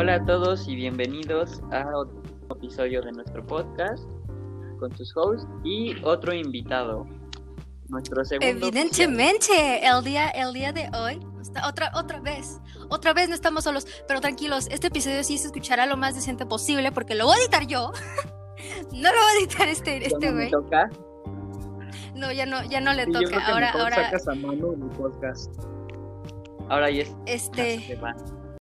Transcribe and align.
Hola 0.00 0.14
a 0.14 0.24
todos 0.24 0.68
y 0.68 0.76
bienvenidos 0.76 1.60
a 1.72 1.84
otro 1.96 2.22
episodio 2.54 3.02
de 3.02 3.10
nuestro 3.10 3.44
podcast 3.44 4.04
con 4.78 4.96
sus 4.96 5.12
hosts 5.16 5.44
y 5.64 5.96
otro 6.04 6.32
invitado. 6.32 7.04
Nuestro 7.88 8.24
segundo 8.24 8.68
Evidentemente, 8.68 9.84
el 9.84 10.04
día, 10.04 10.28
el 10.28 10.52
día 10.52 10.72
de 10.72 10.88
hoy, 10.96 11.18
otra, 11.66 11.90
otra 11.96 12.20
vez, 12.20 12.60
otra 12.90 13.12
vez 13.12 13.28
no 13.28 13.34
estamos 13.34 13.64
solos, 13.64 13.88
pero 14.06 14.20
tranquilos, 14.20 14.68
este 14.70 14.86
episodio 14.86 15.24
sí 15.24 15.36
se 15.36 15.46
escuchará 15.46 15.84
lo 15.84 15.96
más 15.96 16.14
decente 16.14 16.46
posible 16.46 16.92
porque 16.92 17.16
lo 17.16 17.26
voy 17.26 17.36
a 17.36 17.40
editar 17.40 17.66
yo. 17.66 17.90
no 18.92 19.12
lo 19.12 19.20
voy 19.20 19.32
a 19.34 19.38
editar 19.40 19.66
este, 19.66 20.06
este 20.06 20.30
güey. 20.30 20.48
No, 22.14 22.30
ya 22.30 22.46
no, 22.46 22.62
ya 22.66 22.80
no 22.80 22.92
le 22.92 23.04
toca. 23.06 23.44
ahora, 23.48 23.72
ahora. 23.72 23.96
Sacas 23.96 24.28
a 24.28 24.34
mano 24.36 24.74
en 24.74 24.88
podcast. 24.90 25.52
Ahora 26.68 26.88
ya 26.88 27.02
es. 27.02 27.16
Este. 27.26 27.98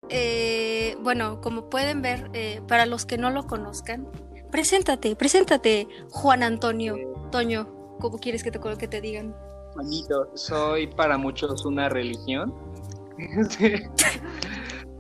Eh, 0.10 0.98
bueno, 1.02 1.42
como 1.42 1.70
pueden 1.70 2.02
ver, 2.02 2.30
eh, 2.34 2.62
para 2.68 2.86
los 2.86 3.06
que 3.06 3.18
no 3.18 3.30
lo 3.30 3.46
conozcan, 3.48 4.08
preséntate, 4.52 5.16
preséntate, 5.16 5.88
Juan 6.12 6.44
Antonio, 6.44 6.96
Toño, 7.32 7.68
¿cómo 8.00 8.18
quieres 8.18 8.44
que 8.44 8.52
te, 8.52 8.60
que 8.60 8.88
te 8.88 9.02
digan? 9.02 9.36
Juanito, 9.74 10.32
soy 10.36 10.88
para 10.88 11.18
muchos 11.18 11.66
una 11.66 11.90
religión. 11.90 12.54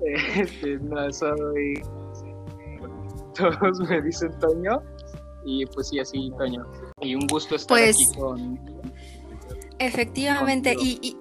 este, 0.01 0.77
no 0.79 1.11
soy. 1.13 1.81
Todos 3.35 3.79
me 3.87 4.01
dicen 4.01 4.37
Toño, 4.39 4.81
y 5.45 5.65
pues 5.67 5.89
sí, 5.89 5.99
así, 5.99 6.31
Toño. 6.37 6.65
Y 7.01 7.15
un 7.15 7.27
gusto 7.27 7.55
estar 7.55 7.77
pues, 7.77 7.95
aquí 7.95 8.19
con. 8.19 8.59
Efectivamente, 9.79 10.75
y, 10.79 10.99
y 11.01 11.17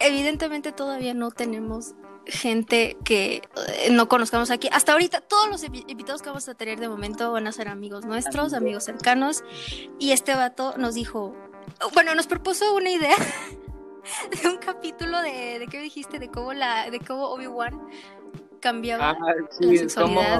evidentemente 0.00 0.72
todavía 0.72 1.14
no 1.14 1.30
tenemos 1.30 1.94
gente 2.26 2.96
que 3.04 3.42
eh, 3.68 3.90
no 3.90 4.08
conozcamos 4.08 4.50
aquí. 4.50 4.68
Hasta 4.72 4.92
ahorita, 4.92 5.20
todos 5.20 5.48
los 5.48 5.64
invitados 5.64 6.22
que 6.22 6.28
vamos 6.28 6.48
a 6.48 6.54
tener 6.54 6.80
de 6.80 6.88
momento 6.88 7.32
van 7.32 7.46
a 7.46 7.52
ser 7.52 7.68
amigos 7.68 8.04
nuestros, 8.04 8.54
amigos 8.54 8.84
cercanos. 8.84 9.44
Y 9.98 10.12
este 10.12 10.34
vato 10.34 10.74
nos 10.78 10.94
dijo, 10.94 11.34
bueno, 11.92 12.14
nos 12.14 12.26
propuso 12.26 12.74
una 12.74 12.90
idea 12.90 13.16
de 14.42 14.48
un 14.48 14.56
capítulo 14.58 15.20
de, 15.22 15.58
de 15.58 15.66
qué 15.70 15.80
dijiste, 15.80 16.18
de 16.18 16.28
cómo 16.28 16.52
la, 16.52 16.90
de 16.90 17.00
cómo 17.00 17.28
Obi-Wan 17.28 17.80
cambiaba 18.60 19.10
ah, 19.10 19.16
sí, 19.50 19.72
la 19.72 19.78
sexualidad. 19.78 20.38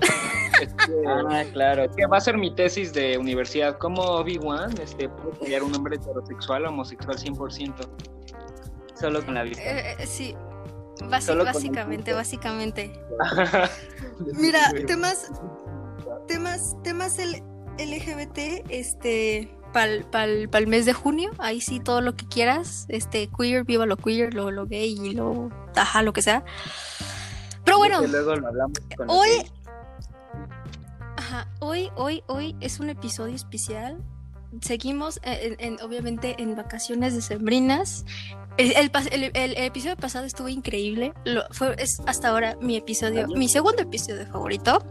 Este, 0.60 0.92
ah, 1.08 1.44
claro, 1.52 1.90
que 1.96 2.06
va 2.06 2.18
a 2.18 2.20
ser 2.20 2.36
mi 2.38 2.54
tesis 2.54 2.92
de 2.92 3.18
universidad, 3.18 3.78
cómo 3.78 4.02
Obi-Wan 4.02 4.70
este, 4.80 5.08
puede 5.08 5.36
cambiar 5.38 5.62
un 5.64 5.74
hombre 5.74 5.96
heterosexual 5.96 6.66
homosexual 6.66 7.16
100%. 7.16 7.74
Solo 8.94 9.24
con 9.24 9.34
la 9.34 9.42
vista. 9.42 9.62
Eh, 9.62 9.96
eh, 9.98 10.06
básicamente, 11.08 12.12
básicamente. 12.12 12.92
Mira, 14.34 14.72
temas, 14.86 15.30
temas, 16.26 16.76
temas 16.82 17.18
LGBT, 17.78 18.64
este, 18.68 19.54
para 19.72 20.24
el 20.24 20.66
mes 20.66 20.86
de 20.86 20.92
junio, 20.92 21.30
ahí 21.38 21.60
sí 21.60 21.80
todo 21.80 22.00
lo 22.00 22.14
que 22.14 22.26
quieras, 22.26 22.86
este, 22.88 23.28
queer, 23.28 23.64
viva 23.64 23.86
lo 23.86 23.96
queer, 23.96 24.34
lo, 24.34 24.50
lo 24.50 24.66
gay 24.66 24.94
y 24.98 25.12
lo, 25.14 25.50
taja, 25.72 26.02
lo 26.02 26.12
que 26.12 26.22
sea. 26.22 26.44
Pero 27.64 27.78
bueno, 27.78 28.00
hoy, 29.06 29.30
ajá, 31.16 31.48
hoy, 31.60 31.90
hoy, 31.96 32.22
hoy 32.26 32.56
es 32.60 32.80
un 32.80 32.90
episodio 32.90 33.34
especial. 33.34 34.02
Seguimos, 34.60 35.18
en, 35.22 35.80
obviamente, 35.82 36.36
en 36.38 36.54
vacaciones 36.56 37.14
decembrinas. 37.14 38.04
El, 38.58 38.74
el, 38.74 39.56
episodio 39.56 39.96
pasado 39.96 40.26
estuvo 40.26 40.48
increíble. 40.48 41.14
fue, 41.52 41.74
es 41.78 42.00
hasta 42.06 42.28
ahora 42.28 42.56
mi 42.60 42.76
episodio, 42.76 43.26
mi 43.28 43.48
segundo 43.48 43.82
episodio 43.82 44.26
favorito. 44.26 44.84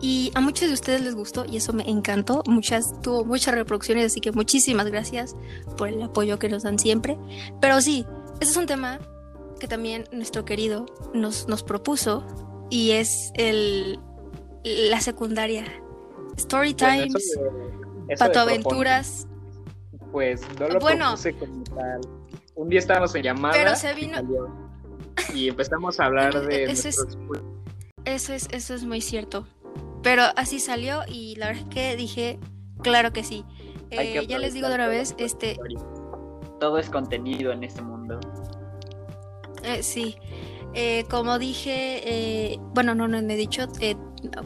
Y 0.00 0.30
a 0.34 0.40
muchos 0.40 0.68
de 0.68 0.74
ustedes 0.74 1.00
les 1.00 1.14
gustó 1.14 1.44
y 1.46 1.56
eso 1.56 1.72
me 1.72 1.88
encantó. 1.88 2.42
Muchas, 2.46 3.00
tuvo 3.00 3.24
muchas 3.24 3.54
reproducciones, 3.54 4.06
así 4.06 4.20
que 4.20 4.32
muchísimas 4.32 4.86
gracias 4.86 5.36
por 5.76 5.88
el 5.88 6.02
apoyo 6.02 6.38
que 6.38 6.48
nos 6.48 6.64
dan 6.64 6.78
siempre. 6.78 7.16
Pero 7.60 7.80
sí, 7.80 8.04
ese 8.40 8.50
es 8.50 8.56
un 8.56 8.66
tema 8.66 8.98
que 9.58 9.68
también 9.68 10.04
nuestro 10.12 10.44
querido 10.44 10.86
nos, 11.14 11.48
nos 11.48 11.62
propuso 11.62 12.26
y 12.70 12.90
es 12.92 13.30
el, 13.34 13.98
la 14.64 15.00
secundaria. 15.00 15.64
Story 16.36 16.74
times, 16.74 17.38
patoaventuras. 18.18 19.26
Pues 20.12 20.42
no 20.58 20.68
lo 20.68 20.78
bueno, 20.78 21.06
propuse 21.06 21.34
como 21.34 21.64
tal. 21.64 22.00
Un 22.54 22.68
día 22.68 22.78
estábamos 22.78 23.14
en 23.14 23.22
llamada 23.22 23.76
y, 25.34 25.48
empezamos 25.48 26.00
a 26.00 26.06
hablar 26.06 26.46
de 26.46 26.64
eso 26.64 26.88
es, 26.88 27.06
eso 28.04 28.32
es 28.32 28.48
eso 28.50 28.74
es 28.74 28.84
muy 28.84 29.00
cierto. 29.00 29.46
Pero 30.02 30.22
así 30.36 30.60
salió 30.60 31.02
y 31.08 31.36
la 31.36 31.48
verdad 31.48 31.64
es 31.68 31.74
que 31.74 31.96
dije 31.96 32.38
claro 32.82 33.12
que 33.12 33.24
sí. 33.24 33.44
Eh, 33.90 34.26
ya 34.26 34.38
les 34.38 34.54
digo 34.54 34.68
de 34.68 34.74
una 34.74 34.88
vez 34.88 35.14
este 35.18 35.58
todo 36.58 36.78
es 36.78 36.88
contenido 36.88 37.52
en 37.52 37.64
este 37.64 37.82
mundo. 37.82 38.20
Eh, 39.62 39.82
sí 39.82 40.16
eh, 40.76 41.04
como 41.08 41.38
dije 41.38 42.60
bueno 42.74 42.94
no 42.94 43.08
no 43.08 43.20
me 43.22 43.34
he 43.34 43.36
dicho 43.36 43.66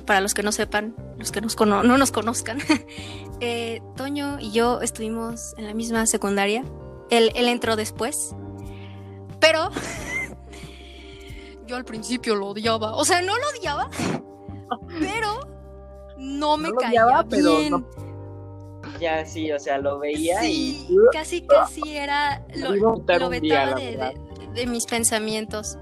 para 0.07 0.21
los 0.21 0.33
que 0.33 0.43
no 0.43 0.53
sepan 0.53 0.95
los 1.19 1.33
que 1.33 1.41
nos 1.41 1.59
no 1.59 1.83
nos 1.83 2.11
conozcan 2.13 2.59
Toño 3.97 4.39
y 4.41 4.53
yo 4.53 4.81
estuvimos 4.81 5.55
en 5.59 5.67
la 5.67 5.75
misma 5.75 6.07
secundaria 6.07 6.65
él, 7.11 7.49
entró 7.49 7.77
después. 7.77 8.35
Pero 9.41 9.71
yo 11.67 11.77
al 11.77 11.85
principio 11.85 12.37
lo 12.37 12.49
odiaba. 12.49 12.95
O 12.95 13.05
sea, 13.05 13.21
no 13.23 13.35
lo 13.37 13.59
odiaba, 13.59 13.91
pero 15.01 15.49
no 16.17 16.57
me 16.57 16.73
caía 16.73 17.23
bien. 17.23 17.85
Ya 18.99 19.25
sí, 19.25 19.51
o 19.53 19.59
sea, 19.59 19.79
lo 19.79 19.99
veía 19.99 20.47
y 20.47 20.87
casi 21.13 21.43
casi 21.43 21.97
era 21.97 22.45
lo, 22.55 22.75
lo 22.75 23.29
vetaba 23.29 23.75
de, 23.77 24.67
mis 24.67 24.85
pensamientos. 24.85 25.79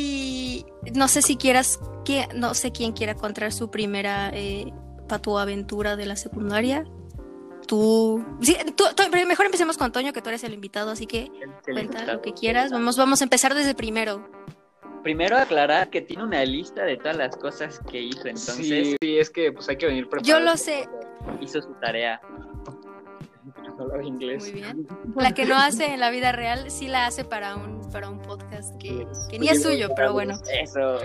Y 0.00 0.64
no 0.94 1.08
sé 1.08 1.22
si 1.22 1.36
quieras, 1.36 1.80
que, 2.04 2.28
no 2.34 2.54
sé 2.54 2.72
quién 2.72 2.92
quiera 2.92 3.14
contar 3.14 3.52
su 3.52 3.70
primera 3.70 4.30
eh, 4.32 4.72
aventura 5.08 5.96
de 5.96 6.06
la 6.06 6.16
secundaria 6.16 6.84
tú, 7.68 8.24
sí, 8.40 8.56
mejor 9.26 9.46
empecemos 9.46 9.76
con 9.76 9.84
Antonio, 9.84 10.12
que 10.12 10.22
tú 10.22 10.30
eres 10.30 10.42
el 10.42 10.54
invitado, 10.54 10.90
así 10.90 11.06
que 11.06 11.30
cuenta 11.62 12.04
lo 12.04 12.20
que 12.20 12.32
quieras. 12.32 12.72
Vamos, 12.72 12.96
vamos 12.96 13.20
a 13.20 13.24
empezar 13.24 13.54
desde 13.54 13.74
primero. 13.74 14.28
Primero 15.04 15.36
aclarar 15.36 15.90
que 15.90 16.00
tiene 16.00 16.24
una 16.24 16.44
lista 16.44 16.84
de 16.84 16.96
todas 16.96 17.16
las 17.16 17.36
cosas 17.36 17.80
que 17.90 18.00
hizo, 18.00 18.26
entonces. 18.26 18.96
Sí, 19.00 19.18
es 19.18 19.30
que 19.30 19.52
pues 19.52 19.68
hay 19.68 19.76
que 19.76 19.86
venir 19.86 20.08
preparado. 20.08 20.40
Yo 20.40 20.44
lo 20.44 20.56
sé. 20.56 20.88
Hizo 21.40 21.62
su 21.62 21.72
tarea. 21.74 22.20
Inglés. 24.02 24.44
Muy 24.44 24.60
bien. 24.60 24.86
La 25.16 25.32
que 25.32 25.44
no 25.44 25.56
hace 25.56 25.94
en 25.94 26.00
la 26.00 26.10
vida 26.10 26.32
real, 26.32 26.70
sí 26.70 26.88
la 26.88 27.06
hace 27.06 27.24
para 27.24 27.56
un, 27.56 27.80
para 27.90 28.08
un 28.08 28.20
podcast 28.20 28.76
que, 28.78 29.06
que 29.30 29.38
ni 29.38 29.48
es 29.48 29.62
suyo, 29.62 29.88
pero 29.96 30.12
bueno. 30.12 30.34
Eso. 30.62 30.98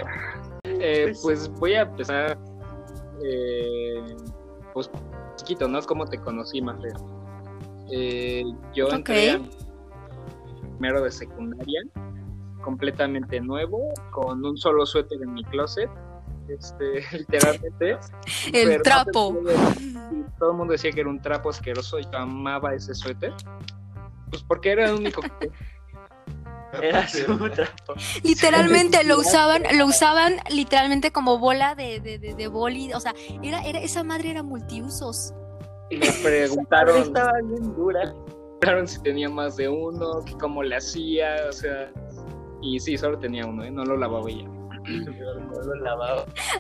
Eh, 0.66 1.14
pues 1.22 1.50
voy 1.60 1.74
a 1.74 1.82
empezar. 1.82 2.38
Eh, 3.24 4.16
pues 4.74 4.90
chiquito, 5.36 5.68
¿no? 5.68 5.80
Es 5.80 5.86
como 5.86 6.06
te 6.06 6.18
conocí, 6.20 6.62
más 6.62 6.78
eh, 7.92 8.44
yo 8.74 8.90
entré 8.90 9.40
primero 10.78 11.04
de 11.04 11.12
secundaria, 11.12 11.82
completamente 12.64 13.40
nuevo, 13.40 13.94
con 14.12 14.44
un 14.44 14.58
solo 14.58 14.86
suéter 14.86 15.22
en 15.22 15.34
mi 15.34 15.44
closet, 15.46 15.90
este, 16.48 17.04
literalmente. 17.18 17.98
el 18.54 18.82
trapo. 18.82 19.38
todo 20.40 20.52
el 20.52 20.58
mundo 20.58 20.74
decía 20.74 20.92
que 20.92 21.02
era 21.02 21.10
un 21.10 21.22
trapo 21.22 21.50
asqueroso 21.50 22.00
y 22.00 22.04
yo 22.04 22.18
amaba 22.18 22.74
ese 22.74 22.94
suéter. 22.94 23.34
Pues 24.30 24.44
porque 24.44 24.72
era 24.72 24.90
el 24.90 24.96
único 24.96 25.22
que 25.22 25.52
era 26.82 27.08
su 27.08 27.26
trapo. 27.50 27.94
Literalmente 28.24 29.04
lo 29.04 29.20
usaban, 29.20 29.64
lo 29.78 29.86
usaban 29.86 30.38
literalmente 30.50 31.12
como 31.12 31.38
bola 31.38 31.76
de, 31.76 32.00
de, 32.00 32.18
de, 32.18 32.48
boli. 32.48 32.94
O 32.94 33.00
sea, 33.00 33.14
era, 33.42 33.64
era, 33.64 33.80
esa 33.80 34.04
madre 34.04 34.32
era 34.32 34.44
multiusos. 34.44 35.34
Y 35.90 35.98
me 35.98 36.12
preguntaron. 36.24 37.04
estaba 37.04 37.34
bien 37.44 37.76
dura. 37.76 38.14
Preguntaron 38.60 38.88
si 38.88 39.02
tenía 39.04 39.30
más 39.30 39.58
de 39.58 39.70
uno, 39.70 40.24
que 40.26 40.34
cómo 40.34 40.64
le 40.64 40.76
hacía, 40.78 41.36
o 41.50 41.52
sea. 41.52 41.92
Y 42.62 42.80
sí, 42.80 42.98
solo 42.98 43.20
tenía 43.20 43.46
uno, 43.46 43.64
¿eh? 43.64 43.72
no 43.72 43.84
lo 43.84 43.98
lavaba 43.98 44.30
ella. 44.30 44.50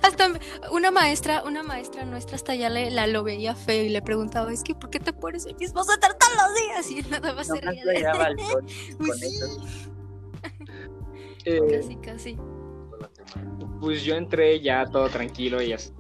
Hasta 0.02 0.32
una 0.72 0.92
maestra, 0.92 1.44
una 1.44 1.64
maestra 1.64 2.06
nuestra 2.06 2.36
hasta 2.36 2.56
ya 2.56 2.70
le, 2.70 2.92
la 2.92 3.08
lo 3.08 3.24
veía 3.24 3.56
feo 3.56 3.84
y 3.84 3.90
le 3.90 4.02
preguntaba, 4.02 4.52
es 4.52 4.64
que 4.64 4.76
¿por 4.76 4.90
qué 4.90 5.00
te 5.00 5.14
pones 5.14 5.46
el 5.46 5.56
mismo 5.56 5.84
suéter 5.84 6.14
todos 6.14 6.34
los 6.36 6.56
días? 6.56 6.92
Y 6.92 7.10
nada 7.10 7.34
más 7.34 7.48
se 7.48 7.60
reía. 7.60 7.84
Pues 8.98 9.22
eh, 11.46 11.62
casi, 11.70 11.96
casi. 11.98 12.38
Pues 13.80 14.04
yo 14.04 14.16
entré 14.16 14.60
ya 14.62 14.86
todo 14.86 15.10
tranquilo 15.10 15.62
y 15.62 15.74
así. 15.74 15.92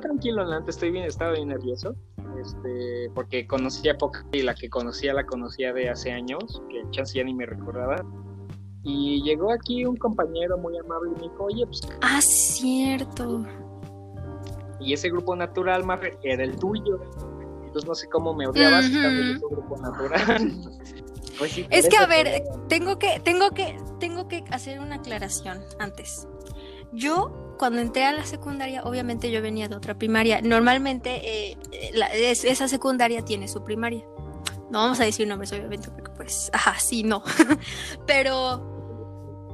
Tranquilo, 0.00 0.42
antes 0.42 0.76
estoy 0.76 0.90
bien, 0.90 1.04
estaba 1.04 1.32
bien 1.32 1.48
nervioso. 1.48 1.94
Este, 2.40 3.10
porque 3.14 3.46
conocía 3.46 3.96
poca 3.98 4.24
y 4.32 4.42
la 4.42 4.54
que 4.54 4.68
conocía 4.70 5.12
la 5.12 5.24
conocía 5.26 5.72
de 5.72 5.90
hace 5.90 6.12
años, 6.12 6.62
que 6.70 6.82
chance 6.90 7.16
ya 7.16 7.24
ni 7.24 7.34
me 7.34 7.46
recordaba. 7.46 7.96
Y 8.84 9.22
llegó 9.22 9.52
aquí 9.52 9.84
un 9.84 9.96
compañero 9.96 10.58
muy 10.58 10.76
amable 10.76 11.12
y 11.12 11.14
me 11.14 11.22
dijo, 11.22 11.44
oye, 11.44 11.66
pues... 11.66 11.80
Ah, 12.00 12.20
cierto. 12.20 13.46
Y 14.80 14.92
ese 14.92 15.08
grupo 15.08 15.36
natural, 15.36 15.84
Mafer, 15.84 16.18
era 16.22 16.42
el 16.42 16.56
tuyo. 16.56 17.00
Entonces 17.64 17.88
no 17.88 17.94
sé 17.94 18.08
cómo 18.08 18.34
me 18.34 18.46
odiabas 18.46 18.86
uh 18.86 18.88
-huh. 18.88 19.36
ese 19.36 19.46
grupo 19.50 19.76
natural. 19.78 20.52
pues 21.38 21.52
sí, 21.52 21.66
es 21.70 21.88
que, 21.88 21.96
a 21.96 22.06
ver, 22.06 22.42
tengo 22.68 22.98
que, 22.98 23.20
tengo 23.20 23.50
que, 23.52 23.78
tengo 24.00 24.28
que 24.28 24.44
hacer 24.50 24.80
una 24.80 24.96
aclaración 24.96 25.60
antes. 25.78 26.26
Yo, 26.92 27.54
cuando 27.58 27.80
entré 27.80 28.04
a 28.04 28.12
la 28.12 28.26
secundaria, 28.26 28.82
obviamente 28.82 29.30
yo 29.30 29.40
venía 29.40 29.68
de 29.68 29.76
otra 29.76 29.96
primaria. 29.96 30.42
Normalmente 30.42 31.50
eh, 31.50 31.56
la, 31.94 32.06
es, 32.08 32.44
esa 32.44 32.68
secundaria 32.68 33.24
tiene 33.24 33.48
su 33.48 33.62
primaria. 33.64 34.04
No 34.70 34.78
vamos 34.78 35.00
a 35.00 35.04
decir 35.04 35.28
nombres, 35.28 35.52
obviamente, 35.52 35.90
porque 35.90 36.10
pues, 36.16 36.50
ajá, 36.52 36.78
sí, 36.78 37.04
no. 37.04 37.22
Pero, 38.06 38.71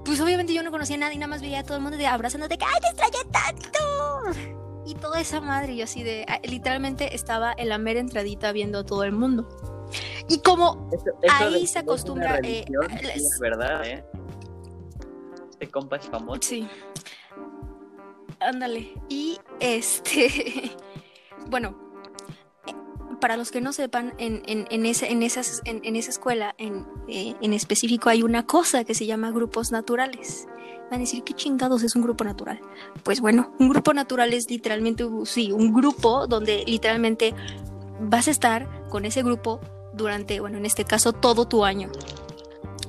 pues 0.08 0.20
obviamente 0.22 0.54
yo 0.54 0.62
no 0.62 0.70
conocía 0.70 0.96
a 0.96 1.00
nadie, 1.00 1.16
nada 1.16 1.28
más 1.28 1.42
veía 1.42 1.60
a 1.60 1.62
todo 1.64 1.76
el 1.76 1.82
mundo 1.82 1.98
de 1.98 2.06
abrazándote, 2.06 2.56
¡ay, 2.62 2.80
te 2.80 2.88
extrañé 2.88 3.30
tanto! 3.30 4.40
Y 4.86 4.94
toda 4.94 5.20
esa 5.20 5.42
madre, 5.42 5.76
yo 5.76 5.84
así 5.84 6.02
de, 6.02 6.24
literalmente 6.44 7.14
estaba 7.14 7.52
en 7.54 7.68
la 7.68 7.76
mera 7.76 8.00
entradita 8.00 8.50
viendo 8.52 8.78
a 8.78 8.84
todo 8.84 9.04
el 9.04 9.12
mundo. 9.12 9.46
Y 10.26 10.38
como 10.38 10.88
eso, 10.92 11.10
eso 11.20 11.34
ahí 11.38 11.66
se 11.66 11.80
acostumbra... 11.80 12.38
Eh, 12.42 12.64
sí, 12.66 13.06
es 13.16 13.38
verdad, 13.38 13.86
¿eh? 13.86 14.02
Este 15.50 15.68
compa 15.68 15.96
es 15.96 16.06
famoso. 16.06 16.40
Sí. 16.40 16.66
Ándale. 18.40 18.94
Y 19.10 19.38
este, 19.60 20.72
bueno, 21.50 21.87
para 23.20 23.36
los 23.36 23.50
que 23.50 23.60
no 23.60 23.72
sepan, 23.72 24.14
en, 24.18 24.42
en, 24.46 24.66
en, 24.70 24.86
ese, 24.86 25.10
en, 25.10 25.22
esas, 25.22 25.62
en, 25.64 25.80
en 25.84 25.96
esa 25.96 26.10
escuela 26.10 26.54
en, 26.58 26.86
eh, 27.08 27.34
en 27.40 27.52
específico 27.52 28.08
hay 28.08 28.22
una 28.22 28.46
cosa 28.46 28.84
que 28.84 28.94
se 28.94 29.06
llama 29.06 29.30
grupos 29.30 29.72
naturales. 29.72 30.46
Van 30.90 30.94
a 30.94 30.98
decir, 31.00 31.22
¿qué 31.22 31.34
chingados 31.34 31.82
es 31.82 31.96
un 31.96 32.02
grupo 32.02 32.24
natural? 32.24 32.60
Pues 33.02 33.20
bueno, 33.20 33.52
un 33.58 33.68
grupo 33.68 33.92
natural 33.92 34.32
es 34.32 34.50
literalmente, 34.50 35.06
sí, 35.24 35.52
un 35.52 35.74
grupo 35.74 36.26
donde 36.26 36.64
literalmente 36.66 37.34
vas 38.00 38.28
a 38.28 38.30
estar 38.30 38.88
con 38.88 39.04
ese 39.04 39.22
grupo 39.22 39.60
durante, 39.92 40.40
bueno, 40.40 40.56
en 40.56 40.64
este 40.64 40.84
caso, 40.84 41.12
todo 41.12 41.46
tu 41.46 41.64
año. 41.64 41.90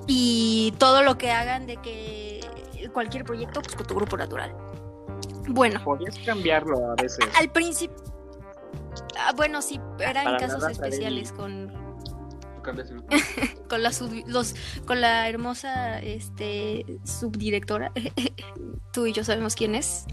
Y 0.07 0.73
todo 0.77 1.03
lo 1.03 1.17
que 1.17 1.31
hagan 1.31 1.67
de 1.67 1.77
que 1.77 2.39
cualquier 2.93 3.23
proyecto, 3.23 3.61
pues 3.61 3.75
con 3.75 3.85
tu 3.85 3.95
grupo 3.95 4.17
natural. 4.17 4.55
Bueno. 5.49 5.81
Podrías 5.83 6.17
cambiarlo 6.19 6.91
a 6.91 6.95
veces. 7.01 7.19
Al 7.37 7.51
principio. 7.51 7.97
Ah, 9.17 9.33
bueno, 9.35 9.61
sí, 9.61 9.79
era 9.99 10.23
en 10.23 10.37
casos 10.37 10.63
especiales 10.69 11.31
con. 11.31 11.89
con 13.69 13.81
la 13.81 13.91
sub, 13.91 14.11
los 14.27 14.53
con 14.85 15.01
la 15.01 15.27
hermosa 15.27 15.99
este 15.99 16.85
subdirectora. 17.03 17.91
Tú 18.93 19.07
y 19.07 19.13
yo 19.13 19.23
sabemos 19.23 19.55
quién 19.55 19.75
es. 19.75 20.05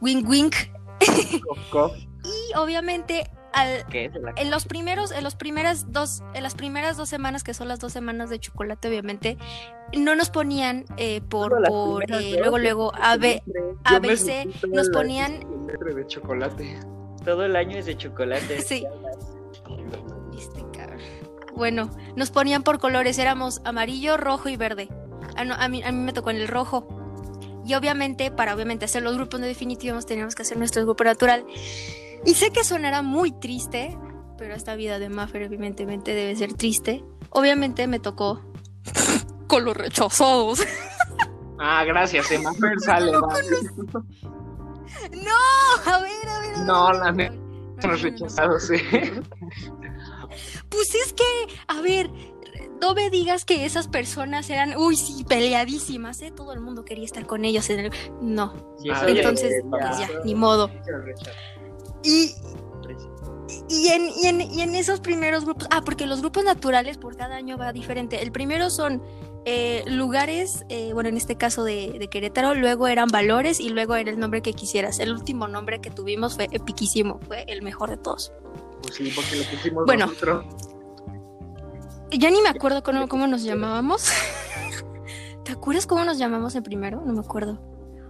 Wink 0.00 0.28
wink. 0.28 0.54
Y 2.24 2.56
obviamente 2.56 3.30
al, 3.52 3.84
en 3.92 4.50
los 4.50 4.64
primeros 4.64 5.12
en 5.12 5.22
los 5.22 5.36
primeras 5.36 5.92
dos 5.92 6.22
en 6.32 6.42
las 6.42 6.54
primeras 6.54 6.96
dos 6.96 7.10
semanas 7.10 7.44
que 7.44 7.52
son 7.52 7.68
las 7.68 7.80
dos 7.80 7.92
semanas 7.92 8.30
de 8.30 8.40
chocolate 8.40 8.88
obviamente 8.88 9.36
no 9.94 10.14
nos 10.14 10.30
ponían 10.30 10.86
eh, 10.96 11.20
por, 11.20 11.62
por 11.68 12.10
eh, 12.10 12.36
luego 12.38 12.58
luego 12.58 12.92
a, 12.94 13.18
B, 13.18 13.42
a 13.84 13.96
ABC 13.96 14.46
nos 14.68 14.88
ponían 14.88 15.66
de 15.66 16.06
chocolate 16.06 16.80
todo 17.24 17.44
el 17.44 17.56
año 17.56 17.78
es 17.78 17.86
de 17.86 17.96
chocolate. 17.96 18.60
Sí. 18.62 18.84
Este 20.36 20.64
cabrón. 20.72 21.00
Bueno 21.54 21.90
nos 22.16 22.30
ponían 22.30 22.62
por 22.62 22.78
colores 22.78 23.18
éramos 23.18 23.60
amarillo 23.64 24.16
rojo 24.16 24.48
y 24.48 24.56
verde. 24.56 24.88
A, 25.36 25.44
no, 25.44 25.54
a, 25.54 25.68
mí, 25.68 25.82
a 25.82 25.90
mí 25.90 25.98
me 25.98 26.12
tocó 26.12 26.30
en 26.30 26.36
el 26.36 26.48
rojo. 26.48 26.86
Y 27.66 27.74
obviamente 27.74 28.30
para 28.30 28.54
obviamente 28.54 28.84
hacer 28.84 29.02
los 29.02 29.16
grupos 29.16 29.40
no 29.40 29.46
definitivos 29.46 30.06
teníamos 30.06 30.34
que 30.34 30.42
hacer 30.42 30.58
nuestro 30.58 30.82
grupo 30.84 31.04
natural. 31.04 31.44
Y 32.24 32.34
sé 32.34 32.50
que 32.50 32.62
sonará 32.62 33.02
muy 33.02 33.32
triste, 33.32 33.96
pero 34.38 34.54
esta 34.54 34.76
vida 34.76 34.98
de 34.98 35.08
Maffer 35.08 35.42
evidentemente 35.42 36.14
debe 36.14 36.36
ser 36.36 36.54
triste. 36.54 37.04
Obviamente 37.30 37.86
me 37.86 37.98
tocó 37.98 38.40
con 39.46 39.64
los 39.64 39.76
rechazados. 39.76 40.62
Ah, 41.58 41.84
gracias, 41.84 42.30
eh, 42.30 42.38
Maffer 42.38 42.80
sale. 42.80 43.12
No, 45.12 45.92
a 45.92 45.98
ver, 46.00 46.28
a 46.28 46.40
ver. 46.40 46.54
A 46.54 46.64
no, 46.64 46.86
ver, 46.86 46.96
la 46.96 47.12
neta, 47.12 47.88
los 47.88 48.02
rechazados, 48.02 48.64
sí. 48.64 48.76
Pues 50.68 50.94
es 50.94 51.12
que, 51.12 51.24
a 51.68 51.80
ver, 51.80 52.10
no 52.80 52.94
me 52.94 53.10
digas 53.10 53.44
que 53.44 53.64
esas 53.64 53.88
personas 53.88 54.50
eran, 54.50 54.76
uy, 54.76 54.96
sí, 54.96 55.24
peleadísimas, 55.24 56.20
¿eh? 56.22 56.30
Todo 56.30 56.52
el 56.52 56.60
mundo 56.60 56.84
quería 56.84 57.04
estar 57.04 57.26
con 57.26 57.44
ellos. 57.44 57.68
En 57.70 57.80
el... 57.80 57.92
No. 58.20 58.52
Sí, 58.78 58.88
Entonces, 59.06 59.62
pues 59.70 59.98
ya, 59.98 60.08
ni 60.24 60.34
modo. 60.34 60.70
Y, 62.02 62.34
y, 63.68 63.88
en, 63.88 64.08
y, 64.10 64.26
en, 64.26 64.40
y, 64.40 64.60
en, 64.60 64.74
esos 64.74 65.00
primeros 65.00 65.44
grupos, 65.44 65.68
ah, 65.70 65.82
porque 65.84 66.06
los 66.06 66.20
grupos 66.20 66.44
naturales 66.44 66.98
por 66.98 67.16
cada 67.16 67.36
año 67.36 67.56
va 67.56 67.72
diferente. 67.72 68.22
El 68.22 68.32
primero 68.32 68.68
son 68.70 69.02
eh, 69.44 69.84
lugares, 69.86 70.64
eh, 70.68 70.92
bueno, 70.92 71.08
en 71.08 71.16
este 71.16 71.36
caso 71.36 71.64
de, 71.64 71.96
de, 71.98 72.08
Querétaro, 72.08 72.54
luego 72.54 72.88
eran 72.88 73.08
valores 73.08 73.60
y 73.60 73.68
luego 73.68 73.94
era 73.94 74.10
el 74.10 74.18
nombre 74.18 74.42
que 74.42 74.52
quisieras. 74.52 74.98
El 75.00 75.12
último 75.12 75.48
nombre 75.48 75.80
que 75.80 75.90
tuvimos 75.90 76.34
fue 76.34 76.48
epiquísimo, 76.50 77.20
fue 77.26 77.44
el 77.48 77.62
mejor 77.62 77.90
de 77.90 77.96
todos. 77.96 78.32
Pues 78.82 78.94
sí, 78.94 79.12
porque 79.14 79.36
lo 79.36 79.44
pusimos 79.44 79.84
bueno, 79.86 80.06
nosotros. 80.06 80.46
Ya 82.10 82.30
ni 82.30 82.40
me 82.40 82.48
acuerdo 82.48 82.82
cómo, 82.82 83.08
cómo 83.08 83.26
nos 83.26 83.42
llamábamos. 83.42 84.10
¿Te 85.44 85.52
acuerdas 85.52 85.86
cómo 85.86 86.04
nos 86.04 86.16
llamamos 86.18 86.54
en 86.54 86.62
primero? 86.62 87.02
No 87.04 87.12
me 87.12 87.20
acuerdo. 87.20 87.58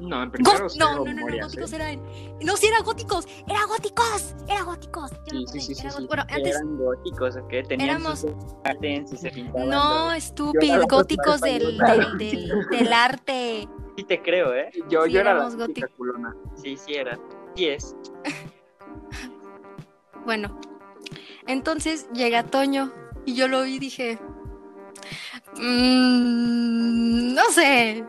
No, 0.01 0.23
en 0.23 0.31
primero 0.31 0.67
no, 0.77 0.97
no, 0.97 1.05
no, 1.05 1.13
no, 1.15 1.43
góticos 1.45 1.73
¿eh? 1.73 1.77
eran. 1.77 2.03
No, 2.43 2.57
sí, 2.57 2.67
eran 2.67 2.83
góticos. 2.83 3.27
Era 3.47 3.65
góticos. 3.67 4.35
Era 4.49 4.63
góticos. 4.63 5.11
Yo 5.13 5.39
sí, 5.39 5.47
sí, 5.47 5.61
sí, 5.61 5.75
sí, 5.75 5.89
sí. 5.89 6.07
Bueno, 6.07 6.25
antes. 6.29 6.47
Eran 6.57 6.77
góticos, 6.77 7.37
¿ok? 7.37 7.49
Tenían 7.69 7.81
éramos... 7.91 8.27
No, 9.55 10.13
estúpido. 10.13 10.85
Góticos 10.89 11.41
del, 11.41 11.79
del, 11.79 12.19
del, 12.19 12.67
del, 12.71 12.93
arte. 12.93 13.69
Sí, 13.97 14.05
te 14.05 14.21
creo, 14.21 14.53
¿eh? 14.53 14.71
Yo, 14.89 15.05
Sí, 15.05 15.13
yo 15.13 15.21
era 15.21 15.35
la 15.35 15.49
típica 15.67 15.89
culona. 15.97 16.35
Sí, 16.57 16.77
sí, 16.77 16.95
era. 16.95 17.19
Sí 17.55 17.69
es. 17.69 17.95
Bueno, 20.25 20.59
entonces 21.47 22.09
llega 22.15 22.45
Toño 22.45 22.91
y 23.27 23.35
yo 23.35 23.47
lo 23.47 23.63
vi 23.63 23.75
y 23.75 23.79
dije. 23.79 24.19
"Mm, 25.59 27.35
no 27.35 27.45
sé. 27.51 28.07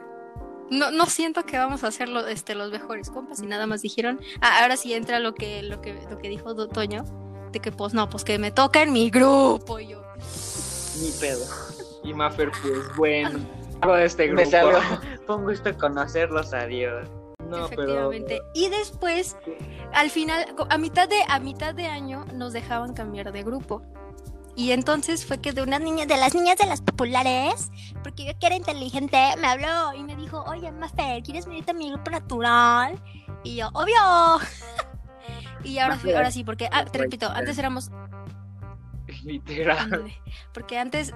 No, 0.71 0.91
no 0.91 1.05
siento 1.05 1.43
que 1.45 1.57
vamos 1.57 1.83
a 1.83 1.91
ser 1.91 2.09
lo- 2.09 2.25
este, 2.27 2.55
los 2.55 2.71
mejores 2.71 3.09
compas 3.09 3.39
y 3.41 3.45
nada 3.45 3.67
más 3.67 3.81
dijeron. 3.81 4.19
Ah, 4.41 4.61
ahora 4.61 4.77
sí 4.77 4.93
entra 4.93 5.19
lo 5.19 5.33
que, 5.35 5.61
lo 5.63 5.81
que, 5.81 5.93
lo 6.09 6.17
que 6.17 6.29
dijo 6.29 6.53
Do- 6.53 6.67
Toño. 6.67 7.03
De 7.51 7.59
que 7.59 7.71
pues 7.71 7.93
no, 7.93 8.09
pues 8.09 8.23
que 8.23 8.37
me 8.39 8.51
toca 8.51 8.81
en 8.81 8.91
mi 8.91 9.09
grupo. 9.09 9.79
Y 9.79 9.87
yo. 9.87 10.01
Ni 11.01 11.11
pedo. 11.19 11.45
Y 12.03 12.13
Maffer, 12.13 12.51
pues 12.61 12.95
bueno. 12.97 13.39
De 13.85 14.05
este 14.05 14.27
grupo. 14.27 14.41
Me 14.43 14.49
salgo. 14.49 14.79
Con 15.27 15.43
gusto 15.43 15.77
conocerlos, 15.77 16.53
adiós. 16.53 17.07
No, 17.47 17.67
pero. 17.69 17.83
Efectivamente. 17.83 18.41
Y 18.55 18.69
después, 18.69 19.37
al 19.93 20.09
final, 20.09 20.55
a 20.69 20.77
mitad 20.79 21.07
de, 21.07 21.19
a 21.29 21.39
mitad 21.39 21.75
de 21.75 21.85
año, 21.85 22.25
nos 22.33 22.53
dejaban 22.53 22.93
cambiar 22.93 23.31
de 23.31 23.43
grupo. 23.43 23.83
Y 24.57 24.71
entonces 24.71 25.25
fue 25.25 25.39
que 25.39 25.51
de 25.51 25.61
una 25.63 25.79
niña, 25.79 26.05
de 26.05 26.15
las 26.17 26.33
niñas 26.33 26.57
de 26.57 26.65
las 26.65 26.81
populares, 26.81 27.69
porque 28.03 28.25
yo 28.25 28.39
que 28.39 28.45
era 28.47 28.55
inteligente, 28.55 29.17
me 29.39 29.47
habló 29.47 29.93
y 29.93 30.03
me 30.03 30.15
dijo, 30.15 30.43
oye, 30.47 30.71
Mafer, 30.71 31.21
¿quieres 31.23 31.45
venirte 31.45 31.71
a 31.71 31.73
mi 31.73 31.91
grupo 31.91 32.09
natural? 32.09 33.01
Y 33.43 33.57
yo, 33.57 33.69
obvio. 33.73 34.39
y 35.63 35.77
ahora, 35.79 35.97
fui- 35.97 36.13
ahora 36.13 36.31
sí, 36.31 36.43
porque, 36.45 36.69
ah, 36.71 36.85
te 36.85 36.99
repito, 36.99 37.29
antes 37.29 37.57
éramos, 37.57 37.91
Literal. 39.23 40.11
porque 40.53 40.77
antes 40.79 41.11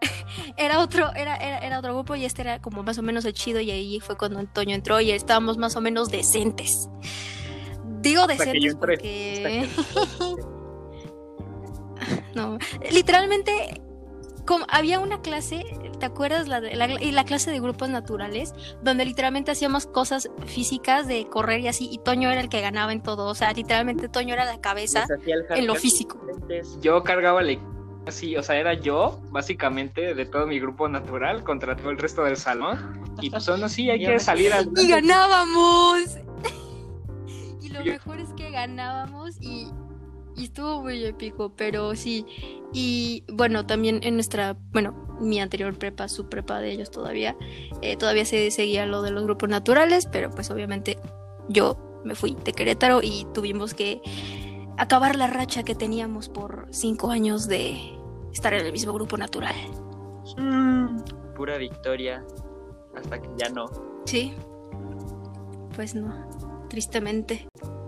era 0.56 0.80
otro, 0.80 1.12
era, 1.14 1.36
era, 1.36 1.58
era 1.58 1.78
otro 1.78 1.94
grupo 1.94 2.16
y 2.16 2.24
este 2.24 2.42
era 2.42 2.60
como 2.60 2.82
más 2.82 2.98
o 2.98 3.02
menos 3.02 3.24
el 3.24 3.32
chido 3.32 3.60
y 3.60 3.70
ahí 3.70 4.00
fue 4.00 4.16
cuando 4.16 4.38
Antonio 4.40 4.74
entró 4.74 5.00
y 5.00 5.12
estábamos 5.12 5.56
más 5.56 5.76
o 5.76 5.80
menos 5.80 6.10
decentes. 6.10 6.88
Digo 8.00 8.22
Hasta 8.22 8.44
que 8.52 8.60
yo 8.60 8.74
decentes 8.74 8.74
entré. 8.74 8.96
porque... 8.96 10.46
no, 12.36 12.58
literalmente 12.90 13.80
como 14.46 14.64
había 14.70 15.00
una 15.00 15.20
clase, 15.20 15.64
¿te 15.98 16.06
acuerdas? 16.06 16.46
La, 16.46 16.60
de, 16.60 16.76
la, 16.76 17.02
y 17.02 17.10
la 17.10 17.24
clase 17.24 17.50
de 17.50 17.58
grupos 17.58 17.88
naturales, 17.88 18.54
donde 18.80 19.04
literalmente 19.04 19.50
hacíamos 19.50 19.86
cosas 19.86 20.30
físicas 20.46 21.08
de 21.08 21.26
correr 21.26 21.60
y 21.60 21.68
así, 21.68 21.88
y 21.90 21.98
Toño 21.98 22.30
era 22.30 22.40
el 22.40 22.48
que 22.48 22.60
ganaba 22.60 22.92
en 22.92 23.02
todo, 23.02 23.26
o 23.26 23.34
sea, 23.34 23.52
literalmente 23.52 24.08
Toño 24.08 24.34
era 24.34 24.44
la 24.44 24.60
cabeza 24.60 25.06
en 25.50 25.66
lo 25.66 25.74
físico. 25.74 26.20
Yo 26.80 27.02
cargaba 27.02 27.40
el 27.40 27.50
equipo 27.50 27.76
así, 28.06 28.36
o 28.36 28.42
sea, 28.42 28.56
era 28.56 28.74
yo, 28.74 29.20
básicamente, 29.30 30.14
de 30.14 30.26
todo 30.26 30.46
mi 30.46 30.60
grupo 30.60 30.88
natural 30.88 31.42
contra 31.42 31.74
todo 31.76 31.90
el 31.90 31.98
resto 31.98 32.22
del 32.22 32.36
salón. 32.36 33.02
Y 33.20 33.30
pues 33.30 33.48
aún 33.48 33.64
así 33.64 33.90
hay 33.90 33.98
que 33.98 34.18
salir 34.20 34.52
al. 34.52 34.70
y 34.76 34.88
ganábamos. 34.88 36.18
y 37.60 37.68
lo 37.70 37.82
Yo- 37.82 37.92
mejor 37.92 38.20
es 38.20 38.32
que 38.34 38.50
ganábamos 38.50 39.40
y, 39.40 39.68
y 40.36 40.44
estuvo 40.44 40.82
muy 40.82 41.04
épico, 41.04 41.54
pero 41.56 41.94
sí. 41.94 42.26
Y 42.72 43.24
bueno, 43.32 43.66
también 43.66 44.00
en 44.02 44.14
nuestra, 44.14 44.56
bueno, 44.72 45.16
mi 45.20 45.40
anterior 45.40 45.76
prepa, 45.78 46.08
su 46.08 46.28
prepa 46.28 46.60
de 46.60 46.72
ellos 46.72 46.90
todavía, 46.90 47.36
eh, 47.80 47.96
todavía 47.96 48.24
se 48.24 48.50
seguía 48.50 48.86
lo 48.86 49.02
de 49.02 49.10
los 49.10 49.24
grupos 49.24 49.48
naturales, 49.48 50.06
pero 50.06 50.30
pues 50.30 50.50
obviamente 50.50 50.98
yo 51.48 52.00
me 52.04 52.14
fui 52.14 52.36
de 52.44 52.52
Querétaro 52.52 53.00
y 53.02 53.26
tuvimos 53.32 53.74
que 53.74 54.00
acabar 54.76 55.16
la 55.16 55.26
racha 55.26 55.62
que 55.62 55.74
teníamos 55.74 56.28
por 56.28 56.68
cinco 56.70 57.10
años 57.10 57.48
de 57.48 57.78
estar 58.32 58.52
en 58.52 58.66
el 58.66 58.72
mismo 58.72 58.92
grupo 58.92 59.16
natural. 59.16 59.54
Mm, 60.36 60.98
pura 61.34 61.56
victoria, 61.56 62.24
hasta 62.94 63.20
que 63.20 63.28
ya 63.38 63.48
no. 63.48 63.66
Sí, 64.04 64.34
pues 65.74 65.94
no, 65.94 66.28
tristemente. 66.68 67.46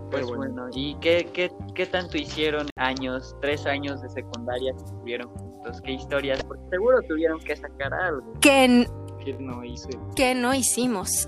Pues 0.09 0.25
bueno, 0.27 0.67
¿y 0.73 0.95
qué, 0.95 1.29
qué, 1.33 1.51
qué 1.75 1.85
tanto 1.85 2.17
hicieron 2.17 2.67
años, 2.75 3.35
tres 3.41 3.65
años 3.65 4.01
de 4.01 4.09
secundaria 4.09 4.73
que 4.73 4.83
estuvieron 4.83 5.29
juntos? 5.29 5.81
¿Qué 5.81 5.91
historias? 5.91 6.43
Porque 6.43 6.63
seguro 6.69 7.01
tuvieron 7.07 7.39
que 7.39 7.55
sacar 7.55 7.93
algo. 7.93 8.33
Que, 8.41 8.87
¿Qué 9.23 9.33
no 9.39 9.63
hice? 9.63 9.89
que 10.15 10.33
no 10.33 10.53
hicimos. 10.53 11.27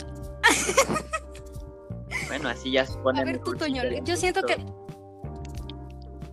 Bueno, 2.27 2.47
así 2.47 2.71
ya 2.71 2.85
se 2.85 2.97
pone 2.99 3.19
A 3.19 3.25
ver 3.25 3.39
tú, 3.39 3.55
Toño, 3.55 3.83
yo 4.03 4.15
siento 4.15 4.41
que... 4.43 4.55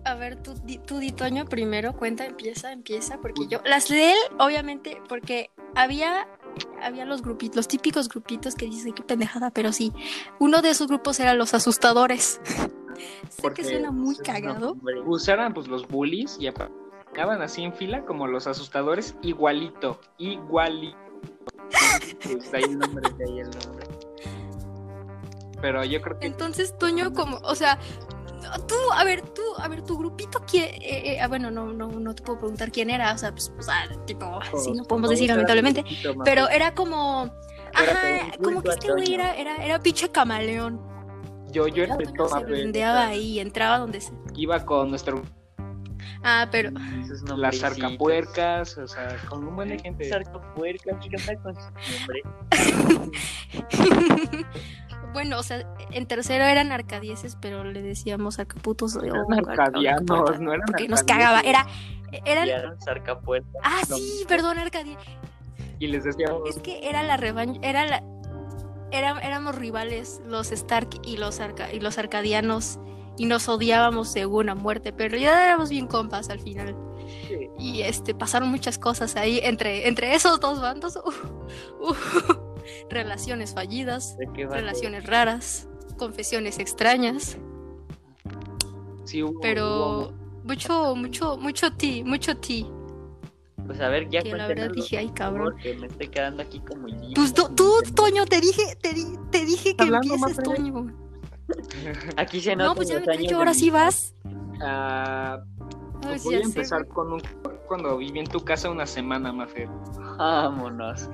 A 0.05 0.15
ver, 0.15 0.37
tú, 0.37 0.55
tú 0.85 0.97
di, 0.97 1.11
Toño, 1.11 1.43
primero, 1.45 1.91
cuenta, 1.93 2.25
empieza, 2.25 2.71
empieza, 2.71 3.19
porque 3.19 3.47
yo... 3.49 3.59
Las 3.65 3.89
de 3.89 4.11
él, 4.11 4.17
obviamente, 4.39 5.01
porque 5.09 5.51
había... 5.75 6.25
Había 6.81 7.05
los 7.05 7.21
grupitos, 7.21 7.55
los 7.55 7.67
típicos 7.67 8.07
grupitos 8.09 8.55
que 8.55 8.65
dices, 8.65 8.85
"Ay, 8.87 8.93
qué 8.93 9.03
pendejada, 9.03 9.51
pero 9.51 9.71
sí. 9.71 9.91
Uno 10.39 10.61
de 10.61 10.69
esos 10.69 10.87
grupos 10.87 11.19
era 11.19 11.33
los 11.33 11.53
asustadores. 11.53 12.39
sé 13.29 13.41
Porque 13.41 13.61
que 13.61 13.69
suena 13.69 13.91
muy 13.91 14.15
No, 14.15 14.23
cagado. 14.23 14.71
hombre. 14.71 15.01
Usaran 15.05 15.53
pues 15.53 15.67
los 15.67 15.87
bullies 15.87 16.37
y 16.39 16.47
acaban 16.47 17.41
así 17.41 17.63
en 17.63 17.73
fila 17.73 18.05
como 18.05 18.27
los 18.27 18.47
asustadores, 18.47 19.15
igualito, 19.21 19.99
igualito. 20.17 20.97
Pues 22.23 22.51
de 22.51 22.57
ahí 22.57 22.63
el 22.63 22.79
nombre, 22.79 23.09
ahí 23.25 23.39
el 23.39 23.49
nombre. 23.49 23.87
Pero 25.61 25.83
yo 25.83 26.01
creo 26.01 26.19
que 26.19 26.27
Entonces, 26.27 26.77
Toño, 26.77 27.13
como, 27.13 27.37
o 27.43 27.55
sea, 27.55 27.79
tú, 28.67 28.75
a 28.93 29.03
ver, 29.03 29.21
tú, 29.21 29.41
a 29.57 29.67
ver, 29.67 29.81
tu 29.83 29.97
grupito, 29.97 30.41
¿quién, 30.49 30.65
eh, 30.65 31.13
eh, 31.13 31.21
ah, 31.21 31.27
bueno, 31.27 31.51
no, 31.51 31.73
no, 31.73 31.87
no 31.87 32.15
te 32.15 32.23
puedo 32.23 32.39
preguntar 32.39 32.71
quién 32.71 32.89
era, 32.89 33.13
o 33.13 33.17
sea, 33.17 33.31
pues, 33.31 33.51
o 33.57 33.61
sea, 33.61 33.87
tipo, 34.05 34.39
sí, 34.63 34.71
no 34.73 34.83
podemos 34.83 35.09
decir 35.09 35.29
lamentablemente, 35.29 35.83
pero 36.23 36.49
era 36.49 36.73
como, 36.73 37.31
Era 37.81 37.91
ajá, 37.91 38.31
como 38.43 38.61
que 38.61 38.69
este 38.69 38.91
güey 38.91 39.13
era, 39.13 39.35
era, 39.35 39.63
era 39.63 39.79
pinche 39.79 40.09
camaleón. 40.09 40.79
yo, 41.51 41.67
yo 41.67 41.83
era 41.83 41.97
se 41.97 42.83
ahí, 42.83 43.39
entraba 43.39 43.79
donde 43.79 44.01
se... 44.01 44.11
iba 44.35 44.65
con 44.65 44.89
nuestro 44.89 45.21
Ah, 46.23 46.47
pero, 46.51 46.69
Esos 47.01 47.21
las 47.21 47.23
nombrecitos. 47.23 47.71
arcapuercas, 47.83 48.77
o 48.77 48.87
sea, 48.87 49.15
con 49.29 49.47
un 49.47 49.55
buen 49.55 49.69
de 49.69 49.79
gente. 49.79 50.09
Sarcapuercas, 50.09 50.97
¿qué 51.01 51.15
onda 51.15 51.41
con 51.41 51.55
su 51.55 51.61
nombre? 51.97 52.23
bueno, 55.13 55.39
o 55.39 55.43
sea, 55.43 55.65
en 55.91 56.05
tercero 56.05 56.43
eran 56.45 56.71
arcadieses, 56.71 57.35
pero 57.41 57.63
le 57.63 57.81
decíamos 57.81 58.39
arcaputos 58.39 58.95
o 58.95 59.03
Eran 59.03 59.25
arca- 59.31 59.51
arcadianos, 59.63 60.39
no 60.39 60.53
eran 60.53 60.65
porque 60.67 60.87
nos 60.87 61.03
cagaba, 61.03 61.41
era, 61.41 61.65
eran, 62.25 62.47
eran 62.47 62.77
ah, 63.63 63.81
No. 63.89 63.95
sí, 63.97 64.25
perdón, 64.27 64.57
arcadie, 64.59 64.97
Y 65.79 65.87
les 65.87 66.03
decíamos, 66.03 66.41
Es 66.49 66.59
que 66.59 66.87
era 66.89 67.03
la 67.03 67.17
revancha, 67.17 67.59
era 67.63 67.85
la 67.85 68.03
era- 68.91 69.19
éramos 69.19 69.55
rivales 69.55 70.19
los 70.25 70.51
Stark 70.51 70.89
y 71.03 71.17
los 71.17 71.39
arca 71.39 71.71
y 71.71 71.79
los 71.79 71.97
arcadianos 71.99 72.79
y 73.17 73.25
nos 73.25 73.47
odiábamos 73.47 74.11
según 74.11 74.49
a 74.49 74.55
muerte, 74.55 74.91
pero 74.93 75.15
ya 75.17 75.45
éramos 75.45 75.69
bien 75.69 75.85
compas 75.87 76.29
al 76.29 76.39
final. 76.39 76.75
Sí. 77.27 77.49
Y 77.59 77.81
este 77.81 78.13
pasaron 78.15 78.49
muchas 78.49 78.77
cosas 78.79 79.15
ahí 79.15 79.39
entre 79.43 79.87
entre 79.87 80.15
esos 80.15 80.39
dos 80.39 80.59
bandos. 80.61 80.97
uf, 81.05 81.23
uf, 81.79 82.37
relaciones 82.89 83.53
fallidas, 83.53 84.15
relaciones 84.35 85.05
raras, 85.05 85.67
confesiones 85.97 86.59
extrañas, 86.59 87.37
sí 89.05 89.23
hubo, 89.23 89.39
pero 89.41 90.13
mucho 90.43 90.95
mucho 90.95 91.37
mucho 91.37 91.73
ti, 91.73 92.03
mucho 92.03 92.37
ti. 92.37 92.65
Pues 93.65 93.79
a 93.81 93.89
ver, 93.89 94.09
ya 94.09 94.23
Que 94.23 94.33
la 94.33 94.47
verdad 94.47 94.71
dije, 94.73 94.97
ay, 94.97 95.09
cabrón. 95.11 95.49
favor, 95.51 95.61
que 95.61 95.73
me 95.75 95.87
estoy 95.87 96.07
quedando 96.07 96.41
aquí 96.41 96.59
como. 96.59 96.87
Pues 97.13 97.33
tú, 97.35 97.49
tú, 97.55 97.71
Toño, 97.95 98.25
te 98.25 98.41
dije, 98.41 98.63
te, 98.81 98.93
di- 98.93 99.17
te 99.29 99.45
dije 99.45 99.75
que 99.75 99.83
empieces, 99.83 100.37
Toño. 100.43 100.91
Aquí 102.17 102.41
se 102.41 102.55
No, 102.55 102.63
notan 102.63 102.75
pues 102.77 102.87
ya 102.89 102.99
me 102.99 103.05
de 103.17 103.33
ahora 103.35 103.53
sí 103.53 103.69
vas. 103.69 104.15
Ah, 104.61 105.43
Ay, 106.05 106.19
voy 106.23 106.35
a 106.35 106.39
empezar 106.41 106.87
con 106.87 107.13
un 107.13 107.21
cuando 107.69 107.97
viví 107.97 108.19
en 108.19 108.27
tu 108.27 108.39
casa 108.39 108.69
una 108.69 108.87
semana, 108.87 109.31
Mafer. 109.31 109.69
Vámonos. 110.17 111.07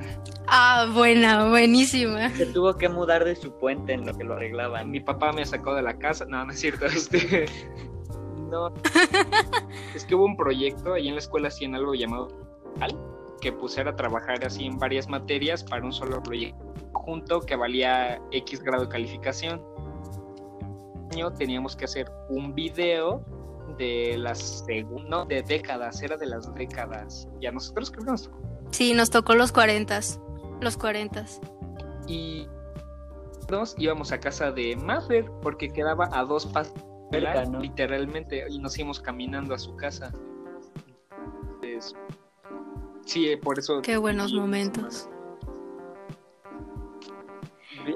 Ah, 0.47 0.89
buena, 0.93 1.49
buenísima. 1.49 2.29
Se 2.29 2.45
tuvo 2.45 2.75
que 2.75 2.87
mudar 2.87 3.25
de 3.25 3.35
su 3.35 3.51
puente 3.59 3.93
en 3.93 4.05
lo 4.05 4.17
que 4.17 4.23
lo 4.23 4.35
arreglaban. 4.35 4.89
Mi 4.89 5.01
papá 5.01 5.33
me 5.33 5.45
sacó 5.45 5.75
de 5.75 5.81
la 5.81 5.97
casa. 5.97 6.25
No, 6.25 6.45
no 6.45 6.51
es 6.51 6.59
cierto. 6.59 6.85
Este, 6.95 7.45
no. 8.49 8.73
es 9.93 10.05
que 10.05 10.15
hubo 10.15 10.25
un 10.25 10.37
proyecto 10.37 10.93
ahí 10.93 11.09
en 11.09 11.15
la 11.15 11.19
escuela 11.19 11.49
así 11.49 11.65
en 11.65 11.75
algo 11.75 11.93
llamado 11.93 12.29
Al, 12.79 12.97
que 13.41 13.51
pusiera 13.51 13.91
a 13.91 13.95
trabajar 13.95 14.45
así 14.45 14.65
en 14.65 14.77
varias 14.77 15.09
materias 15.09 15.63
para 15.63 15.83
un 15.83 15.91
solo 15.91 16.23
proyecto 16.23 16.63
junto 16.93 17.41
que 17.41 17.55
valía 17.55 18.21
X 18.31 18.61
grado 18.63 18.83
de 18.83 18.89
calificación. 18.89 19.61
Año 21.11 21.31
teníamos 21.33 21.75
que 21.75 21.85
hacer 21.85 22.11
un 22.29 22.55
video 22.55 23.23
de 23.77 24.17
las 24.17 24.65
segundas 24.65 25.27
de 25.27 25.43
décadas, 25.43 26.01
era 26.01 26.17
de 26.17 26.25
las 26.27 26.53
décadas. 26.53 27.27
Y 27.39 27.45
a 27.47 27.51
nosotros 27.51 27.91
creo 27.91 28.05
que 28.05 28.11
nos 28.11 28.23
tocó 28.23 28.39
Sí, 28.71 28.93
nos 28.93 29.09
tocó 29.09 29.35
los 29.35 29.51
cuarentas. 29.51 30.19
Los 30.61 30.77
cuarentas. 30.77 31.41
y 32.07 32.47
nos 33.49 33.75
íbamos 33.77 34.11
a 34.11 34.19
casa 34.19 34.51
de 34.51 34.75
Maffer 34.75 35.25
porque 35.41 35.69
quedaba 35.69 36.09
a 36.11 36.23
dos 36.23 36.45
pasos 36.47 36.73
literalmente 37.61 38.45
y 38.49 38.59
nos 38.59 38.77
íbamos 38.77 38.99
caminando 38.99 39.53
a 39.53 39.59
su 39.59 39.75
casa 39.75 40.11
Entonces, 41.61 41.95
sí 43.05 43.35
por 43.37 43.59
eso 43.59 43.81
Qué 43.81 43.97
buenos 43.97 44.33
momentos. 44.33 45.07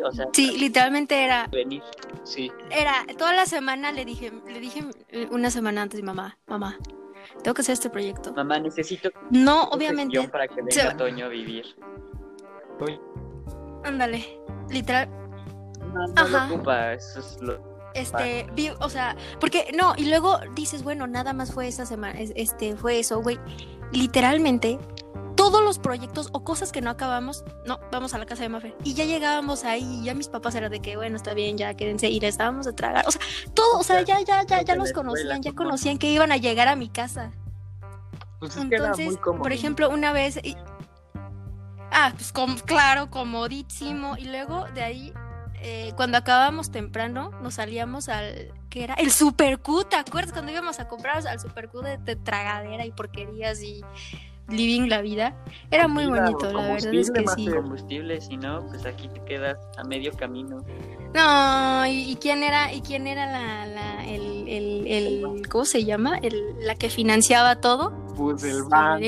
O 0.06 0.12
sea, 0.12 0.28
Sí, 0.34 0.58
literalmente 0.58 1.24
era, 1.24 1.48
venir. 1.52 1.82
sí 2.24 2.52
era, 2.70 3.06
toda 3.18 3.34
la 3.34 3.46
semana 3.46 3.92
le 3.92 4.06
dije, 4.06 4.32
le 4.48 4.60
dije 4.60 4.84
eh, 5.10 5.28
una 5.32 5.50
semana 5.52 5.82
antes, 5.82 6.02
mamá, 6.04 6.38
mamá, 6.48 6.78
tengo 7.44 7.54
que 7.56 7.62
hacer 7.62 7.74
este 7.74 7.90
proyecto. 7.90 8.34
Mamá, 8.34 8.60
necesito 8.60 9.10
No, 9.32 9.64
obviamente, 9.66 10.28
para 10.30 10.48
que 10.48 10.56
se- 10.70 10.82
venga 10.84 10.98
Toño 10.98 11.26
a 11.26 11.30
vivir. 11.30 11.66
ándale, 13.84 14.40
literal, 14.70 15.10
No, 15.94 16.08
no 16.08 16.14
Ajá. 16.16 16.48
lo 16.48 16.56
ocupa, 16.56 16.94
eso 16.94 17.20
es 17.20 17.38
lo... 17.42 17.60
este, 17.96 18.46
vi- 18.54 18.72
o 18.80 18.90
sea, 18.90 19.16
porque 19.40 19.72
no, 19.76 19.94
y 19.98 20.06
luego 20.10 20.40
dices, 20.56 20.84
bueno, 20.84 21.08
nada 21.08 21.34
más 21.34 21.52
fue 21.54 21.68
esa 21.68 21.86
semana, 21.86 22.20
es- 22.20 22.34
este, 22.36 22.76
fue 22.76 23.00
eso, 23.00 23.22
güey. 23.22 23.40
Literalmente, 23.92 24.78
todos 25.40 25.64
los 25.64 25.80
proyectos 25.80 26.28
o 26.34 26.44
cosas 26.44 26.72
que 26.74 26.82
no 26.82 26.90
acabamos, 26.90 27.46
no, 27.66 27.80
vamos 27.92 28.14
a 28.14 28.18
la 28.18 28.26
casa 28.26 28.44
de 28.44 28.50
Mafer. 28.50 28.76
Y 28.84 28.94
ya 28.94 29.06
llegábamos 29.06 29.64
ahí, 29.64 29.84
y 30.02 30.04
ya 30.04 30.14
mis 30.14 30.28
papás 30.28 30.54
eran 30.56 30.70
de 30.70 30.82
que, 30.82 30.98
bueno, 30.98 31.16
está 31.16 31.34
bien, 31.34 31.58
ya 31.58 31.74
quédense, 31.76 32.10
y 32.10 32.20
les 32.20 32.38
dábamos 32.38 32.66
de 32.66 32.74
tragar. 32.74 33.08
O 33.08 33.12
sea, 33.12 33.22
todo, 33.54 33.80
o 33.80 33.84
sea, 33.84 34.02
ya, 34.02 34.20
ya, 34.22 34.44
ya, 34.44 34.62
ya 34.62 34.76
los 34.76 34.92
conocían, 34.92 35.42
ya 35.42 35.54
conocían 35.54 35.98
que 35.98 36.12
iban 36.12 36.32
a 36.34 36.38
llegar 36.38 36.68
a 36.68 36.76
mi 36.76 36.90
casa. 36.90 37.32
pues 38.40 38.56
es 38.58 38.66
que 38.66 38.76
era 38.76 38.86
Entonces, 38.86 39.06
muy 39.08 39.18
cómodo 39.18 39.44
por 39.44 39.54
ejemplo, 39.54 39.90
una 39.90 40.12
vez. 40.14 40.40
y- 40.44 40.58
Ah, 41.92 42.12
pues 42.16 42.32
com- 42.32 42.58
claro, 42.60 43.10
comodísimo. 43.10 44.16
Y 44.18 44.26
luego 44.26 44.66
de 44.76 44.84
ahí, 44.84 45.14
eh, 45.62 45.94
cuando 45.96 46.18
acabábamos 46.18 46.70
temprano, 46.72 47.32
nos 47.42 47.56
salíamos 47.56 48.10
al. 48.10 48.54
¿Qué 48.70 48.84
era? 48.84 48.94
El 48.96 49.12
Super 49.12 49.60
Q, 49.60 49.86
¿te 49.86 49.96
acuerdas? 49.96 50.32
Cuando 50.34 50.52
íbamos 50.52 50.80
a 50.80 50.88
comprar 50.88 51.26
al 51.26 51.40
Super 51.40 51.70
Q 51.70 51.82
de, 51.82 51.98
de 51.98 52.16
tragadera 52.16 52.86
y 52.86 52.92
porquerías 52.92 53.64
y 53.64 53.82
living 54.52 54.88
la 54.90 55.02
vida. 55.02 55.36
Era 55.72 55.88
muy 55.88 56.06
Vida, 56.06 56.22
bonito, 56.22 56.52
la 56.52 56.62
verdad 56.74 56.94
es 56.94 57.12
que 57.12 57.28
sí. 57.36 57.48
combustible, 57.48 58.20
si 58.22 58.38
no, 58.38 58.66
pues 58.68 58.86
aquí 58.86 59.08
te 59.10 59.20
quedas 59.26 59.58
a 59.78 59.84
medio 59.84 60.12
camino. 60.14 60.64
No, 61.14 61.86
¿y, 61.88 62.12
y 62.12 62.16
quién 62.18 62.44
era, 62.44 62.72
y 62.74 62.82
quién 62.82 63.08
era 63.08 63.26
la, 63.26 63.66
la- 63.66 64.06
el, 64.08 64.48
el, 64.48 64.88
el- 64.88 65.48
¿cómo 65.50 65.66
se 65.66 65.84
llama? 65.86 66.18
El, 66.20 66.56
la 66.60 66.76
que 66.76 66.90
financiaba 66.90 67.60
todo. 67.62 67.92
pues 68.16 68.44
el 68.44 68.64
banco 68.64 69.00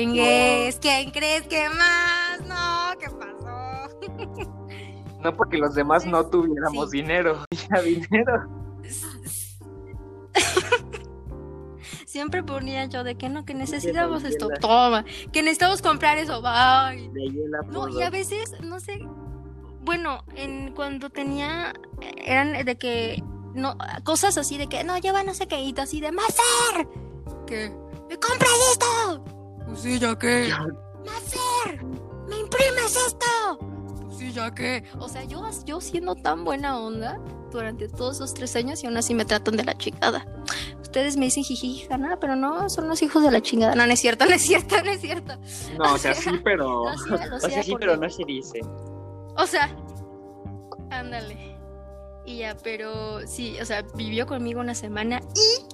¿quién 0.80 1.10
crees 1.10 1.46
que 1.46 1.68
más? 1.68 2.40
No, 2.46 2.98
¿qué 2.98 3.06
pasó? 3.10 4.48
no 5.22 5.36
porque 5.36 5.56
los 5.58 5.74
demás 5.74 6.04
no 6.04 6.26
tuviéramos 6.26 6.90
Sí. 6.90 7.00
dinero 7.02 7.44
ya 7.70 7.80
dinero 7.82 8.48
Siempre 12.12 12.42
ponía 12.42 12.84
yo 12.84 13.04
de 13.04 13.14
que 13.14 13.30
no, 13.30 13.46
que 13.46 13.54
necesitamos 13.54 14.22
esto, 14.22 14.50
toma, 14.60 15.02
que 15.32 15.42
necesitamos 15.42 15.80
comprar 15.80 16.18
eso, 16.18 16.42
bye. 16.42 17.10
No, 17.70 17.88
y 17.88 18.02
a 18.02 18.10
veces, 18.10 18.52
no 18.60 18.80
sé, 18.80 19.00
bueno, 19.80 20.22
en 20.36 20.74
cuando 20.74 21.08
tenía, 21.08 21.72
eran 22.18 22.66
de 22.66 22.76
que 22.76 23.22
no, 23.54 23.78
cosas 24.04 24.36
así 24.36 24.58
de 24.58 24.66
que, 24.66 24.84
no, 24.84 24.98
lleva 24.98 25.22
no 25.22 25.32
sé 25.32 25.46
qué, 25.48 25.62
y 25.62 25.74
así 25.78 26.02
de, 26.02 26.12
¡Mafer! 26.12 26.86
¿Qué? 27.46 27.72
¿Me 28.10 28.18
compras 28.18 28.52
esto? 28.72 29.24
Pues 29.68 29.80
sí, 29.80 29.98
ya 29.98 30.18
que. 30.18 30.52
¡Mafer! 31.06 31.82
¿Me 32.28 32.40
imprimes 32.40 32.94
esto? 33.06 33.58
Pues 34.02 34.18
sí, 34.18 34.32
ya 34.32 34.54
que. 34.54 34.84
O 34.98 35.08
sea, 35.08 35.24
yo, 35.24 35.48
yo 35.64 35.80
siendo 35.80 36.14
tan 36.14 36.44
buena 36.44 36.78
onda 36.78 37.18
durante 37.50 37.88
todos 37.88 38.16
esos 38.16 38.34
tres 38.34 38.54
años 38.56 38.82
y 38.82 38.86
aún 38.86 38.98
así 38.98 39.14
me 39.14 39.24
tratan 39.24 39.56
de 39.56 39.64
la 39.64 39.74
chingada. 39.78 40.26
Ustedes 40.92 41.16
me 41.16 41.24
dicen 41.24 41.42
jiji, 41.42 41.88
nada, 41.88 42.18
pero 42.20 42.36
no, 42.36 42.68
son 42.68 42.86
los 42.86 43.00
hijos 43.00 43.22
de 43.22 43.30
la 43.30 43.40
chingada. 43.40 43.74
No, 43.74 43.86
no 43.86 43.94
es 43.94 43.98
cierto, 43.98 44.26
no 44.26 44.34
es 44.34 44.42
cierto, 44.42 44.76
no 44.84 44.90
es 44.90 45.00
cierto. 45.00 45.38
No, 45.78 45.94
o 45.94 45.96
sea, 45.96 46.12
sí, 46.14 46.28
pero. 46.44 46.82
o 46.82 47.40
sea, 47.40 47.62
sí, 47.62 47.74
pero 47.80 47.96
no 47.96 48.10
se 48.10 48.22
dice. 48.26 48.60
O 49.38 49.46
sea, 49.46 49.74
ándale. 50.90 51.56
Y 52.26 52.40
ya, 52.40 52.58
pero 52.62 53.26
sí, 53.26 53.56
o 53.58 53.64
sea, 53.64 53.86
vivió 53.94 54.26
conmigo 54.26 54.60
una 54.60 54.74
semana 54.74 55.22
y 55.34 55.64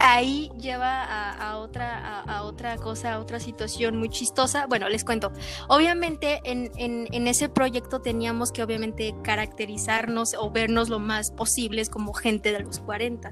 ahí 0.00 0.50
lleva 0.58 1.32
a, 1.32 1.58
otra, 1.58 2.20
a, 2.22 2.42
otra 2.42 2.76
cosa, 2.76 3.14
a 3.14 3.20
otra 3.20 3.38
situación 3.38 3.96
muy 3.96 4.08
chistosa. 4.08 4.66
Bueno, 4.66 4.88
les 4.88 5.04
cuento. 5.04 5.30
Obviamente 5.68 6.40
en, 6.44 6.70
en, 6.76 7.26
ese 7.26 7.48
proyecto 7.48 8.00
teníamos 8.00 8.50
que 8.50 8.62
obviamente 8.62 9.14
caracterizarnos 9.22 10.34
o 10.34 10.50
vernos 10.50 10.88
lo 10.88 10.98
más 10.98 11.30
posibles 11.30 11.90
como 11.90 12.14
gente 12.14 12.50
de 12.50 12.60
los 12.60 12.80
40. 12.80 13.30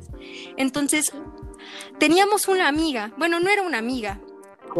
Entonces, 0.57 1.13
teníamos 1.99 2.47
una 2.49 2.69
amiga, 2.69 3.13
bueno, 3.17 3.41
no 3.41 3.49
era 3.51 3.63
una 3.63 3.79
amiga, 3.79 4.21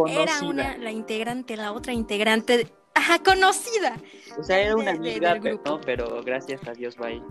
era 0.07 0.43
una, 0.43 0.77
la 0.77 0.93
integrante, 0.93 1.57
la 1.57 1.73
otra 1.73 1.95
integrante, 1.95 2.69
ajá, 2.95 3.23
conocida. 3.23 3.97
O 4.39 4.43
sea, 4.43 4.61
era 4.61 4.77
una 4.77 4.93
amiga, 4.93 5.39
pero, 5.43 5.81
pero 5.81 6.23
gracias 6.23 6.61
a 6.69 6.73
Dios, 6.73 6.97
bye. 6.97 7.23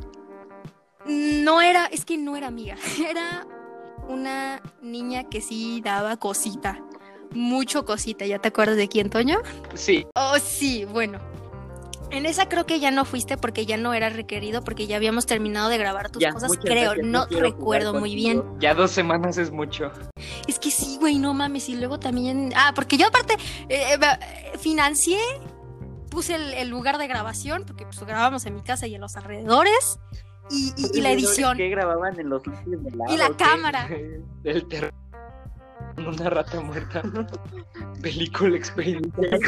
No 1.06 1.62
era, 1.62 1.86
es 1.86 2.04
que 2.04 2.18
no 2.18 2.36
era 2.36 2.48
amiga, 2.48 2.76
era 3.10 3.48
una 4.08 4.62
niña 4.82 5.30
que 5.30 5.42
sí 5.42 5.82
daba 5.84 6.18
cosita, 6.18 6.82
mucho 7.32 7.86
cosita. 7.86 8.26
¿Ya 8.26 8.40
te 8.40 8.50
acuerdas 8.50 8.78
de 8.78 8.88
quién, 8.88 9.10
Toño? 9.10 9.40
Sí. 9.74 10.06
Oh, 10.16 10.38
sí, 10.40 10.86
bueno. 10.86 11.20
En 12.10 12.26
esa 12.26 12.48
creo 12.48 12.66
que 12.66 12.80
ya 12.80 12.90
no 12.90 13.04
fuiste 13.04 13.38
porque 13.38 13.66
ya 13.66 13.76
no 13.76 13.94
era 13.94 14.10
requerido, 14.10 14.64
porque 14.64 14.88
ya 14.88 14.96
habíamos 14.96 15.26
terminado 15.26 15.68
de 15.68 15.78
grabar 15.78 16.10
tus 16.10 16.24
cosas, 16.26 16.52
creo, 16.58 16.96
no 17.04 17.26
recuerdo 17.26 17.94
muy 17.94 18.16
bien. 18.16 18.44
Ya 18.60 18.74
dos 18.74 18.92
semanas 18.92 19.38
es 19.38 19.52
mucho. 19.52 19.92
Es 20.48 20.58
que 20.58 20.72
sí, 20.72 20.98
güey, 21.00 21.20
no 21.20 21.34
mames, 21.34 21.68
y 21.68 21.76
luego 21.76 22.00
también... 22.00 22.54
Ah, 22.56 22.72
porque 22.74 22.98
yo 22.98 23.08
aparte 23.08 23.36
eh, 23.68 23.98
eh, 24.02 24.58
financié, 24.58 25.20
puse 26.10 26.62
el, 26.62 26.70
lugar 26.70 26.98
de 26.98 27.08
grabación, 27.08 27.66
porque 27.68 27.84
pues 27.84 28.00
grabamos 28.00 28.46
en 28.46 28.56
mi 28.56 28.62
casa 28.62 28.88
y 28.88 28.96
en 28.96 29.02
los 29.02 29.18
alrededores, 29.18 30.00
y, 30.50 31.02
la 31.02 31.12
edición. 31.12 31.58
¿Qué 31.58 31.70
grababan 31.70 32.20
en 32.20 32.30
los 32.30 32.42
Y 33.10 33.18
la 33.18 33.36
cámara. 33.38 33.90
Del 34.44 34.68
terror. 34.68 34.94
Una 35.98 36.30
rata 36.30 36.62
muerta. 36.62 37.02
Película 38.02 38.56
experimental. 38.56 39.40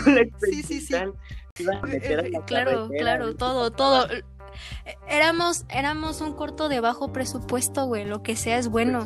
Sí, 0.41 0.63
sí, 0.63 0.81
sí. 0.81 0.95
Claro, 2.45 2.89
claro, 2.89 3.35
todo, 3.35 3.71
todo. 3.71 4.07
Éramos, 5.07 5.65
éramos 5.69 6.21
un 6.21 6.33
corto 6.33 6.69
de 6.69 6.79
bajo 6.79 7.13
presupuesto, 7.13 7.85
güey. 7.85 8.05
Lo 8.05 8.23
que 8.23 8.35
sea 8.35 8.57
es 8.57 8.69
bueno. 8.69 9.05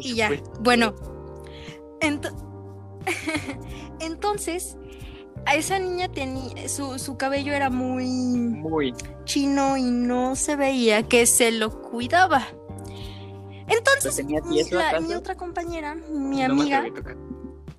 Y 0.00 0.14
ya, 0.14 0.30
bueno. 0.60 0.94
Entonces, 4.00 4.76
a 5.46 5.54
esa 5.56 5.78
niña 5.78 6.08
tenía 6.08 6.68
su, 6.68 6.98
su, 6.98 7.16
cabello 7.16 7.52
era 7.52 7.70
muy 7.70 8.06
muy 8.06 8.94
chino 9.24 9.76
y 9.76 9.82
no 9.82 10.36
se 10.36 10.56
veía 10.56 11.02
que 11.02 11.26
se 11.26 11.50
lo 11.50 11.82
cuidaba. 11.82 12.46
Entonces, 13.68 14.24
mi, 14.24 14.34
mi, 14.42 15.14
otra 15.14 15.34
compañera, 15.36 15.94
mi 15.94 16.42
amiga, 16.42 16.84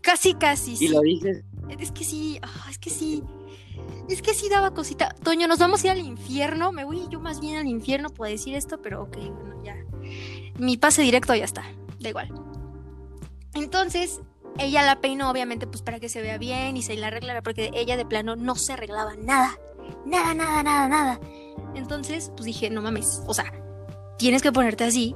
casi 0.02 0.34
casi. 0.34 0.76
¿Y 0.80 0.88
lo 0.88 1.02
dices? 1.02 1.44
Es 1.80 1.92
que 1.92 2.04
sí, 2.04 2.40
ah, 2.42 2.68
es 2.70 2.78
que 2.78 2.90
sí. 2.90 3.24
Es 4.10 4.22
que 4.22 4.34
sí 4.34 4.50
daba 4.50 4.74
cosita. 4.74 5.16
Toño, 5.24 5.48
nos 5.48 5.60
vamos 5.60 5.84
a 5.84 5.88
ir 5.88 5.92
al 5.92 6.00
infierno. 6.00 6.72
Me 6.72 6.84
voy 6.84 7.08
yo 7.10 7.20
más 7.20 7.40
bien 7.40 7.58
al 7.58 7.68
infierno 7.68 8.10
por 8.10 8.28
decir 8.28 8.56
esto, 8.56 8.82
pero 8.82 9.04
ok, 9.04 9.16
bueno, 9.16 9.64
ya. 9.64 9.76
Mi 10.58 10.78
pase 10.78 11.02
directo 11.02 11.34
ya 11.36 11.46
está. 11.46 11.64
Da 12.00 12.10
igual. 12.10 12.30
Entonces, 13.54 14.22
ella 14.60 14.84
la 14.84 15.00
peinó, 15.00 15.30
obviamente, 15.30 15.68
pues 15.68 15.82
para 15.82 16.00
que 16.00 16.10
se 16.10 16.22
vea 16.22 16.38
bien 16.38 16.78
y 16.78 16.82
se 16.82 16.96
la 16.96 17.08
arreglara, 17.08 17.42
porque 17.42 17.72
ella 17.74 17.98
de 17.98 18.06
plano 18.06 18.36
no 18.36 18.56
se 18.56 18.74
arreglaba 18.74 19.16
nada. 19.16 19.58
Nada, 20.06 20.34
nada, 20.34 20.64
nada, 20.64 20.88
nada. 20.88 21.20
Entonces, 21.76 22.32
pues 22.36 22.46
dije, 22.46 22.70
no 22.70 22.82
mames, 22.82 23.22
o 23.28 23.34
sea, 23.34 23.52
tienes 24.18 24.42
que 24.42 24.52
ponerte 24.52 24.84
así 24.84 25.16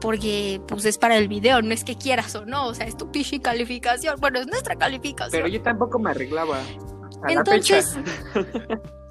porque 0.00 0.60
pues 0.66 0.84
es 0.84 0.98
para 0.98 1.16
el 1.16 1.28
video, 1.28 1.62
no 1.62 1.72
es 1.72 1.84
que 1.84 1.96
quieras 1.96 2.34
o 2.34 2.44
no, 2.44 2.66
o 2.66 2.74
sea, 2.74 2.86
es 2.86 2.96
tu 2.96 3.10
pichi 3.12 3.38
calificación. 3.38 4.16
Bueno, 4.20 4.40
es 4.40 4.48
nuestra 4.48 4.74
calificación. 4.74 5.30
Pero 5.30 5.46
yo 5.46 5.62
tampoco 5.62 5.98
me 6.00 6.10
arreglaba. 6.10 6.58
Entonces, 7.28 7.96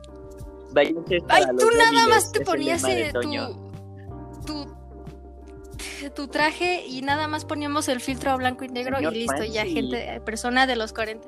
Ay, 0.76 1.46
tú 1.60 1.68
nada 1.78 2.08
más 2.08 2.32
te 2.32 2.42
ponías 2.42 2.82
tu, 3.14 3.22
tu 4.46 4.81
tu 6.16 6.28
traje 6.28 6.86
y 6.86 7.02
nada 7.02 7.28
más 7.28 7.46
poníamos 7.46 7.88
el 7.88 8.02
filtro 8.02 8.38
blanco 8.38 8.66
y 8.66 8.70
negro 8.70 9.00
y 9.00 9.06
listo, 9.14 9.44
ya 9.44 9.66
gente, 9.66 10.16
eh, 10.16 10.22
persona 10.22 10.68
de 10.68 10.76
los 10.76 10.94
40. 10.94 11.28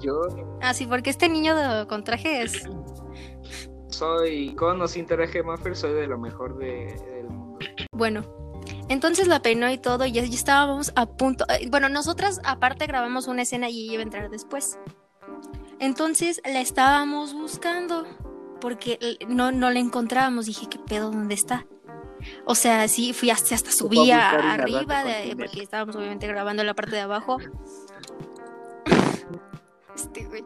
Yo. 0.00 0.20
Ah, 0.60 0.74
sí, 0.74 0.86
porque 0.86 1.10
este 1.10 1.28
niño 1.28 1.54
con 1.88 2.04
traje 2.04 2.42
es. 2.42 2.62
Soy 3.88 4.54
con 4.54 4.80
o 4.80 4.86
sin 4.86 5.06
traje 5.06 5.42
Maffer, 5.42 5.74
soy 5.74 5.92
de 5.94 6.06
lo 6.06 6.18
mejor 6.18 6.56
de, 6.58 6.94
del 6.94 7.28
mundo. 7.28 7.58
Bueno, 7.92 8.22
entonces 8.88 9.26
la 9.26 9.42
peinó 9.42 9.70
y 9.70 9.78
todo, 9.78 10.06
y 10.06 10.12
ya, 10.12 10.22
estábamos 10.22 10.92
a 10.94 11.06
punto. 11.06 11.44
Eh, 11.48 11.68
bueno, 11.70 11.88
nosotras 11.88 12.40
aparte 12.44 12.86
grabamos 12.86 13.26
una 13.26 13.42
escena 13.42 13.68
y 13.68 13.90
iba 13.90 14.00
a 14.00 14.04
entrar 14.04 14.30
después. 14.30 14.78
Entonces 15.80 16.40
la 16.44 16.60
estábamos 16.60 17.34
buscando 17.34 18.04
porque 18.60 18.98
no, 19.28 19.52
no 19.52 19.70
la 19.70 19.78
encontrábamos. 19.78 20.46
Dije, 20.46 20.66
¿qué 20.68 20.78
pedo? 20.78 21.10
¿Dónde 21.10 21.34
está? 21.34 21.66
O 22.44 22.54
sea, 22.54 22.88
sí, 22.88 23.12
fui 23.12 23.30
hasta, 23.30 23.54
hasta 23.54 23.70
subía 23.70 24.30
arriba, 24.30 25.04
de, 25.04 25.34
porque 25.36 25.62
estábamos 25.62 25.96
obviamente 25.96 26.26
grabando 26.26 26.64
la 26.64 26.74
parte 26.74 26.96
de 26.96 27.02
abajo. 27.02 27.38
Este, 29.94 30.24
güey. 30.24 30.44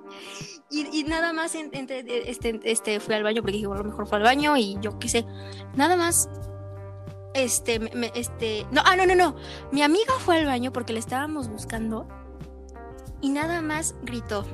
Y, 0.71 1.05
nada 1.05 1.35
más 1.35 1.55
entre, 1.55 2.31
este, 2.31 2.59
este, 2.65 2.99
fui 2.99 3.15
al 3.15 3.23
baño 3.23 3.43
porque 3.43 3.59
dije, 3.59 3.67
lo 3.67 3.85
mejor 3.85 4.07
fue 4.07 4.17
al 4.17 4.25
baño 4.25 4.57
y 4.57 4.79
yo 4.81 4.99
qué 4.99 5.09
sé. 5.09 5.27
Nada 5.75 5.97
más. 5.97 6.31
Este, 7.35 7.79
me, 7.79 8.11
este. 8.15 8.67
No, 8.71 8.81
ah, 8.85 8.97
no, 8.97 9.05
no, 9.05 9.15
no. 9.15 9.37
Mi 9.71 9.83
amiga 9.83 10.15
fue 10.19 10.39
al 10.39 10.47
baño 10.47 10.73
porque 10.73 10.95
le 10.95 10.99
estábamos 10.99 11.49
buscando. 11.49 12.09
Y 13.21 13.29
nada 13.29 13.61
más 13.61 13.95
gritó. 14.03 14.47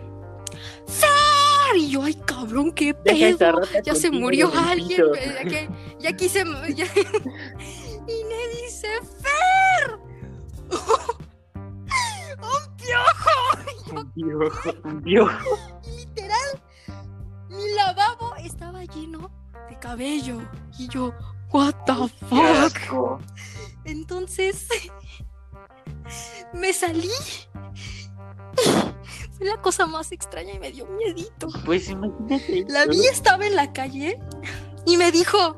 Y 1.77 1.91
yo, 1.91 2.03
ay, 2.03 2.15
cabrón, 2.27 2.73
qué 2.73 2.95
pedo. 2.95 3.61
Ya 3.85 3.95
se 3.95 4.11
murió 4.11 4.51
alguien. 4.55 5.03
Ya, 5.47 5.69
ya 5.99 6.17
quise. 6.17 6.45
Ya... 6.75 6.87
y 8.09 8.25
me 8.25 8.49
dice, 8.63 8.89
Fer. 9.21 9.99
¡Un 12.39 12.77
piojo! 12.77 14.01
Un 14.01 14.13
piojo, 14.13 14.75
un 14.85 15.03
piojo. 15.03 15.59
Literal, 15.97 16.63
mi 17.49 17.75
lavabo 17.75 18.37
estaba 18.37 18.85
lleno 18.85 19.31
de 19.69 19.79
cabello. 19.79 20.41
Y 20.79 20.89
yo, 20.89 21.13
what 21.53 21.75
the 21.87 22.09
fuck. 22.27 23.21
Entonces, 23.85 24.69
me 26.53 26.73
salí 26.73 27.11
fue 29.39 29.47
la 29.47 29.57
cosa 29.63 29.87
más 29.87 30.13
extraña 30.13 30.53
y 30.55 30.59
me 30.59 30.73
dio 30.73 30.87
miedito. 30.87 31.49
Pues 31.65 31.89
imagínate. 31.89 32.67
La 32.69 32.87
vi 32.87 33.07
estaba 33.07 33.47
en 33.47 33.55
la 33.57 33.73
calle 33.73 34.19
y 34.85 34.97
me 34.97 35.13
dijo, 35.13 35.57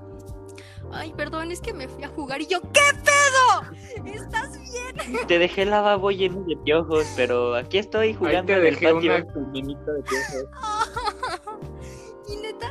ay, 0.93 1.13
perdón, 1.17 1.51
es 1.51 1.61
que 1.61 1.73
me 1.73 1.89
fui 1.89 2.05
a 2.05 2.09
jugar 2.09 2.43
y 2.43 2.47
yo, 2.47 2.61
¿qué 2.61 2.81
pedo? 3.05 4.07
¿Estás 4.07 4.59
bien? 4.59 5.27
Te 5.27 5.39
dejé 5.39 5.63
el 5.63 5.71
lavabo 5.71 6.11
lleno 6.11 6.43
de 6.45 6.57
piojos, 6.59 7.07
pero 7.17 7.55
aquí 7.55 7.79
estoy 7.79 8.15
jugando 8.15 8.53
en 8.53 8.67
el 8.67 8.75
patio. 8.75 9.13
de 9.13 9.25
piojos. 9.25 10.45
y 12.29 12.37
neta, 12.37 12.71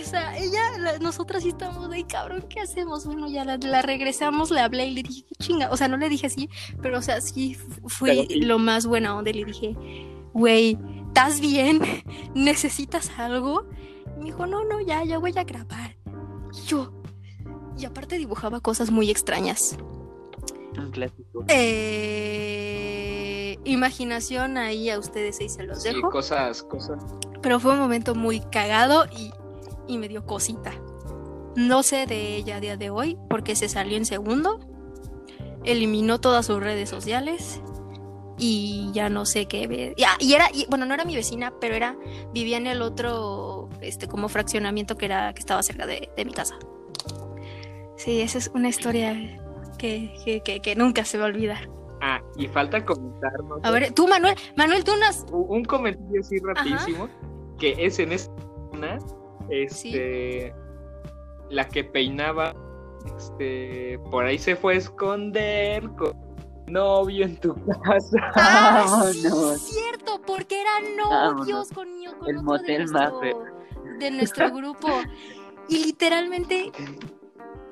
o 0.00 0.04
sea, 0.04 0.36
ella, 0.38 0.98
nosotras 1.00 1.42
sí 1.42 1.50
estamos 1.50 1.90
de 1.90 2.06
cabrón, 2.06 2.44
¿qué 2.48 2.60
hacemos? 2.60 3.04
Bueno, 3.04 3.28
ya 3.28 3.44
la, 3.44 3.82
regresamos, 3.82 4.50
le 4.50 4.60
hablé 4.60 4.86
y 4.86 4.94
le 4.94 5.02
dije, 5.02 5.24
¿qué 5.28 5.34
chinga? 5.36 5.70
O 5.70 5.76
sea, 5.76 5.88
no 5.88 5.96
le 5.96 6.08
dije 6.08 6.26
así, 6.26 6.48
pero 6.82 6.98
o 6.98 7.02
sea, 7.02 7.20
sí 7.20 7.56
fui 7.86 8.26
lo 8.40 8.58
más 8.58 8.86
buena 8.86 9.10
donde 9.10 9.34
le 9.34 9.44
dije, 9.44 9.76
güey, 10.32 10.78
¿estás 11.08 11.40
bien? 11.40 11.80
¿Necesitas 12.34 13.10
algo? 13.18 13.64
Y 14.16 14.18
me 14.18 14.24
dijo, 14.26 14.46
no, 14.46 14.64
no, 14.64 14.80
ya, 14.80 15.04
ya 15.04 15.18
voy 15.18 15.36
a 15.36 15.44
grabar. 15.44 15.96
Y 16.52 16.66
yo, 16.66 16.92
y 17.78 17.84
aparte 17.84 18.16
dibujaba 18.18 18.60
cosas 18.60 18.90
muy 18.90 19.10
extrañas. 19.10 19.76
Un 20.76 20.90
clásico. 20.90 21.44
Eh, 21.48 22.76
imaginación 23.64 24.56
ahí 24.58 24.90
a 24.90 24.98
ustedes 24.98 25.40
ahí 25.40 25.48
se 25.48 25.62
los 25.64 25.82
dejo. 25.82 25.96
Sí, 25.96 26.02
cosas, 26.02 26.62
cosas. 26.62 27.02
Pero 27.42 27.60
fue 27.60 27.72
un 27.72 27.78
momento 27.78 28.14
muy 28.14 28.40
cagado 28.40 29.06
y, 29.06 29.32
y 29.86 29.98
me 29.98 30.08
dio 30.08 30.24
cosita. 30.24 30.72
No 31.54 31.82
sé 31.82 32.06
de 32.06 32.36
ella 32.36 32.56
a 32.56 32.60
día 32.60 32.76
de 32.76 32.90
hoy 32.90 33.18
porque 33.28 33.56
se 33.56 33.68
salió 33.68 33.96
en 33.96 34.04
segundo, 34.04 34.60
eliminó 35.64 36.20
todas 36.20 36.46
sus 36.46 36.60
redes 36.60 36.90
sociales 36.90 37.60
y 38.38 38.90
ya 38.92 39.08
no 39.08 39.26
sé 39.26 39.46
qué. 39.46 39.94
Ya, 39.96 40.10
y 40.18 40.34
era, 40.34 40.48
bueno, 40.68 40.86
no 40.86 40.94
era 40.94 41.04
mi 41.04 41.14
vecina, 41.14 41.52
pero 41.60 41.74
era, 41.74 41.96
vivía 42.32 42.56
en 42.56 42.66
el 42.66 42.82
otro, 42.82 43.68
este, 43.80 44.08
como 44.08 44.28
fraccionamiento 44.28 44.96
que 44.96 45.06
era, 45.06 45.32
que 45.32 45.40
estaba 45.40 45.62
cerca 45.62 45.86
de, 45.86 46.10
mi 46.24 46.32
casa. 46.32 46.56
Sí, 47.96 48.20
esa 48.20 48.38
es 48.38 48.50
una 48.54 48.68
historia 48.68 49.14
que, 49.78 50.42
que, 50.44 50.60
que, 50.60 50.76
nunca 50.76 51.04
se 51.04 51.18
va 51.18 51.24
a 51.24 51.28
olvidar. 51.28 51.68
Ah, 52.02 52.20
y 52.36 52.46
falta 52.46 52.84
comentarnos. 52.84 53.60
A 53.62 53.70
ver, 53.70 53.92
tú, 53.92 54.06
Manuel, 54.06 54.34
Manuel, 54.56 54.84
tú 54.84 54.92
unas. 54.92 55.24
Un 55.30 55.64
comentario 55.64 56.20
así 56.20 56.38
rapidísimo, 56.38 57.08
que 57.58 57.74
es 57.78 57.98
en 57.98 58.12
esta 58.12 58.46
este, 59.48 60.52
la 61.50 61.68
que 61.68 61.84
peinaba, 61.84 62.54
este, 63.16 63.98
por 64.10 64.24
ahí 64.24 64.38
se 64.38 64.56
fue 64.56 64.74
a 64.74 64.76
esconder 64.78 65.88
con 65.90 66.25
novio 66.66 67.24
en 67.24 67.36
tu 67.38 67.54
casa. 67.82 68.18
Ah, 68.34 69.04
sí, 69.12 69.26
es 69.26 69.62
cierto, 69.62 70.20
porque 70.26 70.60
eran 70.60 70.96
novios 70.96 71.68
con, 71.72 71.88
con 72.18 72.28
el 72.28 72.42
motel 72.42 72.88
más 72.90 73.12
de 73.98 74.10
nuestro 74.10 74.50
grupo. 74.50 74.88
Y 75.68 75.84
literalmente 75.84 76.70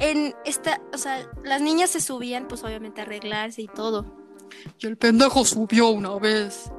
en 0.01 0.35
esta, 0.45 0.81
o 0.93 0.99
sea, 0.99 1.31
las 1.45 1.61
niñas 1.61 1.91
se 1.91 2.01
subían, 2.01 2.49
pues 2.49 2.65
obviamente 2.65 3.01
a 3.01 3.05
arreglarse 3.05 3.63
y 3.63 3.69
todo. 3.69 4.05
Y 4.79 4.87
el 4.89 4.97
pendejo 4.97 5.45
subió 5.45 5.91
una 5.91 6.17
vez. 6.17 6.73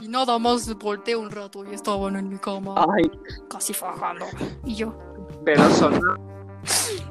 Y 0.00 0.08
nada 0.08 0.38
más 0.38 0.72
volteé 0.74 1.16
un 1.16 1.30
rato 1.30 1.64
y 1.64 1.74
estaban 1.74 2.16
en 2.16 2.28
mi 2.28 2.38
cama. 2.38 2.74
Ay. 2.76 3.10
Casi 3.48 3.72
fajando. 3.72 4.26
Y 4.64 4.74
yo. 4.74 4.96
Pero 5.44 5.68
son. 5.70 6.00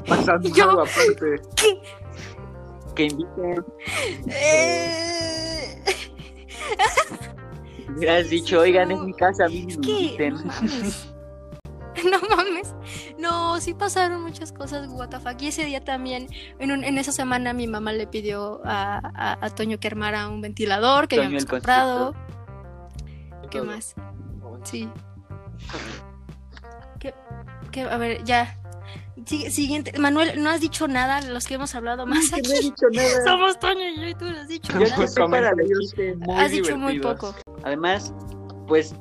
Pasando 0.08 0.50
yo, 0.50 0.72
aparte. 0.72 1.42
¿Qué? 1.56 1.82
Que 2.98 3.04
inviten. 3.04 3.66
Eh... 4.28 5.84
Hubieras 7.96 8.30
dicho, 8.30 8.60
oigan, 8.60 8.92
en 8.92 9.06
mi 9.06 9.14
casa 9.14 9.46
a 9.46 9.48
mí 9.48 9.66
me 9.66 9.74
inviten. 9.74 10.36
no 12.12 12.20
mames. 12.36 12.76
No, 13.18 13.60
sí 13.60 13.74
pasaron 13.74 14.22
muchas 14.22 14.52
cosas, 14.52 14.88
WTF. 14.90 15.26
Y 15.40 15.48
ese 15.48 15.66
día 15.66 15.84
también, 15.84 16.28
en, 16.60 16.72
en 16.72 16.98
esa 16.98 17.12
semana, 17.12 17.54
mi 17.54 17.68
mamá 17.68 17.94
le 17.94 18.08
pidió 18.08 18.62
a, 18.66 19.38
a, 19.42 19.50
Toño 19.52 19.80
que 19.80 19.88
armara 19.88 20.28
un 20.28 20.42
ventilador 20.42 21.08
que 21.08 21.18
habíamos 21.18 21.46
comprado. 21.46 22.14
¿Qué 23.50 23.62
más? 23.62 23.96
Sí. 24.64 24.90
¿Qué, 27.00 27.14
qué, 27.72 27.82
a 27.82 27.98
ver, 27.98 28.24
ya. 28.24 28.60
Siguiente, 29.26 29.98
Manuel, 29.98 30.42
no 30.42 30.50
has 30.50 30.62
dicho 30.62 30.88
nada 30.88 31.22
de 31.22 31.34
los 31.34 31.48
que 31.48 31.56
hemos 31.56 31.74
hablado 31.74 32.06
más. 32.06 32.32
Aquí. 32.34 32.42
No 32.48 32.56
he 32.56 32.60
dicho 32.60 32.86
nada. 32.92 33.24
Somos 33.26 33.60
Toño 33.60 33.90
y 33.90 34.00
yo 34.00 34.08
y 34.08 34.14
tú 34.16 34.26
lo 34.26 34.40
has 34.40 34.48
dicho. 34.48 34.74
has 36.36 36.52
dicho 36.52 36.78
muy 36.78 37.00
poco. 37.00 37.36
Además, 37.64 38.14
pues 38.68 38.94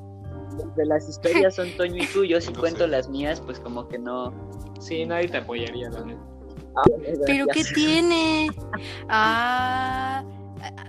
de 0.77 0.87
las 0.87 1.09
historias 1.09 1.55
son 1.55 1.69
Toño 1.77 2.03
y 2.03 2.07
tú, 2.07 2.25
yo 2.25 2.41
si 2.41 2.53
cuento 2.53 2.87
las 2.87 3.09
mías, 3.09 3.41
pues 3.41 3.61
como 3.61 3.89
que 3.89 3.99
no. 3.99 4.33
Sí, 4.81 5.05
nadie 5.05 5.29
te 5.29 5.39
apoyaría, 5.39 5.91
la 5.91 6.01
ah, 6.77 6.83
Pero 7.27 7.47
¿qué 7.49 7.65
tiene? 7.75 8.49
Ah, 9.09 10.25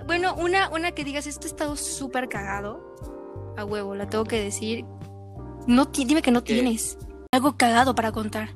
bueno, 0.05 0.35
una, 0.35 0.69
una 0.69 0.91
que 0.91 1.03
digas, 1.03 1.27
esto 1.27 1.47
está 1.47 1.75
súper 1.75 2.29
cagado. 2.29 2.95
A 3.57 3.65
huevo, 3.65 3.95
la 3.95 4.07
tengo 4.07 4.23
que 4.23 4.41
decir. 4.41 4.85
No, 5.65 5.85
dime 5.85 6.21
que 6.21 6.31
no 6.31 6.43
tienes 6.43 6.97
algo 7.31 7.57
cagado 7.57 7.93
para 7.93 8.11
contar. 8.11 8.49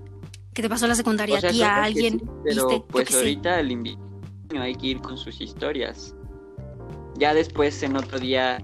Que 0.53 0.61
te 0.61 0.69
pasó 0.69 0.87
la 0.87 0.95
secundaria 0.95 1.37
a 1.37 1.41
ti, 1.41 1.61
a 1.61 1.83
alguien. 1.83 2.21
pero 2.43 2.85
pues 2.87 3.13
ahorita 3.15 3.59
el 3.59 3.71
invito 3.71 4.01
hay 4.59 4.75
que 4.75 4.87
ir 4.87 5.01
con 5.01 5.17
sus 5.17 5.39
historias. 5.39 6.15
Ya 7.15 7.33
después 7.33 7.81
en 7.83 7.95
otro 7.95 8.19
día 8.19 8.63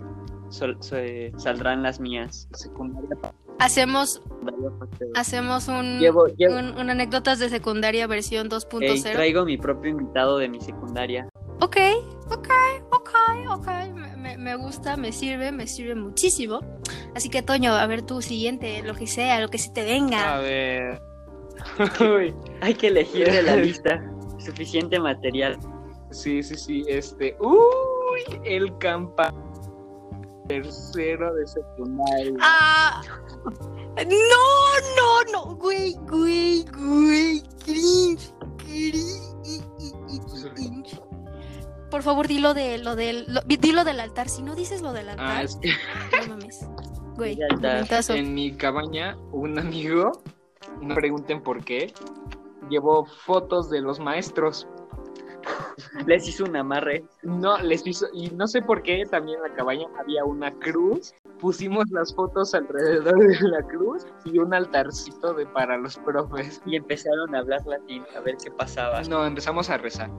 saldrán 0.49 1.83
las 1.83 1.99
mías. 1.99 2.47
Secundaria. 2.53 3.09
Hacemos 3.59 4.21
hacemos 5.15 5.67
un, 5.67 5.99
un, 5.99 6.89
anécdotas 6.89 7.39
de 7.39 7.49
secundaria 7.49 8.05
versión 8.07 8.49
2.0. 8.49 9.11
traigo 9.13 9.45
mi 9.45 9.57
propio 9.57 9.91
invitado 9.91 10.37
de 10.37 10.47
mi 10.47 10.59
secundaria. 10.61 11.27
Ok, 11.59 11.77
ok, 12.29 12.49
ok, 12.91 13.09
ok. 13.49 13.67
Me, 14.15 14.37
me, 14.37 14.55
gusta, 14.55 14.95
me 14.95 15.11
sirve, 15.11 15.51
me 15.51 15.65
sirve 15.65 15.95
muchísimo. 15.95 16.59
Así 17.15 17.29
que, 17.29 17.41
Toño, 17.41 17.73
a 17.73 17.85
ver 17.87 18.03
tu 18.03 18.21
siguiente, 18.21 18.83
lo 18.83 18.93
que 18.93 19.07
sea, 19.07 19.41
lo 19.41 19.49
que 19.49 19.57
se 19.57 19.71
te 19.71 19.83
venga. 19.83 20.35
A 20.35 20.39
ver. 20.39 21.01
Hay 22.61 22.73
que 22.73 22.87
elegir 22.87 23.31
de 23.31 23.43
la 23.43 23.55
lista. 23.57 24.01
Suficiente 24.39 24.99
material. 24.99 25.57
Sí, 26.11 26.41
sí, 26.43 26.55
sí. 26.55 26.85
Este. 26.87 27.35
Uy, 27.39 28.39
el 28.45 28.77
campa 28.77 29.33
tercero 30.47 31.33
de 31.35 31.47
secundaria. 31.47 32.33
Ah, 32.39 33.01
no, 33.97 34.85
no, 34.95 35.31
no, 35.31 35.55
güey, 35.55 35.93
güey, 36.07 36.65
güey, 36.65 37.43
cringe, 37.63 38.33
cringe. 38.57 39.27
Por 41.89 42.03
favor, 42.03 42.27
dilo 42.27 42.53
de 42.53 42.77
lo 42.77 42.95
del, 42.95 43.27
dilo 43.47 43.83
del 43.83 43.99
altar. 43.99 44.29
Si 44.29 44.41
no 44.41 44.55
dices 44.55 44.81
lo 44.81 44.93
del 44.93 45.09
altar, 45.09 45.37
ah, 45.37 45.43
es 45.43 45.55
que... 45.55 45.71
no 46.27 46.35
mames, 46.35 46.65
güey. 47.15 47.37
En 48.09 48.33
mi 48.33 48.53
cabaña, 48.53 49.17
un 49.31 49.57
amigo, 49.57 50.21
no 50.81 50.95
pregunten 50.95 51.41
por 51.41 51.63
qué, 51.63 51.93
llevó 52.69 53.05
fotos 53.05 53.69
de 53.69 53.81
los 53.81 53.99
maestros 53.99 54.67
les 56.05 56.27
hizo 56.27 56.45
un 56.45 56.55
amarre. 56.55 57.03
No, 57.23 57.57
les 57.59 57.85
hizo, 57.85 58.07
y 58.13 58.29
no 58.31 58.47
sé 58.47 58.61
por 58.61 58.81
qué 58.81 59.03
también 59.09 59.37
en 59.37 59.49
la 59.51 59.55
cabaña 59.55 59.87
había 59.99 60.23
una 60.25 60.51
cruz. 60.51 61.13
Pusimos 61.39 61.85
las 61.91 62.13
fotos 62.13 62.53
alrededor 62.53 63.17
de 63.17 63.49
la 63.49 63.61
cruz 63.63 64.05
y 64.25 64.39
un 64.39 64.53
altarcito 64.53 65.33
de 65.33 65.45
para 65.47 65.77
los 65.77 65.97
profes. 65.99 66.61
Y 66.65 66.75
empezaron 66.75 67.35
a 67.35 67.39
hablar 67.39 67.65
latín, 67.65 68.03
a 68.15 68.19
ver 68.21 68.37
qué 68.43 68.51
pasaba. 68.51 69.01
No, 69.03 69.25
empezamos 69.25 69.69
a 69.69 69.77
rezar. 69.77 70.09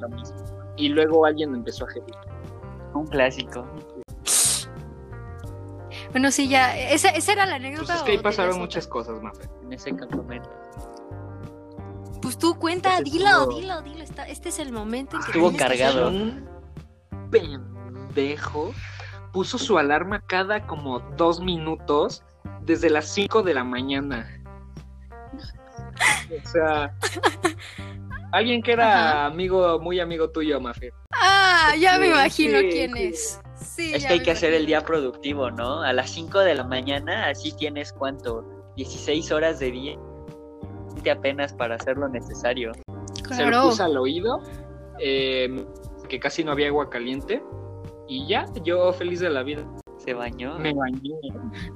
Lo 0.00 0.08
mismo. 0.08 0.36
Y 0.76 0.88
luego 0.88 1.26
alguien 1.26 1.54
empezó 1.54 1.84
a 1.84 1.90
gemir. 1.90 2.14
Un 2.94 3.06
clásico. 3.06 3.66
Bueno, 6.12 6.30
sí, 6.30 6.48
ya. 6.48 6.78
Esa, 6.78 7.08
esa 7.08 7.32
era 7.32 7.46
la 7.46 7.56
anécdota. 7.56 7.86
Pues 7.86 7.98
es 7.98 8.02
que 8.04 8.12
ahí 8.12 8.18
pasaron 8.18 8.58
muchas 8.58 8.86
cosas, 8.86 9.20
más 9.22 9.38
En 9.62 9.72
ese 9.72 9.94
campamento. 9.96 10.50
Pues 12.20 12.38
tú 12.38 12.54
cuenta, 12.56 13.00
dilo, 13.00 13.46
dilo, 13.46 13.82
dilo. 13.82 14.04
este 14.28 14.50
es 14.50 14.58
el 14.60 14.72
momento 14.72 15.16
en 15.16 15.22
que 15.22 15.30
estuvo 15.30 15.56
cargado. 15.56 16.08
Un 16.08 16.48
pendejo 17.30 18.72
puso 19.32 19.58
su 19.58 19.78
alarma 19.78 20.20
cada 20.20 20.66
como 20.66 21.00
dos 21.16 21.40
minutos 21.40 22.22
desde 22.60 22.90
las 22.90 23.06
5 23.12 23.42
de 23.42 23.54
la 23.54 23.64
mañana. 23.64 24.28
O 26.44 26.48
sea, 26.48 26.94
alguien 28.32 28.62
que 28.62 28.72
era 28.72 29.26
amigo, 29.26 29.78
muy 29.80 29.98
amigo 30.00 30.30
tuyo, 30.30 30.60
Mafe. 30.60 30.92
Ah, 31.12 31.74
ya 31.78 31.98
me 31.98 32.08
imagino 32.08 32.58
quién 32.60 32.96
es. 32.96 33.40
Sí, 33.62 33.94
es 33.94 34.06
que 34.06 34.12
hay 34.14 34.22
que 34.22 34.30
hacer 34.30 34.52
el 34.52 34.66
día 34.66 34.82
productivo, 34.82 35.50
¿no? 35.50 35.82
A 35.82 35.92
las 35.92 36.10
5 36.10 36.40
de 36.40 36.54
la 36.54 36.64
mañana, 36.64 37.28
así 37.28 37.52
tienes 37.52 37.92
cuánto, 37.92 38.44
16 38.76 39.30
horas 39.32 39.58
de 39.58 39.70
día 39.70 39.98
apenas 41.10 41.52
para 41.52 41.76
hacer 41.76 41.96
lo 41.96 42.08
necesario. 42.08 42.72
Se 43.28 43.46
lo 43.46 43.62
puse 43.62 43.82
al 43.82 43.96
oído, 43.96 44.40
em, 44.98 45.64
que 46.08 46.20
casi 46.20 46.44
no 46.44 46.52
había 46.52 46.68
agua 46.68 46.90
caliente, 46.90 47.42
y 48.08 48.26
ya, 48.26 48.46
yo 48.62 48.92
feliz 48.92 49.20
de 49.20 49.30
la 49.30 49.42
vida. 49.42 49.66
Se 49.98 50.14
bañó. 50.14 50.58
Me 50.58 50.74
bañé. 50.74 51.14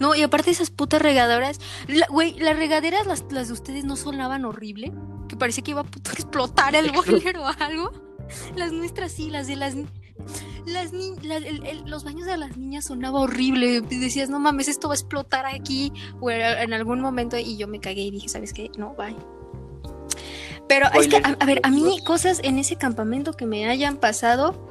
No, 0.01 0.15
y 0.15 0.23
aparte 0.23 0.51
esas 0.51 0.71
putas 0.71 1.01
regaderas, 1.01 1.61
güey, 2.11 2.37
las 2.39 2.57
regaderas, 2.57 3.07
las, 3.07 3.25
las 3.31 3.47
de 3.47 3.53
ustedes 3.55 3.85
no 3.85 3.95
sonaban 3.95 4.45
horrible, 4.45 4.93
que 5.29 5.37
parecía 5.37 5.63
que 5.63 5.71
iba 5.71 5.83
a 5.83 5.85
explotar 6.13 6.75
el 6.75 6.91
boiler 6.91 7.39
o 7.39 7.47
algo. 7.47 7.93
Las 8.57 8.73
nuestras 8.73 9.13
sí, 9.13 9.31
las 9.31 9.47
de 9.47 9.55
las 9.55 9.77
las 10.67 10.93
los 11.85 12.05
baños 12.05 12.27
de 12.27 12.37
las 12.37 12.57
niñas 12.57 12.87
sonaba 12.87 13.21
horrible. 13.21 13.81
Decías, 13.81 14.29
no 14.29 14.39
mames, 14.39 14.69
esto 14.69 14.89
va 14.89 14.95
a 14.95 14.97
explotar 14.97 15.47
aquí. 15.47 15.93
O 16.21 16.31
en 16.31 16.73
algún 16.73 17.01
momento 17.01 17.39
y 17.39 17.57
yo 17.57 17.69
me 17.69 17.81
cagué 17.81 18.03
y 18.03 18.11
dije, 18.11 18.29
¿sabes 18.29 18.53
qué? 18.53 18.71
No, 18.77 18.95
bye. 18.95 19.17
Pero 20.69 20.89
es 20.95 21.09
que, 21.09 21.17
a, 21.17 21.45
ver, 21.45 21.61
a 21.63 21.71
mí 21.71 22.01
cosas 22.05 22.41
en 22.43 22.59
ese 22.59 22.77
campamento 22.77 23.33
que 23.33 23.47
me 23.47 23.69
hayan 23.69 23.99
pasado. 23.99 24.69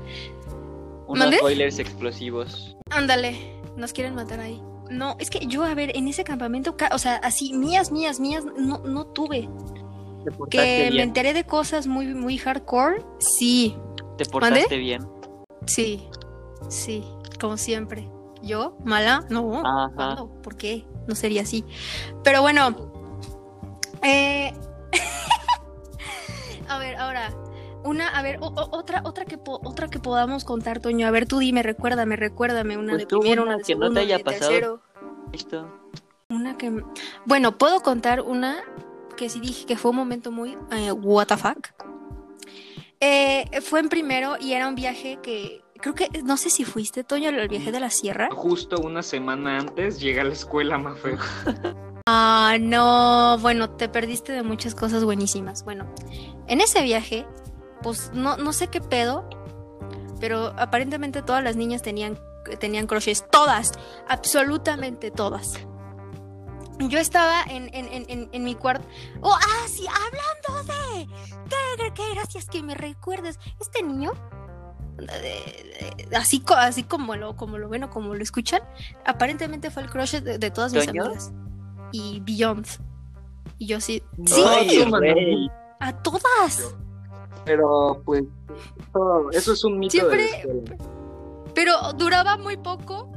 Unos 1.07 1.33
spoilers 1.35 1.79
explosivos. 1.79 2.75
Ándale, 2.89 3.61
nos 3.77 3.93
quieren 3.93 4.15
matar 4.15 4.39
ahí. 4.39 4.61
No, 4.89 5.15
es 5.19 5.29
que 5.29 5.45
yo, 5.47 5.63
a 5.63 5.73
ver, 5.73 5.95
en 5.95 6.07
ese 6.07 6.23
campamento, 6.23 6.75
o 6.91 6.97
sea, 6.97 7.15
así, 7.17 7.53
mías, 7.53 7.91
mías, 7.91 8.19
mías, 8.19 8.43
no, 8.57 8.79
no 8.79 9.05
tuve. 9.05 9.49
Que 10.49 10.91
me 10.93 11.03
enteré 11.03 11.33
de 11.33 11.43
cosas 11.45 11.87
muy, 11.87 12.07
muy 12.07 12.37
hardcore, 12.37 13.03
sí. 13.19 13.75
¿Te 14.17 14.25
portaste 14.25 14.77
bien? 14.77 15.07
Sí, 15.65 16.07
sí, 16.69 17.03
como 17.39 17.57
siempre. 17.57 18.09
¿Yo? 18.41 18.77
¿Mala? 18.83 19.25
No. 19.29 19.63
¿Por 20.43 20.55
qué? 20.55 20.85
No 21.07 21.15
sería 21.15 21.41
así. 21.41 21.65
Pero 22.23 22.41
bueno, 22.41 22.91
Eh... 24.03 24.53
a 26.69 26.77
ver, 26.77 26.95
ahora, 26.95 27.31
una, 27.83 28.07
a 28.07 28.21
ver, 28.21 28.39
otra, 28.41 29.01
otra 29.03 29.25
que 29.25 29.39
otra 29.45 29.87
que 29.87 29.99
podamos 29.99 30.43
contar, 30.43 30.79
Toño. 30.79 31.07
A 31.07 31.11
ver, 31.11 31.27
tú 31.27 31.39
dime, 31.39 31.63
recuérdame, 31.63 32.15
recuérdame 32.15 32.77
una 32.77 32.93
pues 32.93 33.01
de 33.03 33.07
primero, 33.07 33.43
una, 33.43 33.57
de 33.57 33.63
que 33.63 33.75
no 33.75 33.91
te 33.91 33.99
haya 33.99 34.19
pasado. 34.19 34.81
Tercero. 35.31 35.75
Una 36.29 36.57
que, 36.57 36.83
bueno, 37.25 37.57
puedo 37.57 37.81
contar 37.81 38.21
una 38.21 38.57
que 39.15 39.29
sí 39.29 39.39
dije 39.39 39.65
que 39.65 39.77
fue 39.77 39.91
un 39.91 39.97
momento 39.97 40.31
muy 40.31 40.57
eh, 40.71 40.91
what 40.91 41.27
the 41.27 41.37
fuck. 41.37 41.69
Eh, 42.99 43.61
fue 43.61 43.79
en 43.79 43.89
primero 43.89 44.35
y 44.39 44.53
era 44.53 44.67
un 44.67 44.75
viaje 44.75 45.19
que 45.21 45.61
creo 45.79 45.93
que 45.93 46.09
no 46.23 46.37
sé 46.37 46.49
si 46.49 46.63
fuiste 46.63 47.03
Toño 47.03 47.29
el 47.29 47.47
viaje 47.47 47.71
de 47.71 47.79
la 47.79 47.89
sierra. 47.89 48.29
Justo 48.31 48.77
una 48.81 49.03
semana 49.03 49.59
antes 49.59 49.99
llega 49.99 50.21
a 50.21 50.25
la 50.25 50.33
escuela 50.33 50.77
Mafe. 50.77 51.17
Ah, 52.07 52.57
no, 52.61 53.39
bueno, 53.39 53.71
te 53.71 53.89
perdiste 53.89 54.31
de 54.31 54.43
muchas 54.43 54.75
cosas 54.75 55.03
buenísimas. 55.03 55.63
Bueno, 55.63 55.91
en 56.45 56.61
ese 56.61 56.83
viaje 56.83 57.25
pues 57.81 58.11
no, 58.13 58.37
no 58.37 58.53
sé 58.53 58.67
qué 58.67 58.81
pedo, 58.81 59.29
pero 60.19 60.53
aparentemente 60.57 61.21
todas 61.21 61.43
las 61.43 61.55
niñas 61.55 61.81
tenían, 61.81 62.19
tenían 62.59 62.87
crushes, 62.87 63.25
todas, 63.29 63.73
absolutamente 64.07 65.11
todas. 65.11 65.59
Yo 66.79 66.99
estaba 66.99 67.43
en, 67.49 67.69
en, 67.73 68.43
mi 68.43 68.55
cuarto. 68.55 68.85
Oh, 69.21 69.33
ah, 69.33 69.67
sí, 69.67 69.85
hablando 69.87 70.73
de. 70.73 71.07
Qué, 71.93 72.03
gracias 72.13 72.47
que 72.47 72.61
me 72.61 72.75
recuerdes. 72.75 73.39
Este 73.59 73.81
niño, 73.81 74.11
así, 76.15 76.43
así 76.57 76.83
como 76.83 77.15
lo, 77.15 77.35
como 77.35 77.57
lo 77.57 77.69
ven 77.69 77.85
o 77.85 77.89
como 77.89 78.13
lo 78.13 78.21
escuchan, 78.21 78.61
aparentemente 79.05 79.71
fue 79.71 79.83
el 79.83 79.89
crush 79.89 80.17
de, 80.17 80.51
todas 80.51 80.73
mis 80.73 80.87
amigas. 80.87 81.31
Y 81.91 82.19
Beyond. 82.21 82.67
Y 83.57 83.67
yo 83.67 83.79
sí. 83.79 84.03
sí, 84.25 84.43
a 85.79 85.93
todas. 86.01 86.75
Pero 87.45 88.01
pues 88.03 88.23
eso 89.31 89.53
es 89.53 89.63
un 89.63 89.79
mito. 89.79 89.91
Siempre, 89.91 90.45
pero 91.53 91.93
duraba 91.93 92.37
muy 92.37 92.57
poco. 92.57 93.11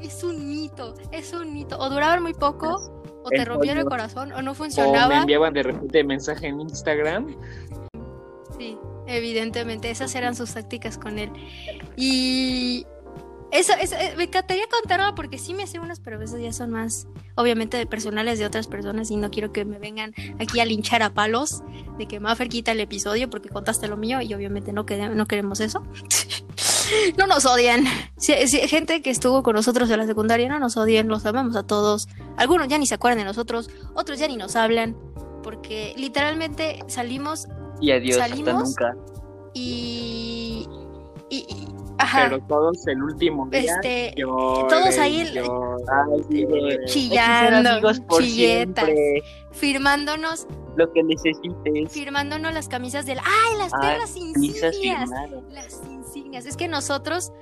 Es 0.00 0.24
un 0.24 0.48
mito, 0.48 0.94
es 1.12 1.32
un 1.32 1.52
mito. 1.52 1.78
O 1.78 1.90
duraban 1.90 2.22
muy 2.22 2.34
poco, 2.34 2.76
o 3.22 3.28
te 3.28 3.44
rompieron 3.44 3.78
el 3.78 3.84
corazón, 3.84 4.32
o 4.32 4.42
no 4.42 4.54
funcionaba. 4.54 5.06
O 5.06 5.08
me 5.08 5.16
enviaban 5.18 5.52
de 5.52 5.62
repente 5.62 6.04
mensaje 6.04 6.46
en 6.48 6.60
Instagram. 6.60 7.36
Sí, 8.58 8.78
evidentemente, 9.06 9.90
esas 9.90 10.14
eran 10.14 10.34
sus 10.34 10.54
tácticas 10.54 10.96
con 10.96 11.18
él. 11.18 11.30
Y 11.96 12.86
eso, 13.52 13.72
eh, 13.72 14.14
me 14.16 14.24
encantaría 14.24 14.64
contarlo 14.68 15.14
porque 15.14 15.36
sí 15.36 15.54
me 15.54 15.66
sé 15.66 15.80
unas, 15.80 15.98
pero 16.00 16.16
a 16.16 16.18
veces 16.20 16.40
ya 16.40 16.52
son 16.52 16.70
más, 16.70 17.08
obviamente, 17.34 17.76
de 17.76 17.86
personales 17.86 18.38
de 18.38 18.46
otras 18.46 18.68
personas 18.68 19.10
y 19.10 19.16
no 19.16 19.30
quiero 19.30 19.52
que 19.52 19.64
me 19.64 19.78
vengan 19.78 20.14
aquí 20.38 20.60
a 20.60 20.64
linchar 20.64 21.02
a 21.02 21.10
palos 21.10 21.62
de 21.98 22.06
que 22.06 22.20
Maffer 22.20 22.48
quita 22.48 22.72
el 22.72 22.80
episodio 22.80 23.28
porque 23.28 23.48
contaste 23.48 23.88
lo 23.88 23.96
mío 23.96 24.20
y 24.22 24.32
obviamente 24.34 24.72
no, 24.72 24.84
no 25.14 25.26
queremos 25.26 25.60
eso. 25.60 25.82
no 27.16 27.26
nos 27.26 27.46
odian. 27.46 27.84
Si, 28.16 28.32
gente 28.68 29.02
que 29.02 29.10
estuvo 29.10 29.42
con 29.42 29.54
nosotros 29.54 29.90
en 29.90 29.98
la 29.98 30.06
secundaria 30.06 30.48
no 30.48 30.58
nos 30.58 30.76
odian, 30.76 31.08
los 31.08 31.24
amamos 31.26 31.56
a 31.56 31.62
todos. 31.62 32.08
Algunos 32.36 32.68
ya 32.68 32.78
ni 32.78 32.86
se 32.86 32.94
acuerdan 32.94 33.18
de 33.18 33.24
nosotros, 33.24 33.70
otros 33.94 34.18
ya 34.18 34.28
ni 34.28 34.36
nos 34.36 34.56
hablan 34.56 34.96
porque 35.42 35.94
literalmente 35.96 36.84
salimos 36.86 37.48
y 37.80 37.92
adiós 37.92 38.18
salimos 38.18 38.76
nunca. 38.76 38.94
y, 39.54 40.66
y 41.30 41.66
pero 42.14 42.40
todos 42.40 42.86
el 42.86 43.02
último 43.02 43.46
día. 43.46 43.60
Este, 43.60 44.14
todos 44.16 44.98
ahí 44.98 45.24
chillando, 46.86 47.92
chilletas, 48.18 48.88
firmándonos. 49.52 50.46
Lo 50.76 50.92
que 50.92 51.02
necesites. 51.02 51.92
Firmándonos 51.92 52.54
las 52.54 52.68
camisas 52.68 53.04
del. 53.06 53.18
¡Ay, 53.18 53.58
las 53.58 53.72
ah, 53.74 53.80
perras 53.80 54.16
insignias! 54.16 55.10
Las 55.50 55.82
insignias. 56.16 56.46
Es 56.46 56.56
que 56.56 56.68
nosotros. 56.68 57.32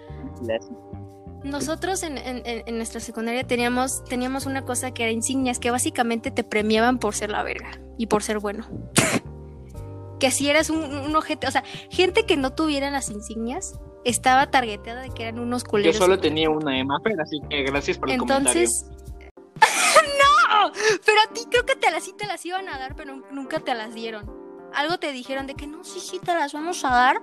Nosotros 1.44 2.02
en, 2.02 2.18
en, 2.18 2.76
nuestra 2.76 3.00
secundaria 3.00 3.46
teníamos, 3.46 4.04
teníamos 4.04 4.44
una 4.44 4.64
cosa 4.64 4.92
que 4.92 5.04
era 5.04 5.12
insignias, 5.12 5.60
que 5.60 5.70
básicamente 5.70 6.32
te 6.32 6.42
premiaban 6.42 6.98
por 6.98 7.14
ser 7.14 7.30
la 7.30 7.44
verga 7.44 7.80
y 7.96 8.06
por 8.06 8.24
ser 8.24 8.40
bueno. 8.40 8.66
que 10.18 10.32
si 10.32 10.50
eras 10.50 10.68
un, 10.68 10.82
un 10.82 11.14
objeto, 11.14 11.46
o 11.46 11.50
sea, 11.50 11.62
gente 11.90 12.26
que 12.26 12.36
no 12.36 12.54
tuviera 12.54 12.90
las 12.90 13.08
insignias, 13.08 13.78
estaba 14.04 14.50
targeteada 14.50 15.02
de 15.02 15.10
que 15.10 15.24
eran 15.24 15.38
unos 15.38 15.64
culeros. 15.64 15.94
Yo 15.94 16.02
solo 16.02 16.18
tenía 16.18 16.50
una 16.50 16.78
Emma, 16.78 17.00
así 17.22 17.40
que 17.48 17.62
gracias 17.62 17.98
por 17.98 18.10
el 18.10 18.16
Entonces... 18.16 18.86
¡No! 19.60 20.72
Pero 21.04 21.18
a 21.28 21.32
ti 21.32 21.42
creo 21.50 21.64
que 21.64 21.76
te 21.76 21.90
las, 21.90 22.04
sí 22.04 22.14
te 22.16 22.26
las 22.26 22.44
iban 22.46 22.68
a 22.68 22.78
dar, 22.78 22.94
pero 22.96 23.16
nunca 23.30 23.60
te 23.60 23.74
las 23.74 23.94
dieron. 23.94 24.30
Algo 24.74 24.98
te 24.98 25.12
dijeron 25.12 25.46
de 25.46 25.54
que 25.54 25.66
no, 25.66 25.84
sí, 25.84 26.00
sí, 26.00 26.18
te 26.18 26.34
las 26.34 26.52
vamos 26.52 26.84
a 26.84 26.90
dar. 26.90 27.22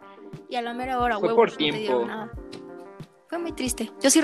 Y 0.49 0.55
a 0.55 0.61
la 0.61 0.73
mera 0.73 0.99
hora, 0.99 1.19
Fue 1.19 1.35
por 1.35 1.51
tiempo. 1.51 2.07
Fue 3.27 3.39
muy 3.39 3.51
triste. 3.51 3.91
Yo 4.01 4.09
sí 4.09 4.21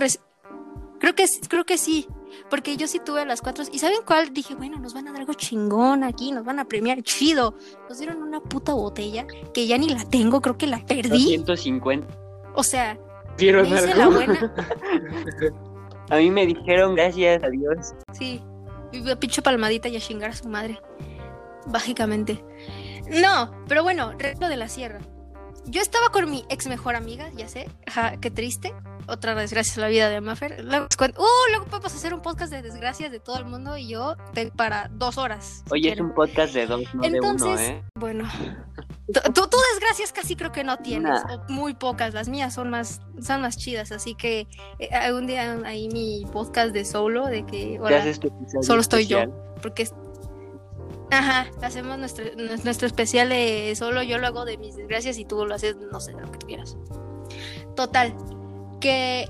creo 1.00 1.16
que 1.16 1.26
creo 1.50 1.66
que 1.66 1.78
sí, 1.78 2.08
porque 2.50 2.78
yo 2.78 2.88
sí 2.88 3.00
tuve 3.04 3.26
las 3.26 3.42
cuatro 3.42 3.64
y 3.72 3.80
saben 3.80 4.00
cuál 4.06 4.32
dije, 4.34 4.54
bueno, 4.56 4.80
nos 4.80 4.94
van 4.94 5.08
a 5.08 5.12
dar 5.12 5.22
algo 5.22 5.34
chingón 5.34 6.04
aquí, 6.04 6.32
nos 6.32 6.46
van 6.46 6.60
a 6.60 6.66
premiar 6.66 7.02
chido. 7.02 7.56
Nos 7.90 7.98
dieron 7.98 8.22
una 8.22 8.40
puta 8.40 8.74
botella 8.74 9.26
que 9.54 9.66
ya 9.68 9.78
ni 9.78 9.90
la 9.90 10.06
tengo, 10.06 10.42
creo 10.42 10.58
que 10.58 10.68
la 10.68 10.86
perdí. 10.86 11.24
150. 11.24 12.08
O 12.54 12.64
sea, 12.64 12.98
¿Vieron 13.38 13.70
la 13.70 14.08
buena. 14.08 14.54
a 16.10 16.16
mí 16.18 16.30
me 16.30 16.46
dijeron 16.46 16.96
gracias 16.96 17.44
a 17.44 17.50
Dios. 17.50 17.94
Sí, 18.14 18.42
y 18.92 19.16
pinche 19.16 19.42
palmadita 19.42 19.88
y 19.88 19.98
a 19.98 20.00
chingar 20.00 20.32
a 20.32 20.36
su 20.36 20.48
madre. 20.48 20.80
Básicamente. 21.66 22.44
No, 23.10 23.52
pero 23.68 23.84
bueno, 23.84 24.14
reto 24.18 24.48
de 24.48 24.58
la 24.58 24.68
sierra. 24.68 25.00
Yo 25.66 25.82
estaba 25.82 26.10
con 26.10 26.30
mi 26.30 26.46
ex 26.50 26.68
mejor 26.68 26.96
amiga, 26.96 27.30
ya 27.36 27.48
sé, 27.48 27.70
ja, 27.88 28.18
qué 28.18 28.32
triste 28.32 28.74
otra 29.08 29.36
desgracia 29.36 29.82
a 29.82 29.86
la 29.86 29.90
vida 29.90 30.10
de 30.10 30.22
Maffer. 30.22 30.64
Luego, 30.64 30.86
uh, 30.86 31.50
luego 31.50 31.66
podemos 31.66 31.94
hacer 31.94 32.14
un 32.14 32.22
podcast 32.22 32.52
de 32.52 32.62
desgracias 32.62 33.12
de 33.12 33.20
todo 33.20 33.38
el 33.38 33.46
mundo 33.46 33.78
y 33.78 33.90
yo 33.90 34.16
para 34.56 34.90
dos 34.92 35.18
horas. 35.18 35.64
Oye, 35.70 35.92
es 35.92 36.00
un 36.00 36.14
podcast 36.14 36.54
de 36.54 36.66
dos, 36.66 36.82
no 36.94 37.04
Entonces, 37.04 37.60
de 37.60 37.66
uno, 37.68 37.80
¿eh? 37.80 37.84
Bueno, 37.96 38.30
tú, 39.12 39.48
desgracias 39.74 40.12
casi 40.14 40.36
creo 40.36 40.52
que 40.52 40.64
no 40.64 40.78
tienes, 40.78 41.22
muy 41.50 41.74
pocas. 41.74 42.14
Las 42.14 42.30
mías 42.30 42.54
son 42.54 42.70
más, 42.70 43.02
son 43.22 43.42
más 43.42 43.58
chidas, 43.58 43.92
así 43.92 44.16
que 44.16 44.48
eh, 44.80 44.90
algún 44.94 45.28
día 45.28 45.60
ahí 45.66 45.90
mi 45.90 46.26
podcast 46.32 46.74
de 46.74 46.86
solo, 46.86 47.28
de 47.28 47.46
que 47.46 47.78
ahora 47.78 48.04
solo 48.62 48.82
estoy 48.82 49.08
yo, 49.08 49.26
porque 49.62 49.88
Ajá, 51.12 51.52
hacemos 51.62 51.98
nuestro, 51.98 52.24
nuestro 52.64 52.88
especial 52.88 53.28
de 53.30 53.74
solo 53.76 54.02
yo 54.02 54.18
lo 54.18 54.28
hago 54.28 54.46
de 54.46 54.58
mis 54.58 54.78
desgracias 54.78 55.18
y 55.18 55.26
tú 55.26 55.46
lo 55.46 55.54
haces, 55.54 55.76
no 55.76 56.00
sé, 56.00 56.14
lo 56.14 56.32
que 56.32 56.38
tú 56.38 56.48
quieras. 56.48 56.78
Total, 57.76 58.16
que 58.80 59.30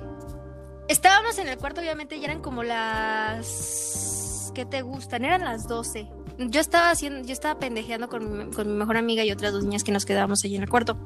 estábamos 0.88 1.40
en 1.40 1.48
el 1.48 1.58
cuarto, 1.58 1.82
obviamente, 1.82 2.18
y 2.18 2.24
eran 2.24 2.42
como 2.42 2.64
las... 2.64 4.52
¿Qué 4.54 4.66
te 4.66 4.84
gustan? 4.84 5.26
Eran 5.26 5.44
las 5.44 5.68
12. 5.68 6.08
Yo 6.38 6.62
estaba 6.62 6.92
haciendo, 6.92 7.26
yo 7.26 7.34
estaba 7.34 7.60
pendejeando 7.60 8.10
con 8.10 8.50
mi, 8.50 8.54
con 8.54 8.68
mi 8.68 8.74
mejor 8.74 8.98
amiga 8.98 9.24
y 9.24 9.32
otras 9.32 9.52
dos 9.52 9.64
niñas 9.64 9.84
que 9.84 9.92
nos 9.92 10.06
quedábamos 10.06 10.44
allí 10.46 10.58
en 10.58 10.64
el 10.64 10.70
cuarto. 10.70 10.98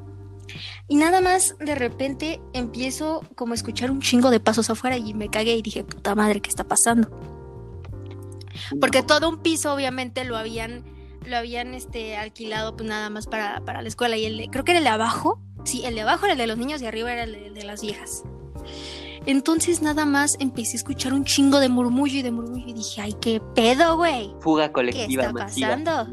Y 0.88 0.96
nada 0.96 1.22
más, 1.22 1.56
de 1.58 1.74
repente, 1.74 2.40
empiezo 2.52 3.22
como 3.34 3.52
a 3.52 3.54
escuchar 3.54 3.90
un 3.90 4.02
chingo 4.02 4.30
de 4.30 4.40
pasos 4.40 4.68
afuera 4.68 4.98
y 4.98 5.14
me 5.14 5.30
cagué 5.30 5.56
y 5.56 5.62
dije, 5.62 5.84
puta 5.84 6.14
madre, 6.14 6.40
¿qué 6.42 6.50
está 6.50 6.64
pasando? 6.64 7.35
Porque 8.80 9.02
todo 9.02 9.28
un 9.28 9.38
piso, 9.38 9.72
obviamente, 9.72 10.24
lo 10.24 10.36
habían, 10.36 10.84
lo 11.24 11.36
habían 11.36 11.74
este, 11.74 12.16
alquilado 12.16 12.76
pues 12.76 12.88
nada 12.88 13.10
más 13.10 13.26
para, 13.26 13.60
para 13.64 13.82
la 13.82 13.88
escuela. 13.88 14.16
Y 14.16 14.24
el 14.24 14.50
creo 14.50 14.64
que 14.64 14.72
era 14.72 14.78
el 14.78 14.84
de 14.84 14.90
abajo, 14.90 15.40
sí, 15.64 15.84
el 15.84 15.94
de 15.94 16.02
abajo 16.02 16.26
era 16.26 16.32
el 16.32 16.38
de 16.38 16.46
los 16.46 16.58
niños 16.58 16.82
y 16.82 16.86
arriba 16.86 17.12
era 17.12 17.24
el 17.24 17.54
de 17.54 17.64
las 17.64 17.82
viejas. 17.82 18.24
Entonces 19.26 19.82
nada 19.82 20.04
más 20.04 20.36
empecé 20.38 20.76
a 20.76 20.76
escuchar 20.76 21.12
un 21.12 21.24
chingo 21.24 21.58
de 21.58 21.68
murmullo 21.68 22.18
y 22.18 22.22
de 22.22 22.30
murmullo 22.30 22.68
y 22.68 22.72
dije, 22.72 23.00
ay, 23.00 23.16
qué 23.20 23.40
pedo, 23.54 23.96
güey. 23.96 24.32
Fuga 24.40 24.72
colectiva. 24.72 25.24
¿Qué 25.24 25.28
está 25.28 25.32
pasando? 25.32 26.06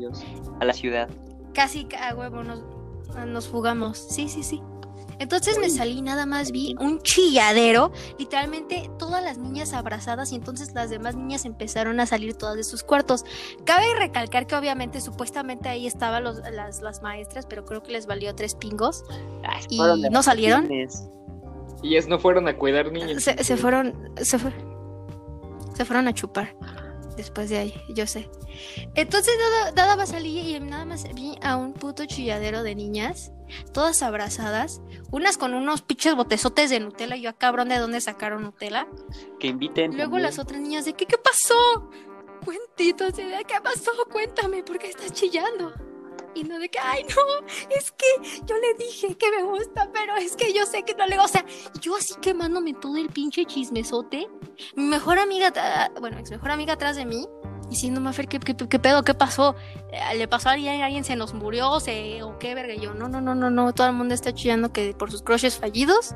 a 0.60 0.66
la 0.66 0.74
ciudad. 0.74 1.10
Casi 1.54 1.88
a 2.00 2.16
huevo 2.16 2.44
nos, 2.44 2.64
nos 3.28 3.48
fugamos. 3.48 3.98
Sí, 3.98 4.30
sí, 4.30 4.44
sí. 4.44 4.62
Entonces 5.20 5.58
me 5.60 5.70
salí, 5.70 6.02
nada 6.02 6.26
más 6.26 6.52
vi 6.52 6.76
un 6.80 7.02
chilladero, 7.02 7.92
literalmente 8.18 8.90
todas 8.98 9.24
las 9.24 9.38
niñas 9.38 9.74
abrazadas 9.74 10.32
y 10.32 10.36
entonces 10.36 10.74
las 10.74 10.90
demás 10.90 11.16
niñas 11.16 11.46
empezaron 11.46 12.00
a 12.00 12.06
salir 12.06 12.36
todas 12.36 12.56
de 12.56 12.64
sus 12.64 12.84
cuartos. 12.84 13.26
Cabe 13.66 13.86
recalcar 13.98 14.48
que 14.48 14.56
obviamente 14.56 15.02
supuestamente 15.02 15.70
ahí 15.70 15.88
estaban 15.88 16.24
las, 16.24 16.82
las 16.82 17.02
maestras, 17.02 17.46
pero 17.46 17.66
creo 17.66 17.84
que 17.84 17.92
les 17.92 18.06
valió 18.06 18.34
tres 18.36 18.56
pingos 18.56 19.04
y 19.70 19.80
no 20.12 20.24
salieron. 20.24 20.70
Y 20.72 21.96
ellas 21.96 22.08
no 22.08 22.18
fueron 22.18 22.48
a 22.48 22.58
cuidar 22.58 22.92
niños. 22.92 23.24
Se, 23.24 23.58
fueron, 23.58 24.12
se, 24.18 24.38
se 25.76 25.86
fueron 25.86 26.08
a 26.08 26.14
chupar 26.14 26.56
después 27.16 27.50
de 27.50 27.58
ahí, 27.58 27.74
yo 27.90 28.08
sé. 28.08 28.30
Entonces 28.96 29.34
nada, 29.40 29.72
nada 29.72 29.96
más 29.96 30.10
salí 30.10 30.40
y 30.40 30.60
nada 30.60 30.86
más 30.86 31.06
vi 31.14 31.36
a 31.42 31.56
un 31.56 31.74
puto 31.74 32.06
chilladero 32.06 32.64
de 32.64 32.76
niñas, 32.76 33.32
todas 33.74 34.04
abrazadas, 34.04 34.82
unas 35.12 35.38
con 35.38 35.54
unos 35.54 35.82
pinches 35.82 36.16
botezotes 36.16 36.70
de 36.70 36.80
Nutella, 36.80 37.16
y 37.16 37.22
yo, 37.22 37.30
a 37.30 37.32
ah, 37.34 37.38
cabrón, 37.38 37.70
¿de 37.70 37.78
dónde 37.78 38.02
sacaron 38.02 38.44
Nutella? 38.44 38.88
Que 39.40 39.48
inviten. 39.48 39.96
Luego 39.96 40.20
las 40.20 40.40
otras 40.40 40.62
niñas 40.62 40.86
de, 40.86 40.94
¿qué, 40.94 41.06
qué 41.06 41.18
pasó? 41.18 41.90
cuentito 42.44 43.06
así 43.06 43.24
de 43.24 43.44
¿qué 43.46 43.56
pasó? 43.62 43.92
Cuéntame, 44.12 44.64
¿por 44.64 44.78
qué 44.78 44.90
estás 44.90 45.14
chillando? 45.14 45.74
Y 46.36 46.44
no 46.44 46.60
de 46.60 46.70
que, 46.70 46.80
ay, 46.80 47.04
no, 47.04 47.48
es 47.70 47.92
que 47.92 48.06
yo 48.46 48.56
le 48.58 48.74
dije 48.84 49.16
que 49.16 49.32
me 49.32 49.44
gusta, 49.44 49.90
pero 49.94 50.16
es 50.16 50.36
que 50.36 50.54
yo 50.54 50.66
sé 50.66 50.84
que 50.84 50.96
no 50.96 51.06
le 51.06 51.20
O 51.20 51.28
sea, 51.28 51.46
yo 51.80 51.96
así 51.96 52.16
quemándome 52.22 52.74
todo 52.74 52.98
el 52.98 53.10
pinche 53.10 53.46
chismesote. 53.46 54.28
Mi 54.76 54.84
mejor 54.84 55.20
amiga, 55.20 55.52
bueno, 56.00 56.18
ex 56.20 56.32
mejor 56.32 56.52
amiga 56.52 56.74
atrás 56.74 56.96
de 56.96 57.06
mí, 57.06 57.28
diciendo, 57.70 58.02
Mafer, 58.02 58.28
¿qué, 58.28 58.40
qué, 58.40 58.56
qué 58.56 58.80
pedo? 58.80 59.04
¿Qué 59.04 59.14
pasó? 59.14 59.56
Eh, 59.92 60.18
¿Le 60.18 60.28
pasó 60.28 60.50
a 60.50 60.54
alguien? 60.54 60.82
¿Alguien 60.82 61.04
se 61.04 61.16
nos 61.16 61.34
murió? 61.34 61.80
¿Se, 61.80 62.24
¿O 62.24 62.38
qué 62.40 62.56
verga? 62.56 62.74
yo, 62.76 62.94
no, 62.94 63.08
no, 63.08 63.22
no, 63.22 63.36
no, 63.36 63.50
no. 63.50 63.74
Todo 63.74 63.88
el 63.88 63.94
mundo 63.94 64.14
está 64.14 64.34
chillando 64.34 64.72
que 64.72 64.94
por 64.94 65.12
sus 65.12 65.22
crushes 65.22 65.58
fallidos. 65.58 66.16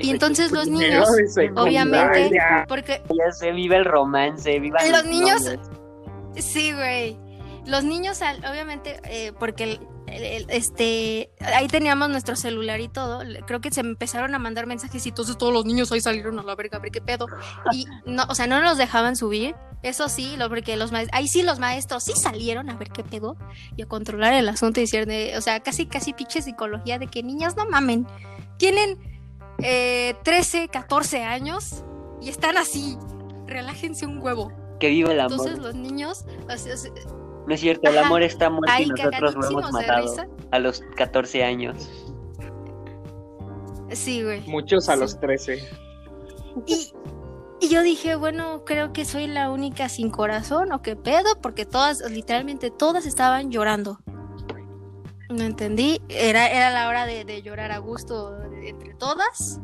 y 0.00 0.10
entonces 0.10 0.52
los 0.52 0.68
niños, 0.68 1.08
obviamente, 1.54 2.38
porque... 2.66 3.02
Ya 3.10 3.30
se 3.32 3.52
vive 3.52 3.76
el 3.76 3.84
romance, 3.84 4.58
viva 4.58 4.78
los, 4.88 5.04
niños. 5.04 5.42
Sí, 6.38 6.72
güey 6.72 7.25
los 7.66 7.84
niños, 7.84 8.20
obviamente, 8.48 9.00
eh, 9.04 9.32
porque 9.38 9.80
este, 10.06 11.30
ahí 11.40 11.66
teníamos 11.68 12.08
nuestro 12.08 12.36
celular 12.36 12.80
y 12.80 12.88
todo, 12.88 13.22
creo 13.46 13.60
que 13.60 13.70
se 13.70 13.80
empezaron 13.80 14.34
a 14.34 14.38
mandar 14.38 14.66
mensajes 14.66 15.04
y 15.04 15.08
entonces 15.10 15.36
todos 15.36 15.52
los 15.52 15.64
niños 15.64 15.90
ahí 15.92 16.00
salieron 16.00 16.38
a 16.38 16.42
la 16.42 16.54
verga, 16.54 16.78
a 16.78 16.80
ver 16.80 16.92
qué 16.92 17.00
pedo. 17.00 17.26
Y 17.72 17.86
no, 18.06 18.24
o 18.28 18.34
sea, 18.34 18.46
no 18.46 18.60
los 18.60 18.78
dejaban 18.78 19.16
subir, 19.16 19.54
eso 19.82 20.08
sí, 20.08 20.36
lo, 20.36 20.48
porque 20.48 20.76
los 20.76 20.92
maestros, 20.92 21.18
ahí 21.18 21.28
sí 21.28 21.42
los 21.42 21.58
maestros 21.58 22.04
sí 22.04 22.12
salieron 22.14 22.70
a 22.70 22.76
ver 22.76 22.90
qué 22.90 23.02
pedo 23.02 23.36
y 23.76 23.82
a 23.82 23.86
controlar 23.86 24.34
el 24.34 24.48
asunto 24.48 24.80
y 24.80 24.84
decir, 24.84 25.08
o 25.36 25.40
sea, 25.40 25.60
casi, 25.60 25.86
casi 25.86 26.12
pinche 26.12 26.42
psicología 26.42 26.98
de 26.98 27.08
que 27.08 27.22
niñas 27.22 27.56
no 27.56 27.66
mamen, 27.66 28.06
tienen 28.58 28.98
eh, 29.58 30.14
13, 30.22 30.68
14 30.68 31.24
años 31.24 31.84
y 32.20 32.28
están 32.28 32.56
así, 32.56 32.96
relájense 33.46 34.06
un 34.06 34.18
huevo. 34.20 34.52
Que 34.78 34.88
vive 34.88 35.12
el 35.12 35.20
amor. 35.20 35.32
Entonces 35.32 35.58
los 35.58 35.74
niños, 35.74 36.24
no 37.46 37.54
es 37.54 37.60
cierto, 37.60 37.88
el 37.88 37.98
amor 37.98 38.22
está 38.22 38.50
muerto 38.50 38.72
y 38.80 38.86
nosotros 38.86 39.34
lo 39.36 39.46
hemos 39.50 39.72
matado 39.72 40.14
a 40.50 40.58
los 40.58 40.82
14 40.96 41.44
años. 41.44 41.88
Sí, 43.92 44.22
güey. 44.24 44.40
Muchos 44.48 44.88
a 44.88 44.96
los 44.96 45.20
13. 45.20 45.62
Y, 46.66 46.92
y 47.60 47.68
yo 47.68 47.82
dije, 47.82 48.16
bueno, 48.16 48.64
creo 48.64 48.92
que 48.92 49.04
soy 49.04 49.28
la 49.28 49.50
única 49.50 49.88
sin 49.88 50.10
corazón 50.10 50.72
o 50.72 50.82
qué 50.82 50.96
pedo, 50.96 51.40
porque 51.40 51.64
todas, 51.64 52.00
literalmente 52.10 52.72
todas 52.72 53.06
estaban 53.06 53.52
llorando. 53.52 54.00
No 55.28 55.44
entendí. 55.44 56.00
Era, 56.08 56.48
era 56.48 56.70
la 56.70 56.88
hora 56.88 57.06
de, 57.06 57.24
de 57.24 57.42
llorar 57.42 57.70
a 57.70 57.78
gusto 57.78 58.36
entre 58.60 58.94
todas. 58.94 59.60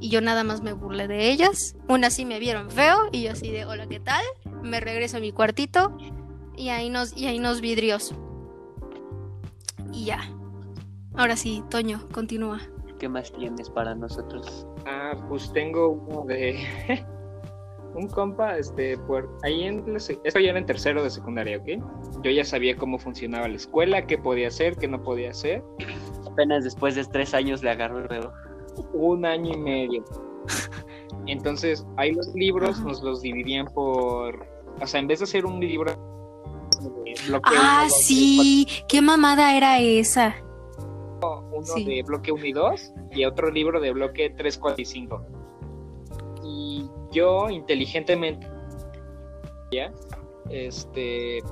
Y 0.00 0.10
yo 0.10 0.20
nada 0.20 0.44
más 0.44 0.62
me 0.62 0.72
burlé 0.72 1.08
de 1.08 1.30
ellas. 1.30 1.74
Una 1.88 2.10
sí 2.10 2.24
me 2.24 2.38
vieron 2.38 2.70
feo 2.70 3.08
y 3.10 3.24
yo 3.24 3.32
así 3.32 3.50
de, 3.50 3.64
hola, 3.64 3.88
¿qué 3.88 3.98
tal? 3.98 4.24
Me 4.62 4.78
regreso 4.78 5.16
a 5.16 5.20
mi 5.20 5.32
cuartito 5.32 5.96
y 6.58 6.70
ahí 6.70 6.90
nos, 6.90 7.16
y 7.16 7.26
ahí 7.26 7.38
nos 7.38 7.60
vidrios. 7.60 8.14
Y 9.92 10.06
ya. 10.06 10.20
Ahora 11.14 11.36
sí, 11.36 11.62
Toño, 11.70 12.04
continúa. 12.12 12.60
¿Qué 12.98 13.08
más 13.08 13.32
tienes 13.32 13.70
para 13.70 13.94
nosotros? 13.94 14.66
Ah, 14.86 15.12
pues 15.28 15.52
tengo 15.52 15.88
uno 15.88 16.24
de 16.24 16.58
un 17.94 18.08
compa, 18.08 18.58
este, 18.58 18.96
por 18.98 19.28
ahí 19.42 19.64
en 19.64 19.96
esto 19.96 20.40
ya 20.40 20.50
era 20.50 20.58
en 20.58 20.66
tercero 20.66 21.02
de 21.02 21.10
secundaria, 21.10 21.58
¿ok? 21.58 21.82
Yo 22.22 22.30
ya 22.30 22.44
sabía 22.44 22.76
cómo 22.76 22.98
funcionaba 22.98 23.48
la 23.48 23.56
escuela, 23.56 24.06
qué 24.06 24.18
podía 24.18 24.48
hacer, 24.48 24.76
qué 24.76 24.88
no 24.88 25.02
podía 25.02 25.30
hacer. 25.30 25.62
Apenas 26.26 26.64
después 26.64 26.94
de 26.94 27.04
tres 27.04 27.34
años 27.34 27.62
le 27.62 27.70
agarró 27.70 28.00
el 28.00 28.08
dedo. 28.08 28.32
Un 28.92 29.24
año 29.24 29.52
y 29.54 29.56
medio. 29.56 30.04
Entonces, 31.26 31.86
ahí 31.96 32.12
los 32.12 32.34
libros 32.34 32.80
nos 32.80 33.02
los 33.02 33.22
dividían 33.22 33.66
por, 33.66 34.46
o 34.80 34.86
sea, 34.86 35.00
en 35.00 35.06
vez 35.06 35.18
de 35.20 35.24
hacer 35.24 35.44
un 35.44 35.60
libro 35.60 36.07
ah, 37.44 37.86
sí, 37.88 38.66
qué 38.88 39.00
mamada 39.00 39.56
era 39.56 39.80
esa. 39.80 40.36
Uno 41.20 41.74
de 41.74 42.02
bloque 42.04 42.30
1 42.30 42.44
y 42.44 42.52
2 42.52 42.92
y 43.12 43.24
otro 43.24 43.50
libro 43.50 43.80
de 43.80 43.92
bloque 43.92 44.30
3, 44.30 44.58
4 44.58 44.82
y 44.82 44.84
5. 44.84 45.26
Y 46.44 46.90
yo 47.10 47.50
inteligentemente 47.50 48.48
ya 49.72 49.92
este 50.50 51.42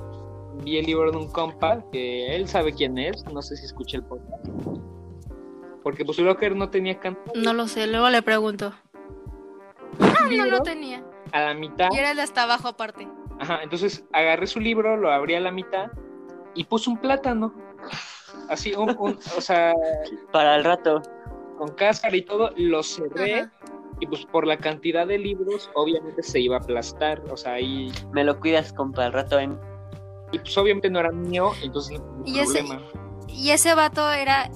vi 0.63 0.77
el 0.77 0.85
libro 0.85 1.11
de 1.11 1.17
un 1.17 1.27
compa 1.27 1.83
que 1.91 2.35
él 2.35 2.47
sabe 2.47 2.73
quién 2.73 2.97
es, 2.97 3.25
no 3.25 3.41
sé 3.41 3.57
si 3.57 3.65
escuché 3.65 3.97
el 3.97 4.03
podcast. 4.03 4.43
Porque 5.83 6.03
pues 6.03 6.17
Blocker 6.17 6.55
no 6.55 6.69
tenía 6.69 6.99
canto. 6.99 7.31
No 7.35 7.53
lo 7.53 7.67
sé, 7.67 7.87
luego 7.87 8.09
le 8.09 8.21
pregunto. 8.21 8.73
Ah, 9.99 10.27
no 10.29 10.45
lo 10.45 10.61
tenía. 10.61 11.03
A 11.31 11.41
la 11.41 11.53
mitad. 11.53 11.87
Y 11.91 11.97
era 11.97 12.11
el 12.11 12.17
de 12.17 12.23
hasta 12.23 12.43
abajo 12.43 12.67
aparte. 12.67 13.07
Ajá, 13.39 13.59
entonces 13.63 14.03
agarré 14.13 14.47
su 14.47 14.59
libro, 14.59 14.97
lo 14.97 15.11
abrí 15.11 15.35
a 15.35 15.39
la 15.39 15.51
mitad 15.51 15.91
y 16.55 16.63
puse 16.63 16.89
un 16.89 16.97
plátano. 16.97 17.53
Así, 18.49 18.73
un, 18.73 18.89
o 18.89 19.41
sea. 19.41 19.73
Para 20.31 20.55
el 20.55 20.63
rato. 20.63 21.01
Con 21.57 21.69
cáscara 21.69 22.15
y 22.15 22.21
todo, 22.21 22.51
lo 22.55 22.83
cerré. 22.83 23.49
Y 23.99 24.05
pues 24.07 24.25
por 24.25 24.45
la 24.45 24.57
cantidad 24.57 25.07
de 25.07 25.17
libros, 25.17 25.71
obviamente 25.73 26.21
se 26.21 26.39
iba 26.39 26.57
a 26.57 26.59
aplastar. 26.59 27.21
O 27.31 27.37
sea, 27.37 27.53
ahí. 27.53 27.91
Me 28.11 28.23
lo 28.23 28.39
cuidas, 28.39 28.73
compa, 28.73 29.05
el 29.05 29.13
rato 29.13 29.39
en. 29.39 29.59
Y 30.31 30.39
pues 30.39 30.57
obviamente 30.57 30.89
no 30.89 30.99
era 30.99 31.11
mío, 31.11 31.51
entonces 31.63 31.99
no 31.99 32.23
y 32.25 32.33
problema. 32.43 32.81
y 33.29 33.51
ese 33.51 33.73
vato 33.75 34.11
era 34.11 34.49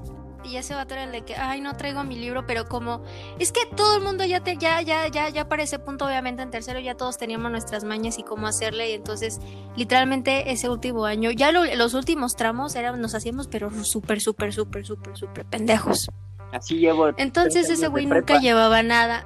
y 0.44 0.58
ese 0.58 0.76
vato 0.76 0.94
era 0.94 1.04
el 1.06 1.12
de 1.12 1.22
que, 1.24 1.36
ay, 1.36 1.62
no 1.62 1.76
traigo 1.76 2.04
mi 2.04 2.16
libro, 2.16 2.46
pero 2.46 2.66
como, 2.66 3.04
es 3.40 3.52
que 3.52 3.66
todo 3.76 3.98
el 3.98 4.04
mundo 4.04 4.24
ya, 4.26 4.42
te, 4.42 4.58
ya, 4.58 4.82
ya, 4.82 5.08
ya, 5.08 5.30
ya 5.30 5.48
para 5.48 5.64
ese 5.64 5.80
punto, 5.80 6.06
obviamente 6.06 6.42
en 6.42 6.50
tercero 6.50 6.80
ya 6.80 6.96
todos 6.96 7.18
teníamos 7.18 7.52
nuestras 7.52 7.84
mañas 7.84 8.18
y 8.18 8.24
cómo 8.24 8.48
hacerle, 8.48 8.92
y 8.92 8.94
entonces, 8.94 9.40
literalmente 9.76 10.52
ese 10.52 10.70
último 10.70 11.06
año, 11.06 11.32
ya 11.32 11.52
los 11.52 11.94
últimos 11.94 12.36
tramos 12.36 12.76
eran, 12.76 13.02
nos 13.02 13.16
hacíamos, 13.16 13.48
pero 13.48 13.70
súper, 13.84 14.22
súper, 14.22 14.54
súper, 14.54 14.86
súper, 14.86 15.18
súper 15.18 15.46
pendejos. 15.46 16.10
Así 16.52 16.78
llevo. 16.80 17.10
Entonces 17.18 17.70
ese 17.70 17.88
güey 17.88 18.06
nunca 18.06 18.40
llevaba 18.40 18.84
nada. 18.84 19.26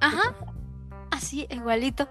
Ajá, 0.00 0.34
así, 1.10 1.46
igualito. 1.50 2.08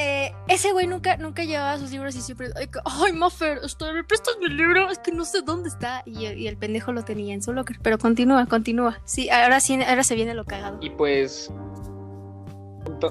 Eh, 0.00 0.32
ese 0.46 0.70
güey 0.70 0.86
nunca, 0.86 1.16
nunca 1.16 1.42
llevaba 1.42 1.76
sus 1.76 1.90
libros 1.90 2.14
y 2.14 2.20
siempre, 2.20 2.50
ay, 2.84 3.12
Maffer, 3.12 3.58
¿me 3.92 4.04
prestas 4.04 4.36
mi 4.40 4.48
libro? 4.48 4.88
Es 4.90 5.00
que 5.00 5.10
no 5.10 5.24
sé 5.24 5.42
dónde 5.42 5.68
está. 5.68 6.04
Y, 6.06 6.46
el 6.46 6.56
pendejo 6.56 6.92
lo 6.92 7.02
tenía 7.04 7.34
en 7.34 7.42
su 7.42 7.52
locker. 7.52 7.78
Pero 7.82 7.98
continúa, 7.98 8.46
continúa. 8.46 9.00
Sí, 9.04 9.28
ahora 9.28 9.58
sí, 9.58 9.82
ahora 9.82 10.04
se 10.04 10.14
viene 10.14 10.34
lo 10.34 10.44
cagado. 10.44 10.78
Y 10.80 10.90
pues 10.90 11.52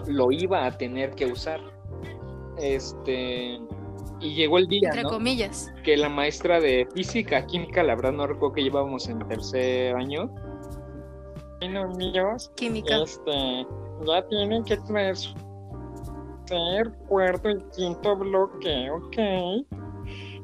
lo 0.08 0.32
iba 0.32 0.66
a 0.66 0.78
tener 0.78 1.12
que 1.12 1.26
usar. 1.26 1.60
Este. 2.58 3.60
Y 4.22 4.36
llegó 4.36 4.58
el 4.58 4.68
día. 4.68 4.90
Entre 4.90 5.04
comillas. 5.04 5.74
Que 5.84 5.98
la 5.98 6.08
maestra 6.08 6.62
de 6.62 6.88
física, 6.96 7.46
química, 7.48 7.84
la 7.84 7.96
verdad 7.96 8.14
no 8.14 8.28
recuerdo 8.28 8.56
que 8.56 8.64
llevábamos 8.64 9.10
en 9.10 9.20
tercer 9.28 9.94
año. 9.96 10.34
Bueno, 11.60 11.88
niños. 11.98 12.50
Química. 12.56 12.96
Este. 13.04 13.68
Ya 14.06 14.26
tienen 14.30 14.64
que 14.64 14.78
traer 14.78 15.18
su 15.18 15.34
tercer, 16.48 16.92
cuarto 17.08 17.50
y 17.50 17.58
quinto 17.76 18.16
bloque, 18.16 18.90
ok. 18.90 19.66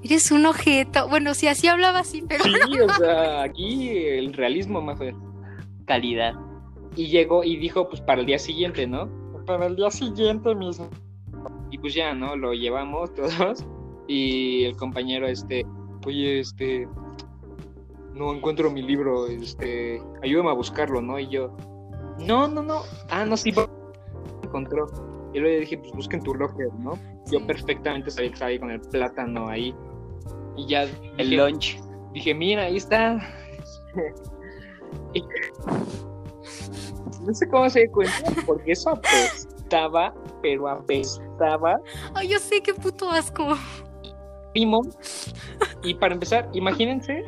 Eres 0.03 0.31
un 0.31 0.45
objeto. 0.45 1.07
Bueno, 1.07 1.33
si 1.33 1.47
así 1.47 1.67
hablaba 1.67 1.99
así, 1.99 2.21
pero. 2.27 2.43
Sí, 2.43 2.79
o 2.79 2.89
sea, 2.95 3.43
aquí 3.43 3.97
el 3.97 4.33
realismo 4.33 4.81
más 4.81 4.99
de 4.99 5.15
calidad. 5.85 6.33
Y 6.95 7.07
llegó 7.07 7.43
y 7.43 7.55
dijo, 7.57 7.87
pues 7.89 8.01
para 8.01 8.21
el 8.21 8.27
día 8.27 8.37
siguiente, 8.37 8.85
¿no? 8.85 9.09
Para 9.45 9.65
el 9.65 9.75
día 9.75 9.89
siguiente 9.89 10.53
mismo. 10.53 10.89
Y 11.71 11.77
pues 11.77 11.93
ya, 11.93 12.13
¿no? 12.13 12.35
Lo 12.35 12.53
llevamos 12.53 13.13
todos. 13.13 13.65
Y 14.07 14.65
el 14.65 14.75
compañero, 14.75 15.27
este, 15.27 15.65
oye, 16.05 16.41
este, 16.41 16.87
no 18.13 18.33
encuentro 18.33 18.69
mi 18.69 18.81
libro, 18.81 19.27
este, 19.27 20.01
ayúdame 20.21 20.49
a 20.49 20.53
buscarlo, 20.53 21.01
¿no? 21.01 21.17
Y 21.17 21.29
yo, 21.29 21.55
no, 22.19 22.47
no, 22.47 22.61
no. 22.61 22.81
Ah, 23.09 23.25
no, 23.25 23.37
sí, 23.37 23.53
encontró. 24.43 24.87
Y 25.33 25.39
luego 25.39 25.59
dije, 25.61 25.77
pues 25.77 25.91
busquen 25.93 26.21
tu 26.21 26.33
locker, 26.35 26.73
¿no? 26.79 26.97
Yo 27.31 27.45
perfectamente 27.45 28.11
sabía 28.11 28.29
que 28.29 28.33
estaba 28.33 28.49
ahí 28.49 28.59
con 28.59 28.71
el 28.71 28.79
plátano 28.81 29.47
ahí. 29.47 29.75
Y 30.55 30.67
ya. 30.67 30.87
El 31.17 31.35
lunch. 31.35 31.79
Dije, 32.13 32.33
mira, 32.33 32.63
ahí 32.63 32.77
está. 32.77 33.19
no 37.25 37.33
sé 37.33 37.47
cómo 37.47 37.69
se 37.69 37.81
dio 37.81 37.91
cuenta, 37.91 38.31
porque 38.45 38.73
eso 38.73 38.91
apestaba, 38.91 40.13
pero 40.41 40.67
apestaba. 40.67 41.79
Ay, 42.13 42.29
yo 42.29 42.39
sé, 42.39 42.61
qué 42.61 42.73
puto 42.73 43.09
asco. 43.09 43.57
Primo. 44.53 44.81
Y 45.83 45.95
para 45.95 46.13
empezar, 46.13 46.47
imagínense 46.53 47.25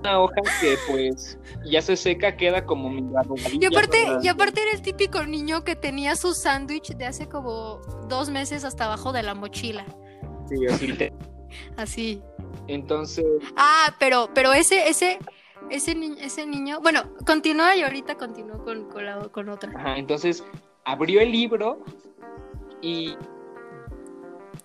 una 0.00 0.20
hoja 0.20 0.42
que 0.60 0.76
pues 0.88 1.38
ya 1.64 1.82
se 1.82 1.96
seca, 1.96 2.36
queda 2.36 2.64
como 2.64 2.90
mi 2.90 3.02
Y 3.52 3.64
aparte, 3.66 4.06
y 4.22 4.28
aparte 4.28 4.62
era 4.62 4.72
el 4.72 4.82
típico 4.82 5.24
niño 5.24 5.64
que 5.64 5.76
tenía 5.76 6.16
su 6.16 6.34
sándwich 6.34 6.96
de 6.96 7.06
hace 7.06 7.28
como 7.28 7.80
dos 8.08 8.30
meses 8.30 8.64
hasta 8.64 8.84
abajo 8.84 9.12
de 9.12 9.22
la 9.22 9.34
mochila. 9.34 9.84
Sí, 10.48 10.66
así. 10.66 11.10
así. 11.76 12.22
Entonces. 12.68 13.24
Ah, 13.56 13.94
pero, 13.98 14.30
pero 14.34 14.52
ese, 14.52 14.88
ese, 14.88 15.18
ese, 15.70 15.96
ese 16.20 16.46
niño, 16.46 16.80
bueno, 16.80 17.02
continúa 17.26 17.76
y 17.76 17.82
ahorita 17.82 18.16
continúo 18.16 18.64
con, 18.64 18.88
con, 18.88 19.04
la, 19.04 19.18
con 19.28 19.48
otra. 19.48 19.72
Ajá, 19.76 19.96
entonces 19.98 20.44
abrió 20.84 21.20
el 21.20 21.32
libro 21.32 21.84
y, 22.80 23.16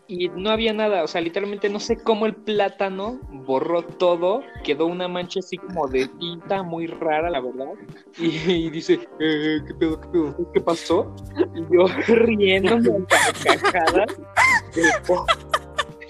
y 0.07 0.29
no 0.29 0.49
había 0.49 0.73
nada, 0.73 1.03
o 1.03 1.07
sea, 1.07 1.21
literalmente 1.21 1.69
no 1.69 1.79
sé 1.79 1.97
cómo 1.97 2.25
el 2.25 2.35
plátano 2.35 3.19
borró 3.45 3.83
todo, 3.83 4.41
quedó 4.63 4.85
una 4.85 5.07
mancha 5.07 5.39
así 5.39 5.57
como 5.57 5.87
de 5.87 6.07
tinta 6.19 6.61
muy 6.63 6.87
rara, 6.87 7.29
la 7.29 7.39
verdad, 7.39 7.73
y, 8.17 8.69
dice, 8.69 8.99
eh, 9.19 9.59
¿qué 9.65 9.73
pedo, 9.73 10.01
qué 10.01 10.07
pedo, 10.09 10.51
qué 10.53 10.61
pasó? 10.61 11.15
Y 11.55 11.73
yo 11.73 11.85
riéndome 12.07 12.89
a 12.89 13.33
carcajadas, 13.43 14.21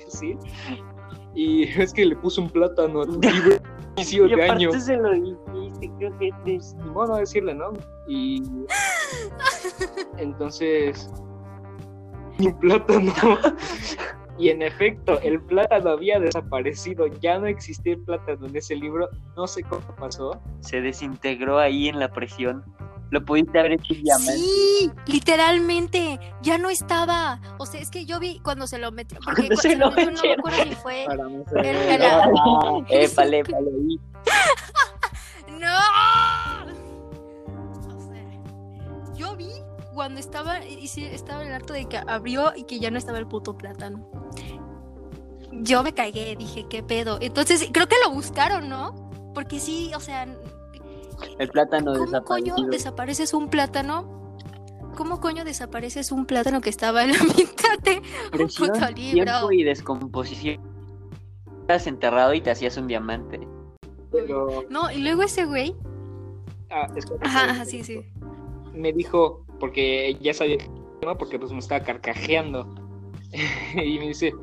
¿sí? 0.08 0.38
Y 1.36 1.64
es 1.64 1.94
que 1.94 2.06
le 2.06 2.16
puso 2.16 2.42
un 2.42 2.50
plátano 2.50 3.02
a 3.02 3.06
tu 3.06 3.20
libro 3.20 3.58
inicio 3.98 4.28
de 4.28 4.50
año. 4.50 4.72
se 4.72 4.98
lo 4.98 5.12
dijiste, 5.12 5.92
creo 5.98 6.18
que 6.18 6.32
es. 6.46 6.76
Modo 6.94 7.16
decirle, 7.16 7.54
¿no? 7.54 7.74
Y 8.08 8.44
entonces 10.18 11.10
un 12.48 12.60
plátano. 12.60 13.14
Y 14.36 14.50
en 14.50 14.64
efecto, 14.64 15.20
el 15.22 15.40
plátano 15.42 15.92
había 15.92 16.20
desaparecido, 16.20 17.06
ya 17.22 17.38
no 17.38 17.46
existía 17.46 17.94
el 17.94 18.00
plátano 18.00 18.48
en 18.48 18.56
ese 18.56 18.76
libro, 18.76 19.08
no 19.38 19.46
sé 19.46 19.62
cómo 19.62 19.86
pasó. 19.96 20.42
Se 20.62 20.82
desintegró 20.82 21.60
ahí 21.60 21.88
en 21.88 22.00
la 22.00 22.12
presión. 22.12 22.64
Lo 23.12 23.24
pudiste 23.24 23.60
haber 23.60 23.74
hecho 23.74 23.94
diamante. 23.94 24.34
Sí, 24.34 24.92
literalmente, 25.06 26.20
ya 26.42 26.58
no 26.58 26.72
estaba. 26.72 27.40
O 27.60 27.68
sea, 27.68 27.80
es 27.80 27.92
que 27.92 28.06
yo 28.06 28.20
vi 28.20 28.40
cuando 28.40 28.66
se 28.66 28.80
lo 28.80 28.92
metió. 28.92 29.20
Porque 29.24 29.42
Cuando 29.44 29.56
se 29.58 29.76
lo 29.76 29.92
no, 29.92 29.96
no 30.12 30.22
me 30.24 30.34
acuerdo 30.34 30.66
ni 30.66 30.76
fue. 30.78 31.04
Para 31.06 31.24
no 31.26 31.38
el- 31.38 31.46
ser- 31.46 31.66
el- 31.68 32.02
Ah, 32.04 32.80
épale, 32.90 33.38
épale 33.40 33.70
ahí. 33.70 34.00
¡No! 35.60 35.78
O 37.96 38.00
sea, 38.02 39.14
yo 39.16 39.36
vi 39.36 39.52
cuando 39.94 40.20
estaba, 40.20 40.64
y 40.66 40.88
sí, 40.88 41.04
estaba 41.06 41.42
en 41.42 41.50
el 41.50 41.54
harto 41.54 41.74
de 41.74 41.86
que 41.86 41.98
abrió 41.98 42.54
y 42.56 42.64
que 42.64 42.80
ya 42.80 42.92
no 42.92 42.98
estaba 42.98 43.20
el 43.20 43.28
puto 43.28 43.58
plátano. 43.58 44.10
Yo 45.52 45.84
me 45.84 45.94
cagué, 45.94 46.36
dije, 46.36 46.66
¿qué 46.70 46.82
pedo? 46.84 47.18
Entonces, 47.22 47.70
creo 47.72 47.88
que 47.88 47.96
lo 48.04 48.12
buscaron, 48.12 48.70
¿no? 48.70 49.32
Porque 49.34 49.60
sí, 49.60 49.92
o 49.96 50.00
sea, 50.00 50.28
El 51.38 51.50
plátano 51.50 51.94
¿cómo 51.94 52.24
coño 52.24 52.56
desapareces 52.70 53.34
un 53.34 53.50
plátano? 53.50 54.38
¿Cómo 54.98 55.20
coño 55.20 55.44
desapareces 55.44 56.12
un 56.12 56.26
plátano 56.26 56.62
que 56.62 56.70
estaba 56.70 57.04
en 57.04 57.12
la 57.14 57.24
mitad 57.24 57.80
de 57.84 58.02
un 58.44 58.48
puto 58.48 58.74
libro? 58.74 58.94
tiempo 58.96 59.52
y 59.52 59.64
descomposición. 59.64 60.60
Estás 61.62 61.88
enterrado 61.88 62.34
y 62.34 62.42
te 62.42 62.52
hacías 62.52 62.76
un 62.78 62.88
diamante. 62.88 63.48
Pero, 64.12 64.66
No, 64.70 64.92
y 64.92 65.00
luego 65.00 65.24
ese 65.24 65.46
güey. 65.46 65.76
ah, 66.70 66.88
es 66.96 67.06
que- 67.06 67.14
ajá, 67.22 67.66
sí, 67.66 67.84
sí. 67.84 68.02
me 68.74 68.92
dijo, 68.92 69.46
porque 69.64 70.18
ya 70.20 70.34
sabía 70.34 70.58
que 70.58 70.68
¿no? 71.06 71.18
porque 71.18 71.40
pues 71.40 71.54
me 71.54 71.60
estaba 71.60 71.82
carcajeando. 71.86 72.68
y 73.74 73.98
me 73.98 74.10
dice, 74.10 74.34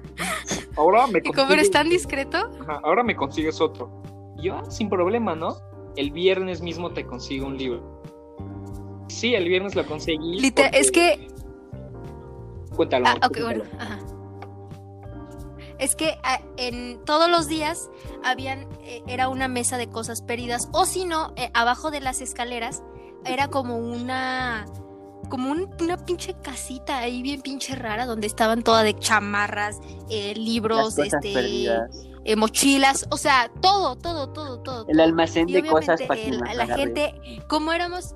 ahora 0.78 1.06
me 1.08 1.18
Y 1.18 1.30
como 1.30 1.52
eres 1.52 1.68
consigues- 1.68 1.70
tan 1.72 1.90
discreto, 1.90 2.38
Ajá, 2.62 2.80
ahora 2.82 3.02
me 3.02 3.14
consigues 3.14 3.60
otro. 3.60 4.02
Y 4.38 4.44
yo, 4.46 4.54
ah, 4.56 4.70
sin 4.70 4.88
problema, 4.88 5.34
¿no? 5.34 5.58
El 5.96 6.10
viernes 6.10 6.62
mismo 6.62 6.92
te 6.94 7.04
consigo 7.04 7.46
un 7.46 7.58
libro. 7.58 8.02
Sí, 9.08 9.34
el 9.34 9.46
viernes 9.46 9.74
lo 9.74 9.84
conseguí. 9.84 10.40
porque- 10.52 10.70
es 10.72 10.90
que 10.90 11.28
Cuéntalo. 12.74 13.04
Ah, 13.08 13.18
Marco, 13.20 13.26
ok, 13.26 13.40
bueno. 13.42 13.64
cuéntalo. 13.64 13.82
Ajá. 13.82 13.98
Es 15.78 15.96
que 15.96 16.16
ah, 16.22 16.40
en 16.56 17.04
todos 17.04 17.28
los 17.30 17.46
días 17.46 17.90
habían 18.24 18.66
eh, 18.84 19.02
era 19.06 19.28
una 19.28 19.48
mesa 19.48 19.76
de 19.76 19.86
cosas 19.90 20.22
perdidas 20.22 20.70
o 20.72 20.86
si 20.86 21.04
no 21.04 21.34
eh, 21.36 21.50
abajo 21.52 21.90
de 21.90 22.00
las 22.00 22.22
escaleras 22.22 22.82
era 23.26 23.48
como 23.48 23.76
una 23.76 24.64
como 25.30 25.50
un- 25.50 25.74
una 25.80 25.96
pinche 26.04 26.34
casita 26.42 26.98
ahí 26.98 27.22
bien 27.22 27.40
pinche 27.40 27.74
rara 27.74 28.04
donde 28.04 28.26
estaban 28.26 28.62
todas 28.62 28.84
de 28.84 28.94
chamarras, 28.98 29.78
eh, 30.10 30.34
libros, 30.34 30.98
este, 30.98 31.32
eh, 32.24 32.36
mochilas, 32.36 33.06
o 33.10 33.16
sea, 33.16 33.50
todo, 33.62 33.96
todo, 33.96 34.28
todo, 34.30 34.60
todo. 34.60 34.84
El 34.88 35.00
almacén 35.00 35.46
de 35.46 35.62
cosas 35.70 36.00
para 36.06 36.20
que 36.20 36.30
la 36.54 36.66
gente, 36.76 37.14
como 37.48 37.72
éramos 37.72 38.14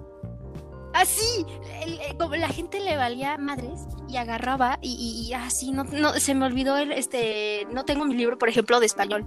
así, 0.92 1.46
el- 1.84 2.16
como 2.18 2.36
la 2.36 2.48
gente 2.48 2.80
le 2.80 2.96
valía 2.96 3.36
madres 3.38 3.80
y 4.08 4.16
agarraba 4.16 4.78
y, 4.82 4.92
y- 4.92 5.28
y 5.28 5.32
así, 5.34 5.72
no, 5.72 5.84
no, 5.84 6.14
se 6.14 6.34
me 6.34 6.44
olvidó 6.46 6.76
el, 6.76 6.92
este, 6.92 7.66
no 7.72 7.84
tengo 7.84 8.04
mi 8.04 8.14
libro, 8.14 8.38
por 8.38 8.48
ejemplo, 8.48 8.78
de 8.80 8.86
español, 8.86 9.26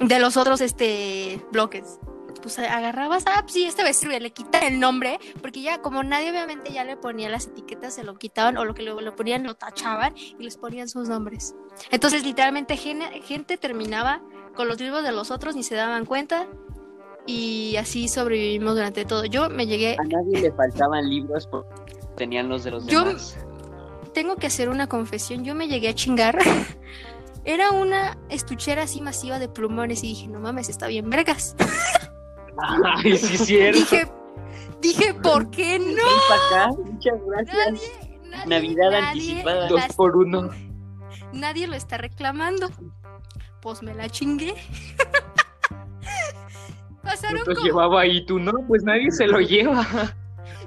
de 0.00 0.18
los 0.18 0.36
otros, 0.36 0.60
este, 0.60 1.44
bloques. 1.52 1.98
Pues 2.42 2.58
agarrabas, 2.58 3.24
ah, 3.26 3.40
pues 3.42 3.52
sí, 3.52 3.64
este 3.64 3.92
sirve, 3.92 4.20
le 4.20 4.30
quitan 4.30 4.62
el 4.62 4.78
nombre, 4.80 5.18
porque 5.42 5.60
ya 5.60 5.82
como 5.82 6.02
nadie 6.02 6.30
obviamente 6.30 6.72
ya 6.72 6.84
le 6.84 6.96
ponía 6.96 7.28
las 7.28 7.46
etiquetas, 7.46 7.94
se 7.94 8.04
lo 8.04 8.14
quitaban 8.16 8.56
o 8.58 8.64
lo 8.64 8.74
que 8.74 8.82
lo, 8.82 9.00
lo 9.00 9.16
ponían 9.16 9.42
lo 9.44 9.54
tachaban 9.54 10.14
y 10.16 10.36
les 10.42 10.56
ponían 10.56 10.88
sus 10.88 11.08
nombres. 11.08 11.54
Entonces 11.90 12.24
literalmente 12.24 12.76
gene- 12.76 13.20
gente 13.22 13.56
terminaba 13.58 14.22
con 14.54 14.68
los 14.68 14.80
libros 14.80 15.02
de 15.02 15.12
los 15.12 15.30
otros, 15.30 15.56
ni 15.56 15.62
se 15.62 15.74
daban 15.74 16.04
cuenta 16.06 16.46
y 17.26 17.76
así 17.76 18.08
sobrevivimos 18.08 18.74
durante 18.74 19.04
todo. 19.04 19.24
Yo 19.26 19.50
me 19.50 19.66
llegué, 19.66 19.96
A 19.98 20.04
nadie 20.04 20.40
le 20.40 20.52
faltaban 20.52 21.08
libros 21.08 21.46
porque 21.46 21.68
tenían 22.16 22.48
los 22.48 22.64
de 22.64 22.70
los 22.70 22.86
Yo- 22.86 23.04
demás. 23.04 23.36
tengo 24.14 24.36
que 24.36 24.46
hacer 24.46 24.68
una 24.70 24.88
confesión, 24.88 25.44
yo 25.44 25.54
me 25.54 25.68
llegué 25.68 25.88
a 25.88 25.94
chingar. 25.94 26.38
Era 27.44 27.70
una 27.70 28.18
estuchera 28.28 28.82
así 28.82 29.00
masiva 29.00 29.38
de 29.38 29.48
plumones 29.48 30.02
y 30.04 30.08
dije, 30.08 30.28
no 30.28 30.38
mames, 30.40 30.68
está 30.68 30.86
bien 30.86 31.08
vergas. 31.10 31.54
Ay, 32.84 33.16
sí, 33.16 33.38
cierto. 33.38 33.78
Dije, 33.78 34.08
dije, 34.80 35.14
¿por 35.14 35.50
qué 35.50 35.78
no? 35.78 36.34
Acá, 36.34 36.68
Muchas 36.76 37.14
gracias. 37.26 37.72
Nadie, 37.72 38.20
nadie, 38.30 38.46
Navidad 38.46 38.90
nadie 38.90 39.06
anticipada. 39.06 39.68
Dos 39.68 39.82
por 39.96 40.16
uno. 40.16 40.50
Nadie 41.32 41.66
lo 41.66 41.74
está 41.74 41.98
reclamando. 41.98 42.70
Pues 43.60 43.82
me 43.82 43.94
la 43.94 44.08
chingué. 44.08 44.54
Pasaron 47.02 47.40
Lo 47.46 47.54
como... 47.54 47.66
llevaba 47.66 48.00
ahí 48.02 48.24
tú, 48.26 48.38
¿no? 48.38 48.52
Pues 48.66 48.82
nadie 48.82 49.10
se 49.10 49.26
lo 49.26 49.40
lleva. 49.40 49.86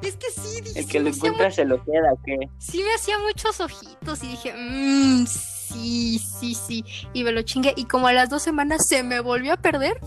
Es 0.02 0.18
que 0.18 0.32
sí, 0.32 0.62
dije, 0.62 0.80
El 0.80 0.88
que 0.88 1.00
lo 1.00 1.10
encuentra 1.10 1.52
se 1.52 1.64
lo 1.64 1.84
queda, 1.84 2.14
¿o 2.14 2.20
qué? 2.26 2.36
sí 2.58 2.82
me 2.84 2.94
hacía 2.96 3.20
muchos 3.20 3.60
ojitos 3.60 4.24
y 4.24 4.30
dije, 4.30 4.54
mmm, 4.58 5.26
sí, 5.28 6.18
sí, 6.18 6.56
sí. 6.56 6.84
Y 7.14 7.24
me 7.24 7.32
lo 7.32 7.44
chingué. 7.44 7.74
Y 7.76 7.86
como 7.86 8.08
a 8.08 8.14
las 8.14 8.30
dos 8.30 8.42
semanas 8.42 8.88
se 8.88 9.04
me 9.04 9.20
volvió 9.20 9.54
a 9.54 9.58
perder. 9.58 10.00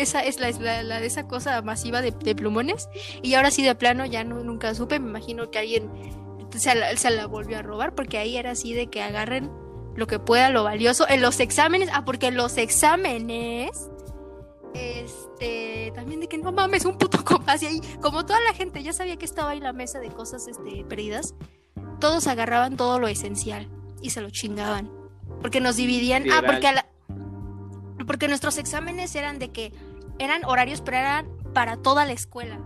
Esa 0.00 0.20
es 0.20 0.40
la, 0.40 0.50
la, 0.50 0.82
la 0.82 1.00
de 1.00 1.06
esa 1.06 1.26
cosa 1.28 1.60
masiva 1.62 2.00
de, 2.02 2.10
de 2.12 2.34
plumones. 2.34 2.88
Y 3.22 3.34
ahora 3.34 3.50
sí 3.50 3.62
de 3.62 3.74
plano 3.74 4.06
ya 4.06 4.24
no, 4.24 4.42
nunca 4.42 4.74
supe. 4.74 4.98
Me 4.98 5.08
imagino 5.08 5.50
que 5.50 5.58
alguien 5.58 5.90
se 6.56 6.74
la, 6.74 6.96
se 6.96 7.10
la 7.10 7.26
volvió 7.26 7.58
a 7.58 7.62
robar. 7.62 7.94
Porque 7.94 8.18
ahí 8.18 8.36
era 8.36 8.52
así 8.52 8.72
de 8.74 8.86
que 8.88 9.02
agarren 9.02 9.50
lo 9.96 10.06
que 10.06 10.18
pueda, 10.18 10.50
lo 10.50 10.64
valioso. 10.64 11.06
En 11.08 11.20
los 11.22 11.38
exámenes. 11.40 11.88
Ah, 11.92 12.04
porque 12.04 12.28
en 12.28 12.36
los 12.36 12.56
exámenes. 12.56 13.70
Este. 14.74 15.92
También 15.94 16.20
de 16.20 16.28
que 16.28 16.38
no 16.38 16.52
mames, 16.52 16.84
un 16.84 16.96
puto 16.98 17.24
compás. 17.24 17.62
Y 17.62 17.66
ahí, 17.66 17.80
como 18.00 18.24
toda 18.24 18.40
la 18.40 18.54
gente 18.54 18.82
ya 18.82 18.92
sabía 18.92 19.16
que 19.16 19.24
estaba 19.24 19.50
ahí 19.50 19.60
la 19.60 19.72
mesa 19.72 19.98
de 20.00 20.08
cosas 20.08 20.46
este, 20.48 20.84
perdidas 20.84 21.34
todos 21.98 22.26
agarraban 22.28 22.78
todo 22.78 22.98
lo 22.98 23.08
esencial 23.08 23.68
y 24.00 24.08
se 24.10 24.22
lo 24.22 24.30
chingaban. 24.30 24.90
Porque 25.42 25.60
nos 25.60 25.76
dividían. 25.76 26.24
Ah, 26.32 26.42
porque 26.46 26.66
a 26.68 26.72
la- 26.72 26.86
porque 28.06 28.26
nuestros 28.26 28.56
exámenes 28.56 29.14
eran 29.14 29.38
de 29.38 29.50
que 29.50 29.72
eran 30.20 30.44
horarios, 30.44 30.80
pero 30.82 30.98
eran 30.98 31.28
para 31.52 31.76
toda 31.76 32.04
la 32.04 32.12
escuela. 32.12 32.60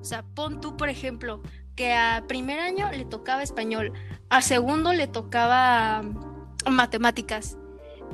O 0.00 0.04
sea, 0.04 0.22
pon 0.34 0.60
tú, 0.60 0.76
por 0.76 0.88
ejemplo, 0.90 1.40
que 1.76 1.94
a 1.94 2.24
primer 2.28 2.58
año 2.60 2.90
le 2.90 3.04
tocaba 3.06 3.42
español, 3.42 3.92
a 4.28 4.42
segundo 4.42 4.92
le 4.92 5.06
tocaba 5.06 6.02
mm, 6.02 6.70
matemáticas 6.70 7.56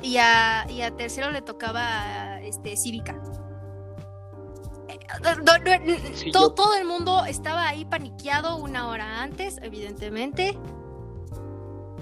y 0.01 0.17
a, 0.17 0.65
y 0.69 0.81
a 0.83 0.95
tercero 0.95 1.31
le 1.31 1.41
tocaba 1.41 2.39
este, 2.41 2.77
cívica. 2.77 3.19
Eh, 4.89 4.99
no, 5.43 5.57
no, 5.57 5.95
Sí, 6.15 6.31
todo, 6.31 6.49
yo- 6.49 6.53
todo 6.53 6.75
el 6.75 6.85
mundo 6.85 7.25
estaba 7.25 7.67
ahí 7.67 7.83
paniqueado 7.85 8.57
una 8.57 8.87
hora 8.87 9.21
antes, 9.21 9.57
evidentemente. 9.61 10.57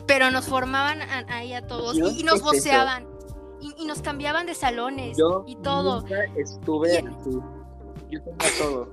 Pero 0.07 0.29
nos 0.29 0.45
formaban 0.47 1.01
a- 1.01 1.25
ahí 1.29 1.53
a 1.53 1.65
todos 1.65 1.95
y, 1.97 2.19
y 2.19 2.23
nos 2.23 2.41
voceaban. 2.41 3.07
Y, 3.61 3.73
y 3.83 3.85
nos 3.85 4.01
cambiaban 4.01 4.45
de 4.45 4.53
salones 4.53 5.17
Yo 5.17 5.43
y 5.47 5.55
todo. 5.57 6.01
nunca 6.01 6.15
estuve 6.35 6.93
Y- 6.93 6.97
así. 6.97 7.39
Yo 8.11 8.21
tenía 8.21 8.47
todo. 8.61 8.89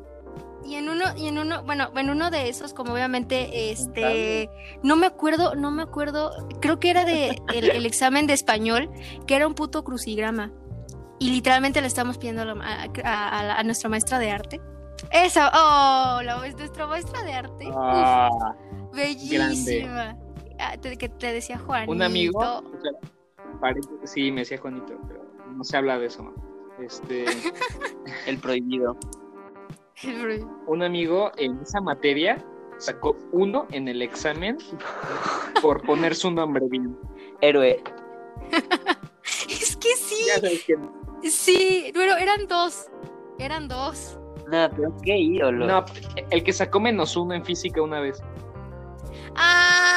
Y 0.65 0.77
en 0.77 0.89
uno, 0.89 1.05
y 1.17 1.27
en 1.27 1.39
uno, 1.39 1.65
bueno, 1.65 1.91
en 1.97 2.09
uno 2.11 2.31
de 2.31 2.49
esos, 2.49 2.73
como 2.73 2.93
obviamente, 2.93 3.73
este, 3.73 4.49
no 4.85 4.95
me 4.95 5.07
acuerdo, 5.07 5.57
no 5.57 5.73
me 5.73 5.83
acuerdo, 5.83 6.31
creo 6.61 6.79
que 6.79 6.91
era 6.91 7.05
de 7.05 7.43
el, 7.53 7.71
el 7.71 7.85
examen 7.85 8.29
de 8.29 8.35
español, 8.35 8.89
que 9.27 9.35
era 9.35 9.47
un 9.49 9.55
puto 9.55 9.83
crucigrama. 9.83 10.53
Y 11.19 11.31
literalmente 11.31 11.81
le 11.81 11.89
estamos 11.89 12.17
pidiendo 12.17 12.43
a, 12.43 12.87
a- 13.05 13.59
a 13.59 13.63
nuestra 13.65 13.89
maestra 13.91 14.19
de 14.21 14.31
arte. 14.31 14.61
Esa, 15.11 15.49
oh, 15.53 16.23
la, 16.23 16.39
nuestra 16.57 16.87
maestra 16.87 17.23
de 17.25 17.33
arte. 17.33 17.67
uf, 17.69 17.75
Ah, 17.77 18.31
bellísima. 18.93 20.17
Ah, 20.59 20.77
te- 20.81 20.97
que 20.97 21.09
te 21.09 21.33
decía 21.33 21.59
Juanito. 21.59 21.91
un 21.93 22.03
amigo. 22.03 22.39
o 22.39 22.43
sea, 22.83 22.93
parece- 22.93 23.13
sí, 24.05 24.31
me 24.31 24.41
decía 24.41 24.59
Juanito, 24.59 24.99
pero 25.07 25.25
no 25.55 25.65
se 25.65 25.77
habla 25.77 25.99
de 25.99 26.07
eso. 26.07 26.33
Este, 26.79 27.25
El 28.27 28.39
prohibido. 28.39 28.97
un 30.67 30.83
amigo 30.83 31.31
en 31.37 31.61
esa 31.61 31.81
materia 31.81 32.45
sacó 32.79 33.17
uno 33.31 33.67
en 33.71 33.89
el 33.89 34.03
examen 34.03 34.59
por 35.61 35.83
poner 35.83 36.15
su 36.15 36.31
nombre 36.31 36.67
bien. 36.69 36.97
Héroe. 37.41 37.83
es 39.49 39.77
que 39.77 39.97
sí. 39.97 40.25
Ya 40.27 40.35
sabes 40.35 40.65
que 40.65 40.77
Sí, 41.29 41.91
pero 41.95 42.17
eran 42.17 42.49
dos. 42.49 42.87
Eran 43.39 43.69
dos. 43.69 44.19
No, 44.51 44.69
pero 44.75 44.97
qué 45.03 45.17
ídolo. 45.17 45.67
no, 45.67 45.85
el 46.31 46.43
que 46.43 46.53
sacó 46.53 46.81
menos 46.81 47.17
uno 47.17 47.35
en 47.35 47.45
física 47.45 47.81
una 47.81 48.01
vez. 48.01 48.21
¡Ah! 49.37 49.92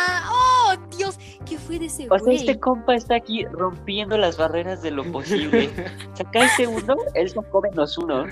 ¡Oh, 1.08 1.12
Dios! 1.12 1.39
¿Qué 1.45 1.58
fue 1.58 1.80
de 1.80 1.86
ese 1.86 2.08
o 2.10 2.18
sea, 2.18 2.24
güey? 2.26 2.36
este 2.38 2.60
compa 2.60 2.95
está 2.95 3.16
aquí 3.16 3.45
rompiendo 3.45 4.18
las 4.18 4.38
barreras 4.38 4.82
de 4.82 4.91
lo 4.91 5.03
posible. 5.12 5.70
Saca 6.14 6.45
ese 6.45 6.68
uno, 6.68 6.95
él 7.14 7.30
sacó 7.30 7.62
menos 7.62 7.97
uno. 7.97 8.26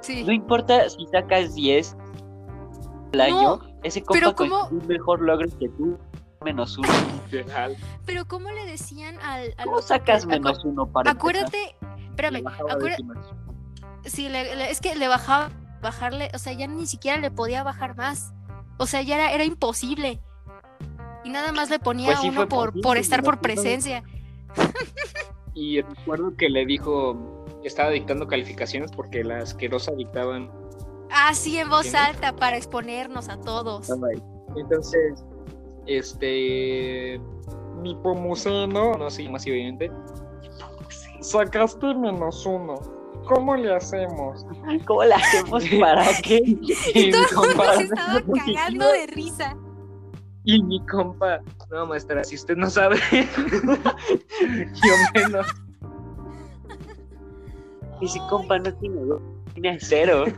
Sí. 0.00 0.24
No 0.24 0.32
importa 0.32 0.88
si 0.88 1.06
sacas 1.06 1.54
10 1.54 1.96
al 3.14 3.20
año, 3.20 3.60
ese 3.82 4.02
compa 4.02 4.18
pero 4.20 4.34
con 4.34 4.48
¿cómo? 4.48 4.68
un 4.68 4.86
mejor 4.86 5.20
logro 5.22 5.48
que 5.58 5.68
tú, 5.70 5.98
menos 6.44 6.76
uno. 6.78 6.88
Literal. 7.30 7.76
Pero 8.04 8.24
¿cómo 8.26 8.50
le 8.50 8.66
decían 8.66 9.18
al... 9.20 9.54
al 9.56 9.64
¿Cómo 9.64 9.82
sacas 9.82 10.26
menos 10.26 10.64
uno 10.64 10.86
para? 10.86 11.10
Acuérdate... 11.10 11.76
Espérame, 12.10 12.42
acuérdate... 12.46 13.04
Sí, 14.04 14.28
le- 14.28 14.54
le- 14.54 14.70
es 14.70 14.80
que 14.80 14.94
le 14.94 15.08
bajaba, 15.08 15.50
bajarle, 15.82 16.30
o 16.34 16.38
sea, 16.38 16.52
ya 16.52 16.66
ni 16.68 16.86
siquiera 16.86 17.18
le 17.18 17.30
podía 17.30 17.62
bajar 17.64 17.96
más. 17.96 18.32
O 18.78 18.86
sea, 18.86 19.02
ya 19.02 19.16
era, 19.16 19.32
era 19.32 19.44
imposible. 19.44 20.20
Y 21.26 21.28
nada 21.28 21.50
más 21.50 21.70
le 21.70 21.80
ponía 21.80 22.06
Pues 22.06 22.20
sí 22.20 22.28
uno 22.28 22.48
por, 22.48 22.96
estar 22.96 23.22
por 23.22 23.40
presencia. 23.40 24.04
Y 25.58 25.80
recuerdo 25.80 26.36
que 26.36 26.50
le 26.50 26.66
dijo 26.66 27.16
que 27.62 27.68
estaba 27.68 27.88
dictando 27.88 28.26
calificaciones 28.26 28.92
porque 28.92 29.24
la 29.24 29.38
asquerosa 29.38 29.90
dictaban. 29.92 30.50
Así 31.10 31.56
en 31.56 31.70
voz 31.70 31.94
alta 31.94 32.36
para 32.36 32.58
exponernos 32.58 33.30
a 33.30 33.40
todos. 33.40 33.90
Entonces, 34.54 35.24
este. 35.86 37.18
Mi 37.80 37.94
pomuceno, 37.94 38.92
no 38.92 39.08
sé 39.08 39.26
más 39.30 39.46
obviamente. 39.46 39.90
Sacaste 41.20 41.94
menos 41.94 42.44
uno. 42.44 42.74
¿Cómo 43.26 43.56
le 43.56 43.74
hacemos? 43.74 44.44
¿Cómo 44.86 45.04
la 45.04 45.16
hacemos 45.16 45.64
para 45.80 46.04
qué? 46.22 46.42
Y 46.44 47.10
Todo 47.10 47.22
mi 47.22 47.48
el 47.48 47.56
mundo 47.56 47.72
se 47.78 47.82
estaba 47.84 48.22
cagando 48.44 48.92
de 48.92 49.06
risa. 49.06 49.56
Y 50.46 50.62
mi 50.62 50.80
compa, 50.86 51.40
no 51.70 51.86
maestra, 51.86 52.22
si 52.24 52.36
usted 52.36 52.56
no 52.56 52.70
sabe, 52.70 52.96
yo 54.40 54.94
menos. 55.14 55.46
Ese 58.00 58.20
compa 58.30 58.58
no 58.58 58.72
tiene 58.74 59.00
dos, 59.02 59.20
tiene 59.54 59.78
cero. 59.80 60.24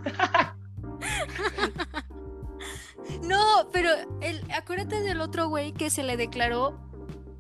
No, 3.27 3.69
pero 3.73 3.91
el, 4.21 4.41
acuérdate 4.53 5.01
del 5.01 5.21
otro 5.21 5.49
güey 5.49 5.73
que 5.73 5.91
se 5.91 6.03
le 6.03 6.17
declaró 6.17 6.79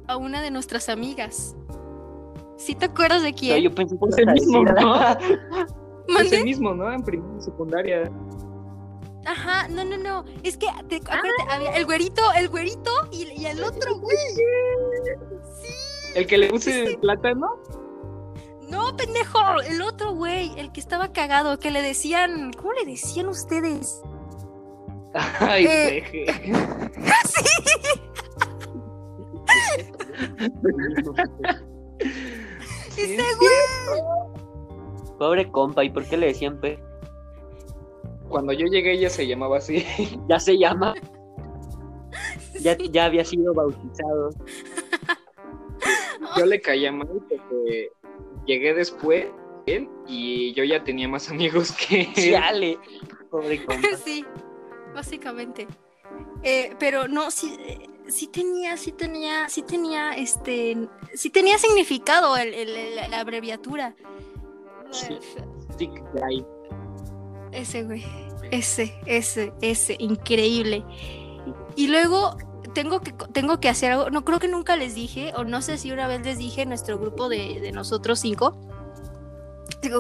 a 0.07 0.17
una 0.17 0.41
de 0.43 0.51
nuestras 0.51 0.89
amigas. 0.89 1.57
¿Sí 2.57 2.75
te 2.75 2.87
acuerdas 2.87 3.23
de 3.23 3.31
No, 3.31 3.37
quién? 3.37 3.63
yo 3.63 3.75
pensé 3.75 3.97
que 3.97 4.07
Ese 4.09 4.23
ibas 4.23 4.33
a 4.33 4.35
mismo, 4.35 4.65
¿no? 4.65 4.95
¿Mande? 6.09 6.27
Ese 6.27 6.45
mismo, 6.45 6.75
¿no? 6.75 6.93
En 6.93 7.03
primera 7.03 7.39
y 7.39 7.43
secundaria. 7.43 8.11
Ajá, 9.29 9.69
no, 9.69 9.85
no, 9.85 9.99
no. 9.99 10.25
Es 10.43 10.57
que 10.57 10.67
te, 10.89 10.97
acuérdate, 10.97 11.43
había 11.51 11.71
el 11.77 11.85
güerito, 11.85 12.23
el 12.35 12.49
güerito 12.49 12.91
y, 13.13 13.25
y 13.39 13.45
el 13.45 13.63
otro 13.63 13.99
güey. 13.99 14.17
Sí. 14.37 16.15
El 16.15 16.27
que 16.27 16.39
le 16.39 16.49
puse 16.49 16.85
el 16.85 16.99
plátano. 16.99 17.47
No, 18.71 18.97
pendejo, 18.97 19.61
el 19.67 19.83
otro 19.83 20.15
güey, 20.15 20.59
el 20.59 20.73
que 20.73 20.81
estaba 20.81 21.13
cagado, 21.13 21.59
que 21.59 21.71
le 21.71 21.83
decían, 21.83 22.53
¿cómo 22.55 22.73
le 22.73 22.87
decían 22.87 23.29
ustedes? 23.29 24.01
Ay, 25.41 25.67
Eh. 25.67 26.03
peje. 26.11 26.27
Ese 32.97 33.17
güey. 33.39 35.13
Pobre 35.19 35.51
compa, 35.51 35.85
¿y 35.85 35.91
por 35.91 36.05
qué 36.05 36.17
le 36.17 36.29
decían 36.29 36.61
pe? 36.61 36.79
Cuando 38.29 38.53
yo 38.53 38.67
llegué 38.67 38.93
ella 38.93 39.11
se 39.11 39.27
llamaba 39.27 39.59
así. 39.59 39.85
Ya 40.29 40.39
se 40.41 40.57
llama. 40.59 40.95
Ya, 42.61 42.77
ya 42.77 43.05
había 43.05 43.25
sido 43.25 43.55
bautizado. 43.55 44.31
Yo 46.37 46.45
le 46.47 46.61
caía 46.61 46.91
mal 46.91 47.07
porque 47.29 47.89
llegué 48.47 48.75
después 48.75 49.27
él 49.67 49.89
y 50.09 50.53
yo 50.55 50.65
ya 50.65 50.83
tenía 50.83 51.07
más 51.09 51.31
amigos 51.31 51.71
que 51.73 52.01
él. 52.01 52.09
Chale. 52.33 52.79
Pobre 53.31 53.65
compa. 53.65 53.87
sí, 54.05 54.25
básicamente. 54.93 55.69
Eh, 56.43 56.75
pero 56.81 57.07
no, 57.07 57.31
sí, 57.31 57.55
eh, 57.61 57.87
sí 58.09 58.27
tenía, 58.27 58.77
sí 58.77 58.91
tenía, 58.91 59.49
sí 59.49 59.63
tenía, 59.63 60.13
este, 60.15 60.89
sí 61.15 61.31
tenía 61.31 61.59
significado 61.59 62.37
el, 62.37 62.55
el- 62.55 62.75
el- 62.77 63.11
la 63.11 63.21
abreviatura. 63.21 63.95
Sí. 64.91 65.17
Stick 65.75 65.93
guy. 66.15 66.45
Ese 67.53 67.85
güey, 67.85 68.05
ese, 68.51 68.95
ese, 69.07 69.53
ese, 69.61 69.97
increíble. 69.99 70.85
Y 71.77 71.89
luego 71.89 72.37
tengo 72.75 73.01
que, 73.01 73.13
tengo 73.33 73.61
que 73.61 73.69
hacer 73.69 73.93
algo, 73.93 74.11
no 74.11 74.25
creo 74.25 74.39
que 74.39 74.49
nunca 74.49 74.77
les 74.77 74.95
dije, 74.95 75.33
o 75.37 75.45
no 75.45 75.63
sé 75.63 75.79
si 75.79 75.91
una 75.93 76.07
vez 76.07 76.23
les 76.23 76.39
dije 76.39 76.63
en 76.63 76.69
nuestro 76.69 76.99
grupo 76.99 77.29
de, 77.29 77.61
de 77.61 77.73
nosotros 77.73 78.21
cinco, 78.21 78.59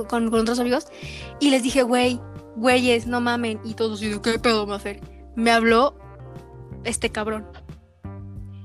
con, 0.08 0.30
con 0.30 0.40
otros 0.40 0.58
amigos, 0.58 0.86
y 1.40 1.50
les 1.50 1.62
dije, 1.62 1.82
güey, 1.82 2.20
güeyes, 2.56 3.06
no 3.06 3.20
mamen, 3.20 3.60
y 3.64 3.74
todos, 3.74 4.02
y 4.02 4.18
¿qué 4.20 4.38
pedo, 4.38 4.66
Mafer? 4.66 5.00
Me 5.36 5.50
habló 5.50 5.96
este 6.84 7.10
cabrón. 7.10 7.46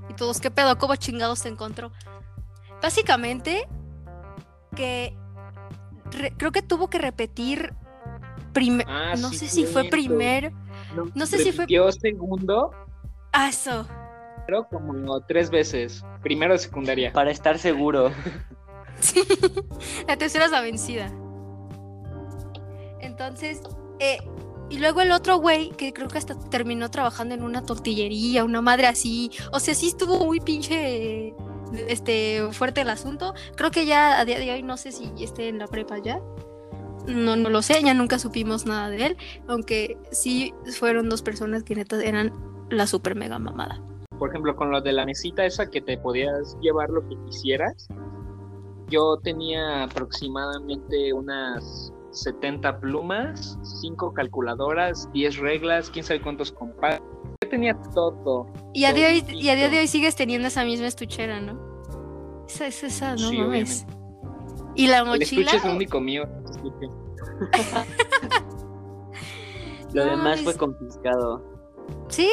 Y 0.09 0.13
todos, 0.15 0.39
¿qué 0.39 0.51
pedo? 0.51 0.77
¿Cómo 0.77 0.95
chingados 0.95 1.39
se 1.39 1.49
encontró? 1.49 1.91
Básicamente, 2.81 3.67
que 4.75 5.15
re- 6.11 6.33
creo 6.37 6.51
que 6.51 6.61
tuvo 6.61 6.89
que 6.89 6.97
repetir 6.97 7.73
primer, 8.53 8.85
Ah, 8.87 9.13
no 9.17 9.29
sí, 9.29 9.37
sé 9.39 9.47
si 9.47 9.65
fue 9.65 9.85
primer, 9.85 10.51
no 11.15 11.25
sé 11.25 11.39
si 11.39 11.51
fue- 11.51 11.65
segundo, 11.99 12.71
ah, 13.31 13.49
eso, 13.49 13.87
pero 14.45 14.67
como 14.67 15.21
tres 15.21 15.49
veces. 15.49 16.03
Primero 16.21 16.53
de 16.53 16.59
secundaria. 16.59 17.11
Para 17.13 17.31
estar 17.31 17.57
seguro. 17.57 18.11
Sí, 18.99 19.21
la 20.07 20.15
tercera 20.17 20.45
es 20.45 20.51
la 20.51 20.61
vencida. 20.61 21.11
Entonces, 22.99 23.61
eh, 23.99 24.17
y 24.69 24.77
luego 24.79 25.01
el 25.01 25.11
otro 25.11 25.37
güey, 25.37 25.71
que 25.71 25.91
creo 25.93 26.07
que 26.07 26.17
hasta 26.17 26.39
terminó 26.49 26.89
trabajando 26.89 27.35
en 27.35 27.43
una 27.43 27.63
tortillería, 27.65 28.43
una 28.43 28.61
madre 28.61 28.87
así. 28.87 29.31
O 29.51 29.59
sea, 29.59 29.73
sí 29.75 29.87
estuvo 29.89 30.23
muy 30.25 30.39
pinche 30.39 31.27
eh, 31.27 31.35
este 31.89 32.47
fuerte 32.51 32.81
el 32.81 32.89
asunto. 32.89 33.33
Creo 33.55 33.71
que 33.71 33.85
ya 33.85 34.19
a 34.19 34.25
día 34.25 34.39
de 34.39 34.51
hoy 34.51 34.63
no 34.63 34.77
sé 34.77 34.91
si 34.91 35.11
esté 35.19 35.49
en 35.49 35.59
la 35.59 35.67
prepa 35.67 35.97
ya. 35.97 36.21
No, 37.07 37.35
no 37.35 37.49
lo 37.49 37.61
sé, 37.61 37.81
ya 37.83 37.93
nunca 37.93 38.19
supimos 38.19 38.65
nada 38.65 38.89
de 38.89 39.07
él. 39.07 39.17
Aunque 39.47 39.97
sí 40.11 40.53
fueron 40.77 41.09
dos 41.09 41.21
personas 41.21 41.63
que 41.63 41.75
neta 41.75 42.01
eran 42.03 42.31
la 42.69 42.87
super 42.87 43.15
mega 43.15 43.39
mamada. 43.39 43.81
Por 44.17 44.29
ejemplo, 44.29 44.55
con 44.55 44.71
lo 44.71 44.81
de 44.81 44.93
la 44.93 45.05
mesita 45.05 45.45
esa 45.45 45.69
que 45.69 45.81
te 45.81 45.97
podías 45.97 46.57
llevar 46.61 46.89
lo 46.89 47.07
que 47.07 47.15
quisieras. 47.25 47.87
Yo 48.89 49.17
tenía 49.23 49.83
aproximadamente 49.83 51.13
unas 51.13 51.91
70 52.11 52.79
plumas, 52.79 53.57
5 53.81 54.13
calculadoras, 54.13 55.11
10 55.13 55.37
reglas, 55.37 55.89
quién 55.89 56.05
sabe 56.05 56.21
cuántos 56.21 56.51
compadres. 56.51 57.01
Yo 57.41 57.49
tenía 57.49 57.75
todo. 57.93 58.47
Y 58.73 58.85
a, 58.85 58.93
día 58.93 59.07
de 59.07 59.13
hoy, 59.13 59.25
y 59.35 59.49
a 59.49 59.55
día 59.55 59.69
de 59.69 59.79
hoy 59.79 59.87
sigues 59.87 60.15
teniendo 60.15 60.47
esa 60.47 60.63
misma 60.63 60.87
estuchera, 60.87 61.41
¿no? 61.41 61.59
Esa 62.47 62.67
es 62.67 62.83
esa, 62.83 63.11
no 63.15 63.29
Sí, 63.29 63.37
mames. 63.37 63.87
Y 64.75 64.87
la 64.87 64.99
El 64.99 65.05
mochila. 65.05 65.41
estuche 65.41 65.57
es 65.57 65.63
lo 65.65 65.71
único 65.75 65.99
mío. 65.99 66.23
Lo 69.93 70.05
No 70.05 70.11
demás 70.11 70.41
fue 70.41 70.55
confiscado. 70.55 71.43
Sí, 72.09 72.29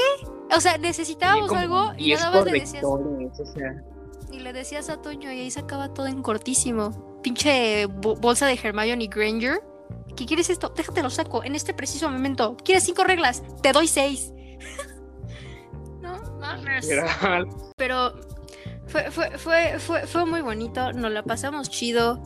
o 0.54 0.60
sea, 0.60 0.78
necesitábamos 0.78 1.48
como 1.48 1.60
algo 1.60 1.92
y 1.98 2.04
10 2.06 2.20
nada 2.20 2.36
más 2.36 2.44
le 2.46 2.52
decías, 2.60 2.84
o 2.84 3.44
sea, 3.44 3.84
y 4.32 4.38
le 4.40 4.52
decías 4.52 4.88
a 4.88 5.02
Toño 5.02 5.30
y 5.32 5.40
ahí 5.40 5.50
sacaba 5.50 5.92
todo 5.92 6.06
en 6.06 6.22
cortísimo. 6.22 7.18
Pinche 7.22 7.86
bo- 7.86 8.16
bolsa 8.16 8.46
de 8.46 8.54
Hermione 8.62 9.08
Granger. 9.08 9.60
¿Qué 10.16 10.24
quieres 10.24 10.48
esto? 10.50 10.70
Déjate 10.74 11.02
lo 11.02 11.10
saco 11.10 11.44
en 11.44 11.54
este 11.54 11.74
preciso 11.74 12.08
momento. 12.08 12.56
¿Quieres 12.64 12.84
cinco 12.84 13.04
reglas? 13.04 13.42
Te 13.62 13.72
doy 13.72 13.86
seis. 13.88 14.32
no 16.00 16.18
mames. 16.40 16.88
Pero 17.76 18.14
fue, 18.90 19.10
fue, 19.10 19.38
fue, 19.38 19.78
fue, 19.78 20.06
fue 20.06 20.24
muy 20.26 20.40
bonito, 20.42 20.92
nos 20.92 21.10
la 21.12 21.22
pasamos 21.22 21.70
chido. 21.70 22.22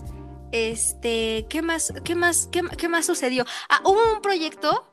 Este, 0.53 1.47
¿qué 1.49 1.63
más, 1.63 1.93
qué 2.05 2.15
más, 2.15 2.49
qué, 2.53 2.63
qué 2.79 2.89
más 2.89 3.07
sucedió? 3.07 3.45
Ah, 3.69 3.81
hubo 3.85 3.99
un 4.15 4.21
proyecto 4.23 4.87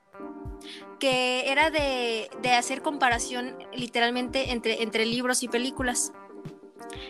que 0.99 1.51
era 1.51 1.69
de, 1.69 2.29
de 2.41 2.51
hacer 2.51 2.81
comparación 2.81 3.55
literalmente 3.73 4.51
entre, 4.51 4.81
entre 4.83 5.05
libros 5.05 5.43
y 5.43 5.47
películas. 5.47 6.13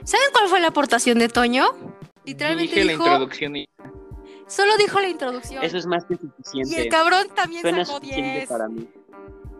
¿Saben 0.03 0.27
cuál 0.33 0.47
fue 0.47 0.59
la 0.59 0.67
aportación 0.67 1.19
de 1.19 1.27
Toño? 1.29 1.65
Literalmente 2.25 2.75
Dije 2.75 2.85
la 2.85 2.93
introducción 2.93 3.55
y 3.55 3.67
solo 4.47 4.77
dijo 4.77 4.99
la 4.99 5.09
introducción. 5.09 5.63
Eso 5.63 5.77
es 5.77 5.85
más 5.87 6.05
que 6.05 6.13
y 6.15 6.17
suficiente. 6.17 6.81
el 6.83 6.89
cabrón 6.89 7.27
también 7.35 7.61
Suena 7.61 7.83
sacó 7.85 7.97
suficiente 7.99 8.31
10. 8.37 8.49
para 8.49 8.67
mí. 8.67 8.87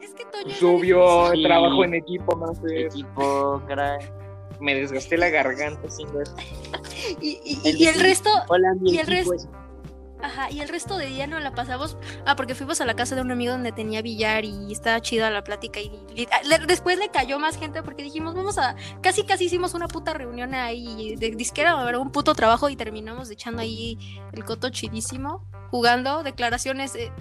Es 0.01 0.13
que 0.13 0.25
Toño 0.25 0.53
Subió 0.55 1.31
Sí. 1.33 1.43
trabajo 1.43 1.83
en 1.85 1.93
equipo, 1.95 2.35
Mafer. 2.35 2.87
Equipo, 2.87 3.61
crack. 3.67 4.20
Me 4.61 4.75
desgasté 4.75 5.17
la 5.17 5.29
garganta 5.29 5.87
haciendo 5.87 6.21
eso. 6.21 6.35
Y, 7.19 7.39
y- 7.43 7.59
y- 7.63 7.83
y 7.83 7.87
el 7.87 7.99
resto, 7.99 8.29
Hola, 8.47 8.73
mi 8.79 8.91
y 8.93 8.97
el 8.99 9.07
resto- 9.07 9.49
ajá, 10.21 10.51
y 10.51 10.59
el 10.61 10.69
resto 10.69 10.97
de 10.97 11.07
día 11.07 11.25
no 11.25 11.39
la 11.39 11.51
pasamos. 11.55 11.97
Ah, 12.27 12.35
porque 12.35 12.53
fuimos 12.53 12.79
a 12.79 12.85
la 12.85 12.93
casa 12.95 13.15
de 13.15 13.21
un 13.21 13.31
amigo 13.31 13.53
donde 13.53 13.71
tenía 13.71 14.03
billar 14.03 14.45
y 14.45 14.71
estaba 14.71 15.01
chida 15.01 15.31
la 15.31 15.43
plática. 15.43 15.79
Y, 15.79 15.91
y- 16.15 16.27
le- 16.47 16.59
después 16.67 16.99
le 16.99 17.09
cayó 17.09 17.39
más 17.39 17.57
gente 17.57 17.81
porque 17.81 18.03
dijimos, 18.03 18.35
vamos 18.35 18.59
a. 18.59 18.75
Casi, 19.01 19.23
casi 19.23 19.45
hicimos 19.45 19.73
una 19.73 19.87
puta 19.87 20.13
reunión 20.13 20.53
ahí 20.53 21.15
de 21.15 21.31
disquera, 21.31 21.71
a 21.71 21.83
ver, 21.83 21.97
un 21.97 22.11
puto 22.11 22.35
trabajo 22.35 22.69
y 22.69 22.75
terminamos 22.75 23.31
echando 23.31 23.63
ahí 23.63 23.97
el 24.31 24.45
coto 24.45 24.69
chidísimo, 24.69 25.43
jugando, 25.71 26.21
declaraciones 26.21 26.93
eh, 26.95 27.11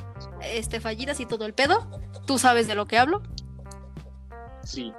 este, 0.42 0.78
fallidas 0.80 1.20
y 1.20 1.26
todo 1.26 1.46
el 1.46 1.54
pedo. 1.54 1.88
Tú 2.26 2.38
sabes 2.38 2.66
de 2.68 2.74
lo 2.74 2.84
que 2.84 2.98
hablo. 2.98 3.22
Sí. 4.62 4.92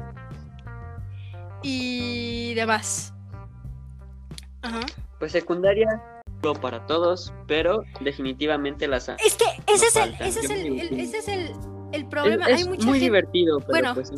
Y 1.64 2.54
demás. 2.56 3.14
Ajá. 4.62 4.82
Pues 5.20 5.32
secundaria, 5.32 5.88
no 6.44 6.54
para 6.54 6.86
todos, 6.88 7.34
pero 7.48 7.84
definitivamente 8.02 8.88
las 8.88 9.10
Es 9.10 9.36
que 9.36 9.46
ese 9.72 9.86
es 9.88 9.96
el, 9.96 10.14
ese 10.20 10.40
es 10.42 10.50
el, 10.50 10.80
el- 10.80 11.00
ese 11.00 11.18
es 11.20 11.28
el, 11.28 11.52
el 11.92 12.02
Es, 12.02 12.08
problema. 12.08 12.46
es 12.48 12.58
hay 12.58 12.64
mucha 12.70 12.86
muy 12.86 12.94
gente, 13.00 13.06
divertido, 13.06 13.60
pero 13.60 13.70
Bueno. 13.70 13.94
pues 13.96 14.10
sí. 14.10 14.16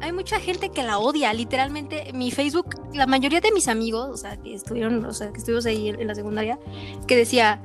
hay 0.00 0.12
mucha 0.12 0.40
gente 0.40 0.70
que 0.70 0.82
la 0.82 0.98
odia, 0.98 1.32
literalmente. 1.32 2.12
Mi 2.12 2.30
Facebook, 2.30 2.74
la 2.94 3.06
mayoría 3.06 3.40
de 3.40 3.52
mis 3.52 3.68
amigos, 3.68 4.08
o 4.10 4.16
sea, 4.16 4.36
que 4.36 4.54
estuvieron, 4.54 5.04
o 5.04 5.12
sea, 5.12 5.32
que 5.32 5.38
estuvimos 5.38 5.66
ahí 5.66 5.88
en, 5.88 6.00
en 6.00 6.06
la 6.08 6.14
secundaria, 6.14 6.58
que 7.06 7.16
decía, 7.16 7.62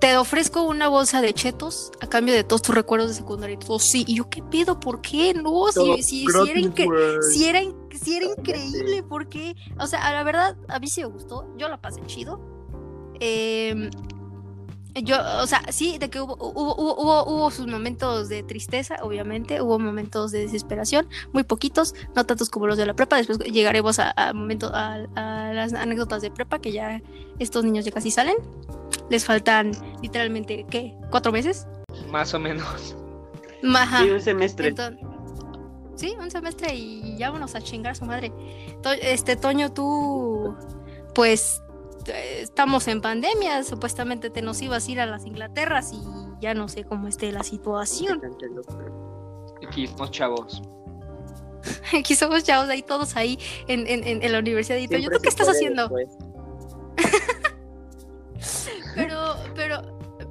te 0.00 0.16
ofrezco 0.16 0.62
una 0.62 0.88
bolsa 0.88 1.20
de 1.20 1.32
chetos 1.34 1.90
a 2.00 2.06
cambio 2.08 2.32
de 2.34 2.44
todos 2.44 2.62
tus 2.62 2.74
recuerdos 2.74 3.08
de 3.10 3.14
secundaria. 3.16 3.54
Y 3.54 3.58
todos, 3.58 3.82
sí. 3.82 4.04
Y 4.06 4.16
yo, 4.16 4.28
¿qué 4.30 4.42
pedo? 4.42 4.78
¿Por 4.78 5.00
qué? 5.00 5.34
No, 5.34 5.50
Todo 5.74 5.96
si, 5.96 6.02
si, 6.02 6.26
si 6.26 6.50
era 6.50 6.60
incre- 6.60 7.22
si 7.22 7.44
era, 7.46 7.62
in- 7.62 7.74
si 8.00 8.16
era 8.16 8.26
increíble, 8.26 9.02
¿por 9.02 9.28
qué? 9.28 9.56
O 9.78 9.86
sea, 9.86 10.12
la 10.12 10.22
verdad, 10.22 10.56
a 10.68 10.78
mí 10.78 10.86
sí 10.86 11.00
me 11.00 11.08
gustó, 11.08 11.46
yo 11.56 11.68
la 11.68 11.80
pasé 11.80 12.00
chido. 12.06 12.40
Em, 13.20 13.90
yo, 15.02 15.16
o 15.42 15.46
sea, 15.46 15.62
sí, 15.70 15.98
de 15.98 16.10
que 16.10 16.20
hubo, 16.20 16.34
hubo, 16.40 16.74
hubo, 16.76 16.94
hubo, 17.00 17.24
hubo 17.24 17.50
sus 17.50 17.66
momentos 17.66 18.28
de 18.28 18.42
tristeza, 18.42 18.96
obviamente, 19.02 19.60
hubo 19.62 19.78
momentos 19.78 20.32
de 20.32 20.40
desesperación, 20.40 21.08
muy 21.32 21.44
poquitos, 21.44 21.94
no 22.16 22.24
tantos 22.26 22.50
como 22.50 22.66
los 22.66 22.76
de 22.78 22.86
la 22.86 22.94
prepa, 22.94 23.16
después 23.16 23.38
llegaremos 23.40 23.98
a, 23.98 24.12
a, 24.16 24.32
momento- 24.32 24.70
a, 24.74 24.94
a 25.14 25.52
las 25.52 25.72
anécdotas 25.72 26.22
de 26.22 26.30
prepa, 26.30 26.58
que 26.60 26.72
ya 26.72 27.00
estos 27.38 27.64
niños 27.64 27.84
ya 27.84 27.92
casi 27.92 28.10
salen. 28.10 28.36
Les 29.10 29.24
faltan 29.24 29.72
literalmente, 30.02 30.66
¿qué? 30.70 30.94
¿Cuatro 31.10 31.32
meses? 31.32 31.66
Más 32.10 32.34
o 32.34 32.38
menos. 32.38 32.96
Ajá. 33.74 34.02
Sí, 34.02 34.10
un 34.10 34.20
semestre. 34.20 34.74
Sí, 35.96 36.14
un 36.20 36.30
semestre 36.30 36.74
y 36.74 37.16
ya 37.16 37.28
vámonos 37.30 37.54
a 37.54 37.60
chingar 37.60 37.92
a 37.92 37.94
su 37.94 38.04
madre. 38.04 38.32
To- 38.82 38.92
este, 38.92 39.34
Toño, 39.36 39.72
tú, 39.72 40.54
pues, 41.14 41.60
estamos 42.06 42.86
en 42.86 43.00
pandemia, 43.00 43.64
supuestamente 43.64 44.30
te 44.30 44.40
nos 44.42 44.62
ibas 44.62 44.86
a 44.86 44.90
ir 44.90 45.00
a 45.00 45.06
las 45.06 45.26
Inglaterras 45.26 45.92
y 45.92 45.98
ya 46.40 46.54
no 46.54 46.68
sé 46.68 46.84
cómo 46.84 47.08
esté 47.08 47.32
la 47.32 47.42
situación. 47.42 48.20
Aquí 49.66 49.86
somos 49.88 50.10
chavos. 50.12 50.62
Aquí 51.98 52.14
somos 52.14 52.44
chavos 52.44 52.68
ahí, 52.68 52.82
todos 52.82 53.16
ahí 53.16 53.38
en, 53.66 53.86
en, 53.88 54.22
en- 54.22 54.32
la 54.32 54.38
universidad 54.38 54.78
y 54.78 54.86
Toño, 54.86 55.08
¿tú 55.10 55.18
qué 55.20 55.28
estás 55.28 55.48
haciendo? 55.48 55.90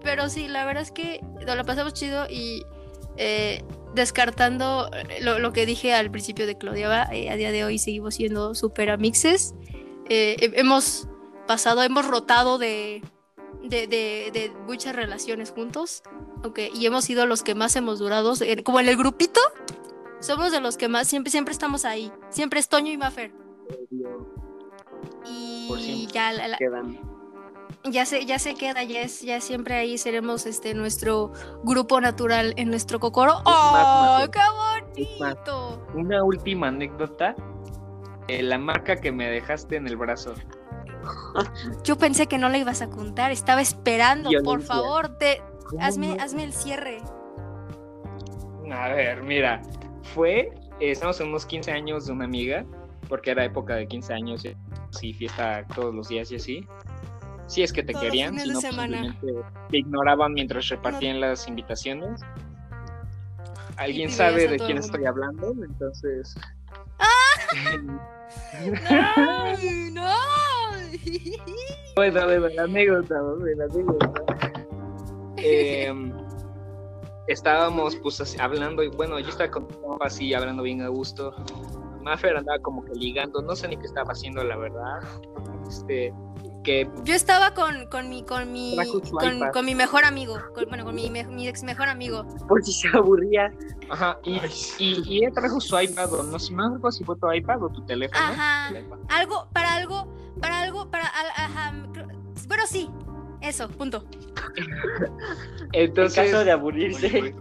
pero, 0.07 0.29
sí, 0.29 0.47
la 0.47 0.63
verdad 0.65 0.83
es 0.83 0.91
que 0.91 1.19
nos 1.45 1.55
la 1.57 1.63
pasamos 1.65 1.93
chido 1.93 2.25
y 2.29 2.63
eh, 3.17 3.61
descartando 3.93 4.89
lo, 5.21 5.37
lo 5.39 5.51
que 5.51 5.65
dije 5.65 5.93
al 5.93 6.09
principio 6.09 6.47
de 6.47 6.57
Claudia, 6.57 7.03
eh, 7.11 7.29
a 7.29 7.35
día 7.35 7.51
de 7.51 7.65
hoy 7.65 7.77
seguimos 7.77 8.15
siendo 8.15 8.55
super 8.55 8.89
amixes. 8.89 9.53
Eh, 10.09 10.37
he- 10.39 10.59
hemos 10.59 11.07
pasado, 11.45 11.83
hemos 11.83 12.07
rotado 12.07 12.57
de, 12.57 13.01
de, 13.63 13.87
de- 13.87 14.29
de 14.31 14.51
muchas 14.65 14.95
relaciones 14.95 15.51
juntos, 15.51 16.03
ok, 16.43 16.59
y 16.73 16.85
hemos 16.85 17.03
sido 17.05 17.25
los 17.25 17.43
que 17.43 17.53
más 17.55 17.75
hemos 17.75 17.99
durado, 17.99 18.33
como 18.63 18.79
en 18.79 18.87
el 18.87 18.95
grupito, 18.97 19.41
somos 20.21 20.51
de 20.51 20.61
los 20.61 20.77
que 20.77 20.87
más, 20.87 21.07
siempre, 21.07 21.31
siempre 21.31 21.51
estamos 21.51 21.83
ahí, 21.85 22.11
siempre 22.29 22.59
es 22.59 22.69
Toño 22.69 22.91
y 22.91 22.97
Mafer. 22.97 23.31
Y 25.25 26.07
ya 26.13 26.31
la- 26.33 26.47
la- 26.47 26.57
Quedan. 26.57 26.99
Ya 27.91 28.05
se, 28.05 28.25
ya 28.25 28.39
se 28.39 28.53
queda, 28.55 28.83
ya 28.83 29.01
es, 29.01 29.21
ya 29.21 29.39
siempre 29.41 29.75
ahí 29.75 29.97
seremos 29.97 30.45
este 30.45 30.73
nuestro 30.73 31.31
grupo 31.63 31.99
natural 32.01 32.53
en 32.57 32.69
nuestro 32.69 32.99
cocoro. 32.99 33.33
¡Oh, 33.45 33.71
más, 33.73 34.29
qué 34.29 34.39
más. 34.39 35.35
bonito! 35.35 35.87
Una 35.93 36.23
última 36.23 36.67
anécdota. 36.67 37.35
Eh, 38.27 38.43
la 38.43 38.57
marca 38.57 38.97
que 38.97 39.11
me 39.11 39.29
dejaste 39.29 39.77
en 39.77 39.87
el 39.87 39.95
brazo. 39.95 40.33
Yo 41.83 41.97
pensé 41.97 42.27
que 42.27 42.37
no 42.37 42.49
la 42.49 42.57
ibas 42.57 42.81
a 42.81 42.89
contar, 42.89 43.31
estaba 43.31 43.61
esperando, 43.61 44.29
por 44.43 44.61
favor, 44.61 45.17
te, 45.17 45.41
¿Cómo 45.69 45.81
hazme, 45.83 46.15
no? 46.15 46.23
hazme 46.23 46.43
el 46.43 46.53
cierre. 46.53 46.97
A 48.71 48.89
ver, 48.89 49.23
mira. 49.23 49.61
Fue. 50.13 50.51
eh, 50.79 50.91
estamos 50.91 51.19
en 51.21 51.29
unos 51.29 51.45
15 51.45 51.71
años 51.71 52.05
de 52.05 52.13
una 52.13 52.25
amiga. 52.25 52.65
Porque 53.07 53.31
era 53.31 53.45
época 53.45 53.75
de 53.75 53.87
15 53.87 54.13
años. 54.13 54.43
Sí, 54.89 55.13
fiesta 55.13 55.65
todos 55.73 55.95
los 55.95 56.09
días 56.09 56.29
y 56.31 56.35
así. 56.35 56.67
Si 57.47 57.63
es 57.63 57.73
que 57.73 57.81
te 57.81 57.93
Todos 57.93 58.05
querían. 58.05 58.37
fines 58.37 58.43
Si 58.43 58.49
de 58.49 58.53
no, 58.53 58.61
pues, 58.61 58.75
simplemente 58.75 59.27
te 59.69 59.77
ignoraban 59.77 60.33
mientras 60.33 60.67
repartían 60.69 61.19
las 61.21 61.47
invitaciones. 61.47 62.21
¿Alguien 63.77 64.09
sabe 64.09 64.47
de 64.47 64.57
quién 64.57 64.77
estoy 64.77 65.05
hablando? 65.05 65.53
Entonces. 65.63 66.35
¡No! 68.89 69.57
¡No! 69.91 70.17
Bueno, 71.95 72.27
de 72.27 72.39
la 72.53 72.63
anécdota, 72.63 73.15
la 73.15 73.65
anécdota. 73.65 74.23
Em, 75.37 76.13
estábamos 77.27 77.95
pues 77.95 78.21
así, 78.21 78.37
hablando 78.39 78.83
y 78.83 78.89
bueno, 78.89 79.19
yo 79.19 79.29
estaba 79.29 79.49
con 79.49 79.67
así 80.01 80.31
hablando 80.35 80.61
bien 80.61 80.83
a 80.83 80.89
gusto. 80.89 81.33
Maffer 82.03 82.37
andaba 82.37 82.59
como 82.59 82.85
que 82.85 82.93
ligando, 82.93 83.41
no 83.41 83.55
sé 83.55 83.67
ni 83.67 83.77
qué 83.77 83.87
estaba 83.87 84.11
haciendo 84.11 84.43
la 84.43 84.57
verdad. 84.57 84.99
Este, 85.67 86.13
que 86.67 86.89
Yo 87.05 87.13
estaba 87.13 87.53
con, 87.53 87.85
con 87.87 88.09
mi, 88.09 88.23
con 88.23 88.51
mi, 88.51 88.75
con, 89.53 89.65
mi 89.65 89.73
mejor 89.73 90.03
amigo, 90.03 90.37
con- 90.53 90.65
bueno, 90.67 90.83
con 90.83 90.93
mi, 90.95 91.09
me- 91.09 91.23
mi 91.23 91.47
ex 91.47 91.63
mejor 91.63 91.87
amigo. 91.87 92.25
Por 92.49 92.61
si 92.61 92.73
se 92.73 92.89
aburría. 92.89 93.49
ajá, 93.89 94.17
y, 94.25 94.35
y, 94.77 95.01
y 95.05 95.23
él 95.23 95.31
trajo 95.33 95.61
su 95.61 95.79
iPad, 95.79 96.13
o 96.13 96.23
no 96.23 96.37
sé, 96.37 96.53
acuerdo 96.53 96.91
si 96.91 97.05
fue 97.05 97.15
tu 97.15 97.31
iPad 97.31 97.63
o 97.63 97.69
tu 97.69 97.85
teléfono. 97.85 98.19
Ajá. 98.21 98.67
Algo, 99.07 99.47
para 99.53 99.75
algo, 99.75 100.13
para 100.41 100.59
algo, 100.61 100.91
para, 100.91 101.05
al- 101.07 101.45
ajá, 101.45 101.73
bueno, 102.49 102.63
sí, 102.67 102.89
eso, 103.39 103.69
punto. 103.69 104.03
En 105.71 105.85
Entonces, 105.85 106.31
caso 106.31 106.43
de 106.43 106.51
aburrirse. 106.51 107.33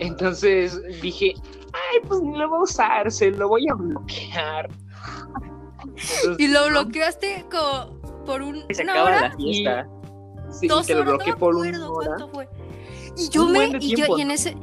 entonces 0.00 0.82
dije, 1.00 1.34
ay, 1.72 2.00
pues 2.08 2.20
ni 2.20 2.36
lo 2.36 2.48
voy 2.48 2.58
a 2.58 2.62
usar, 2.62 3.12
se 3.12 3.30
lo 3.30 3.48
voy 3.48 3.68
a 3.70 3.74
bloquear. 3.74 4.68
Entonces, 5.86 6.36
Y 6.38 6.48
lo 6.48 6.66
bloqueaste 6.68 7.44
como 7.50 8.03
por 8.24 8.42
un, 8.42 8.64
Se 8.70 8.82
una 8.82 9.02
hora, 9.02 9.20
la 9.20 9.36
fiesta. 9.36 9.88
Sí, 10.50 10.68
dos 10.68 10.86
te 10.86 10.94
lo 10.94 11.00
horas, 11.00 11.14
bloqueé 11.14 11.28
no 11.28 11.34
me 11.34 11.40
por 11.40 11.56
una 11.56 11.90
hora. 11.90 12.06
cuánto 12.06 12.28
fue. 12.28 12.48
Y 13.16 13.28
yo 13.28 13.44
Un 13.44 13.52
me, 13.52 13.66
y 13.80 13.96
yo, 13.96 14.18
y 14.18 14.22
en 14.22 14.28
¿no? 14.28 14.34
ese, 14.34 14.56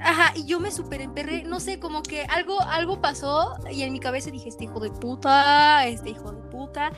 ajá, 0.00 0.32
y 0.34 0.44
yo 0.44 0.60
me 0.60 0.70
super 0.70 1.00
emperré, 1.00 1.44
no 1.44 1.60
sé, 1.60 1.78
como 1.78 2.02
que 2.02 2.24
algo, 2.24 2.60
algo 2.62 3.00
pasó 3.00 3.54
y 3.70 3.82
en 3.82 3.92
mi 3.92 4.00
cabeza 4.00 4.30
dije, 4.30 4.48
este 4.48 4.64
hijo 4.64 4.80
de 4.80 4.90
puta, 4.90 5.86
este 5.86 6.10
hijo 6.10 6.32
de 6.32 6.42
puta. 6.50 6.92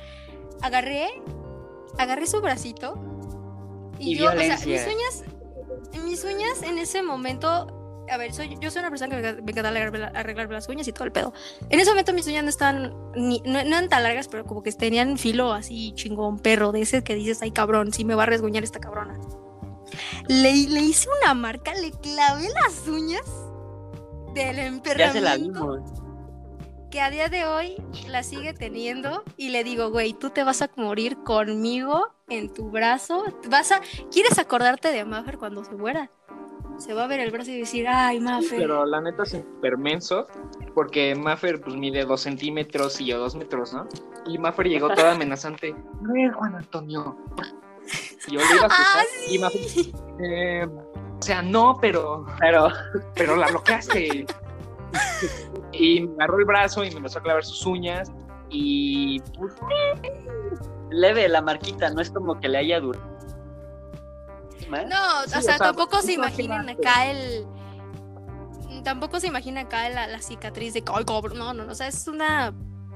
Agarré, 0.63 1.09
agarré 1.99 2.27
su 2.27 2.41
bracito 2.41 2.95
y, 3.99 4.13
Y 4.13 4.19
yo, 4.19 4.29
o 4.29 4.33
sea, 4.33 4.57
mis 4.57 4.87
uñas, 4.87 5.25
mis 6.05 6.25
uñas 6.25 6.63
en 6.63 6.79
ese 6.79 7.03
momento 7.03 7.84
a 8.11 8.17
ver, 8.17 8.33
soy, 8.33 8.57
yo 8.61 8.71
soy 8.71 8.81
una 8.81 8.91
persona 8.91 9.17
que 9.17 9.23
me 9.23 9.43
me 9.43 9.51
encanta 9.51 9.69
arreglarme, 9.69 10.05
arreglarme 10.19 10.55
las 10.55 10.69
uñas 10.69 10.87
y 10.89 10.93
todo 10.93 11.05
el 11.05 11.13
pedo. 11.13 11.33
En 11.71 11.81
ese 11.81 11.91
momento 11.91 12.13
mis 12.13 12.27
uñas 12.27 12.45
no 12.45 12.51
estaban, 12.51 12.95
ni, 13.15 13.41
no, 13.41 13.53
no 13.53 13.77
eran 13.77 13.89
tan 13.89 14.03
largas, 14.03 14.29
pero 14.29 14.45
como 14.45 14.63
que 14.63 14.73
tenían 14.73 15.19
filo 15.19 15.53
así 15.53 15.93
chingón, 15.95 16.39
perro, 16.39 16.73
de 16.73 16.83
ese 16.83 17.03
que 17.03 17.15
dices, 17.15 17.41
ay 17.43 17.51
cabrón, 17.51 17.93
sí 17.93 18.05
me 18.05 18.15
va 18.15 18.25
a 18.25 18.27
resguñar 18.27 18.65
esta 18.65 18.81
cabrona. 18.81 19.19
Le, 20.29 20.53
le 20.53 20.81
hice 20.81 21.09
una 21.23 21.35
marca, 21.35 21.73
le 21.75 21.91
clavé 21.93 22.49
las 22.63 22.87
uñas 22.89 23.23
del 24.35 24.83
Ya 24.83 25.13
se 25.13 25.21
la 25.21 25.37
vimos. 25.37 25.81
que 26.91 27.01
a 27.01 27.11
día 27.11 27.29
de 27.29 27.45
hoy 27.45 27.77
la 28.09 28.23
sigue 28.23 28.53
teniendo 28.53 29.23
y 29.37 29.51
le 29.51 29.65
digo, 29.65 29.91
güey, 29.91 30.13
tú 30.13 30.31
te 30.31 30.43
vas 30.43 30.63
a 30.63 30.71
morir 30.77 31.17
conmigo 31.25 32.09
en 32.29 32.53
tu 32.53 32.71
brazo. 32.71 33.25
Vas 33.49 33.73
a, 33.73 33.81
¿quieres 34.11 34.39
acordarte 34.39 34.89
de 34.89 35.05
Maffer 35.05 35.39
cuando 35.39 35.65
se 35.65 35.73
muera? 35.73 36.11
Se 36.79 36.93
va 36.93 37.05
a 37.05 37.07
ver 37.07 37.21
el 37.21 37.31
brazo 37.31 37.51
y 37.51 37.59
decir, 37.61 37.87
ay, 37.89 38.21
Maffer. 38.21 38.59
Pero 38.59 38.85
la 38.85 39.01
neta 39.01 39.23
es 39.23 39.31
súper 39.31 39.79
menso, 39.79 40.27
porque 40.75 41.15
Maffer 41.15 41.61
pues 41.61 41.77
mide 41.77 42.05
dos 42.05 42.23
centímetros 42.23 43.01
y 43.01 43.07
yo 43.07 43.19
dos 43.19 43.35
metros, 43.37 43.73
¿no? 43.73 43.87
Y 44.27 44.39
Maffer 44.39 44.67
llegó 44.69 44.89
toda 44.91 45.13
amenazante. 45.15 45.75
A 45.75 46.13
ver, 46.13 46.33
Juan 46.33 46.57
Antonio. 46.57 47.17
Y 48.29 48.33
yo 48.35 48.41
le 48.41 48.57
iba 48.57 48.67
a 48.67 48.69
Ah, 48.71 49.01
asustar 49.01 49.07
y 49.31 49.39
Maffer, 49.39 49.61
eh, 50.21 50.67
O 51.19 51.23
sea, 51.23 51.43
no, 51.43 51.79
pero. 51.81 52.27
Pero. 52.41 52.69
Pero 53.15 53.37
la 53.37 53.47
bloqueaste. 53.49 54.27
y 55.73 56.01
me 56.03 56.15
agarró 56.25 56.39
el 56.39 56.45
brazo 56.45 56.85
y 56.85 56.91
me 56.91 56.97
empezó 56.97 57.19
a 57.21 57.23
clavar 57.23 57.45
sus 57.45 57.65
uñas. 57.67 58.11
Y. 58.51 59.21
Pues, 59.39 59.55
Leve 60.91 61.29
la 61.29 61.41
marquita, 61.41 61.91
no 61.91 62.01
es 62.01 62.11
como 62.11 62.39
que 62.39 62.49
le 62.49 62.59
haya 62.59 62.79
durado. 62.81 63.14
No, 64.71 65.23
o, 65.25 65.43
sea, 65.43 65.59
tampoco 65.59 66.01
se 66.03 66.13
imaginan 66.13 66.69
acá 66.69 67.11
el. 67.11 67.47
Tampoco 68.83 69.21
se 69.21 69.29
imagina 69.29 69.63
acá 69.63 69.89
la, 69.89 70.21
cicatriz 70.21 70.75
de. 70.75 70.83
No, 70.83 71.53
no, 71.53 71.53
no, 71.55 71.73
o 71.73 71.75
sea, 71.75 71.89
es 71.89 72.07
una 72.07 72.53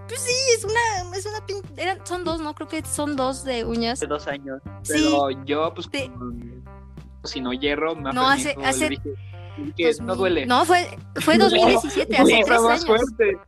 pues 0.09 0.23
sí, 0.23 0.33
es 0.57 0.65
una, 0.65 1.17
es 1.17 1.27
una 1.27 2.05
son 2.05 2.25
dos, 2.25 2.41
¿no? 2.41 2.55
Creo 2.55 2.67
que 2.67 2.83
son 2.83 3.15
dos 3.15 3.45
de 3.45 3.65
uñas. 3.65 4.01
De 4.01 4.07
dos 4.07 4.27
años. 4.27 4.61
Pero 4.87 5.31
yo, 5.45 5.73
pues, 5.75 5.89
si 7.25 7.41
no 7.41 7.53
hierro, 7.53 7.95
me 7.95 8.13
no, 8.13 8.27
hace, 8.27 8.57
hace... 8.65 8.99
Dije, 9.59 10.03
no 10.03 10.17
duele. 10.17 10.47
No, 10.47 10.65
fue, 10.65 10.87
fue 11.17 11.37
2017, 11.39 12.17
hace 12.17 12.43
tres 12.45 12.63
más 12.63 12.87
Fuerte. 12.87 13.39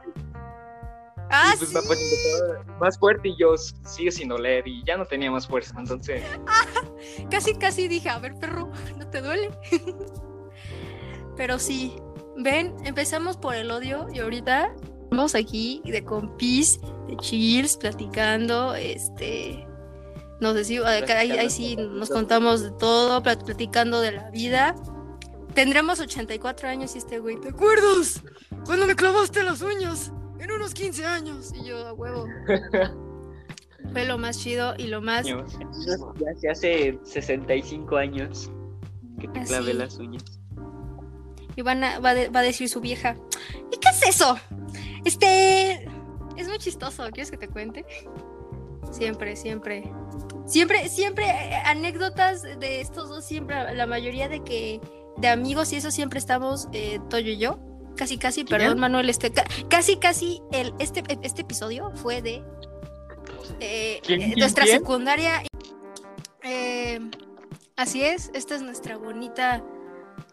Ah, 1.31 1.55
pues, 1.57 1.71
sí. 1.71 1.77
más 2.81 2.99
fuerte 2.99 3.29
y 3.29 3.37
yo 3.39 3.57
sigue 3.57 4.11
sin 4.11 4.29
doler 4.29 4.67
y 4.67 4.83
ya 4.85 4.97
no 4.97 5.05
tenía 5.05 5.31
más 5.31 5.47
fuerza, 5.47 5.75
entonces. 5.79 6.23
casi, 7.31 7.55
casi 7.55 7.87
dije, 7.89 8.09
a 8.09 8.19
ver, 8.19 8.35
perro, 8.37 8.71
¿no 8.99 9.09
te 9.09 9.21
duele? 9.23 9.51
Pero 11.37 11.59
sí, 11.59 11.97
ven, 12.37 12.75
empezamos 12.85 13.37
por 13.37 13.55
el 13.55 13.71
odio 13.71 14.09
y 14.13 14.19
ahorita 14.19 14.75
Estamos 15.11 15.35
aquí 15.35 15.83
de 15.85 16.05
compis, 16.05 16.79
de 17.09 17.17
cheers, 17.17 17.77
platicando, 17.77 18.77
este, 18.77 19.67
no 20.41 20.53
sé 20.53 20.65
si 20.65 20.79
ahí, 20.79 21.51
sí 21.51 21.75
nos 21.75 22.11
contamos 22.11 22.63
de 22.63 22.71
todo, 22.71 23.21
platicando 23.21 24.01
de 24.03 24.13
la 24.13 24.31
vida. 24.31 24.77
Tendremos 25.53 25.99
84 25.99 26.69
años 26.69 26.95
y 26.95 26.99
este 26.99 27.19
güey, 27.19 27.41
¿te 27.41 27.49
acuerdas? 27.49 28.23
Cuando 28.65 28.87
me 28.87 28.95
clavaste 28.95 29.43
las 29.43 29.63
uñas 29.63 30.13
en 30.41 30.51
unos 30.51 30.75
15 30.75 31.05
años 31.05 31.53
y 31.55 31.65
yo 31.65 31.87
a 31.87 31.93
huevo. 31.93 32.27
Fue 33.93 34.05
lo 34.05 34.19
más 34.19 34.39
chido 34.39 34.75
y 34.79 34.87
lo 34.87 35.01
más. 35.01 35.27
Ya 35.27 36.35
se 36.37 36.51
hace 36.51 36.99
65 37.05 37.97
años 37.97 38.51
que 39.19 39.29
te 39.29 39.43
clavé 39.45 39.75
las 39.75 39.99
uñas. 39.99 40.25
Y 41.57 41.63
van 41.63 41.83
a, 41.85 41.99
va, 41.99 42.11
a 42.11 42.43
decir 42.43 42.69
su 42.69 42.81
vieja, 42.81 43.17
¿y 43.73 43.77
qué 43.79 43.89
es 43.89 44.09
eso? 44.09 44.39
Este 45.05 45.85
es 46.37 46.49
muy 46.49 46.59
chistoso, 46.59 47.05
¿quieres 47.11 47.31
que 47.31 47.37
te 47.37 47.49
cuente? 47.49 47.85
Siempre, 48.93 49.37
siempre. 49.37 49.91
Siempre, 50.47 50.89
siempre 50.89 51.27
eh, 51.27 51.55
anécdotas 51.65 52.43
de 52.43 52.81
estos 52.81 53.09
dos, 53.09 53.25
siempre, 53.25 53.75
la 53.75 53.87
mayoría 53.87 54.29
de 54.29 54.43
que, 54.43 54.81
de 55.17 55.29
amigos 55.29 55.73
y 55.73 55.77
eso 55.77 55.91
siempre 55.91 56.19
estamos, 56.19 56.69
eh, 56.73 56.99
Toyo 57.09 57.33
y 57.33 57.39
yo. 57.39 57.59
Casi, 58.01 58.17
casi, 58.17 58.45
perdón, 58.45 58.79
Manuel, 58.79 59.11
este, 59.11 59.31
casi, 59.69 59.97
casi, 59.97 60.41
el, 60.53 60.73
este, 60.79 61.05
este 61.21 61.43
episodio 61.43 61.93
fue 61.97 62.23
de 62.23 62.43
eh, 63.61 64.01
nuestra 64.39 64.65
secundaria. 64.65 65.43
así 67.77 68.03
es, 68.03 68.31
esta 68.33 68.55
es 68.55 68.63
nuestra 68.63 68.97
bonita 68.97 69.63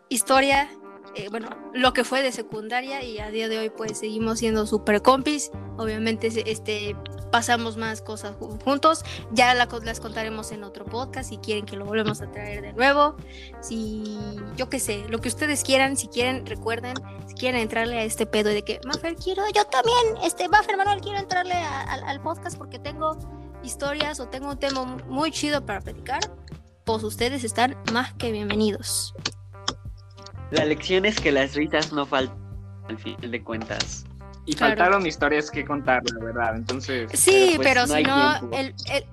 historia 0.07 0.69
eh, 1.17 1.29
bueno, 1.29 1.49
lo 1.73 1.93
que 1.93 2.03
fue 2.03 2.21
de 2.21 2.31
secundaria 2.31 3.03
y 3.03 3.17
a 3.17 3.31
día 3.31 3.49
de 3.49 3.57
hoy 3.57 3.69
pues 3.69 3.97
seguimos 3.97 4.39
siendo 4.39 4.67
super 4.67 5.01
compis. 5.01 5.51
Obviamente 5.77 6.27
este, 6.45 6.95
pasamos 7.31 7.77
más 7.77 8.01
cosas 8.01 8.35
juntos. 8.63 9.03
Ya 9.31 9.53
las 9.53 9.99
contaremos 9.99 10.51
en 10.51 10.63
otro 10.63 10.85
podcast 10.85 11.29
si 11.29 11.37
quieren 11.37 11.65
que 11.65 11.75
lo 11.75 11.85
volvemos 11.85 12.21
a 12.21 12.31
traer 12.31 12.61
de 12.61 12.73
nuevo. 12.73 13.15
Si 13.61 14.19
yo 14.55 14.69
qué 14.69 14.79
sé, 14.79 15.05
lo 15.09 15.19
que 15.19 15.29
ustedes 15.29 15.63
quieran, 15.63 15.97
si 15.97 16.07
quieren, 16.07 16.45
recuerden, 16.45 16.95
si 17.27 17.35
quieren 17.35 17.61
entrarle 17.61 17.99
a 17.99 18.03
este 18.03 18.25
pedo 18.25 18.49
de 18.49 18.63
que, 18.63 18.79
Maffer, 18.85 19.15
quiero, 19.15 19.43
yo 19.53 19.65
también, 19.65 19.97
este, 20.23 20.47
Maffer 20.47 20.77
Manuel, 20.77 21.01
quiero 21.01 21.19
entrarle 21.19 21.53
al 21.53 22.21
podcast 22.21 22.57
porque 22.57 22.79
tengo 22.79 23.17
historias 23.63 24.19
o 24.19 24.27
tengo 24.27 24.49
un 24.49 24.57
tema 24.57 24.85
muy 25.07 25.31
chido 25.31 25.65
para 25.65 25.81
platicar, 25.81 26.21
pues 26.85 27.03
ustedes 27.03 27.43
están 27.43 27.75
más 27.91 28.13
que 28.13 28.31
bienvenidos. 28.31 29.13
La 30.51 30.63
lección 30.63 31.05
es 31.05 31.19
que 31.19 31.31
las 31.31 31.55
risas 31.55 31.91
no 31.91 32.05
faltan 32.05 32.37
al 32.87 32.97
final 32.97 33.31
de 33.31 33.43
cuentas. 33.43 34.05
Y 34.47 34.53
faltaron 34.53 35.05
historias 35.05 35.51
que 35.51 35.65
contar, 35.65 36.01
la 36.09 36.25
verdad. 36.25 36.55
Entonces. 36.55 37.11
Sí, 37.13 37.57
pero, 37.61 37.81
pues, 37.85 37.97
si 37.97 38.03
no, 38.03 38.33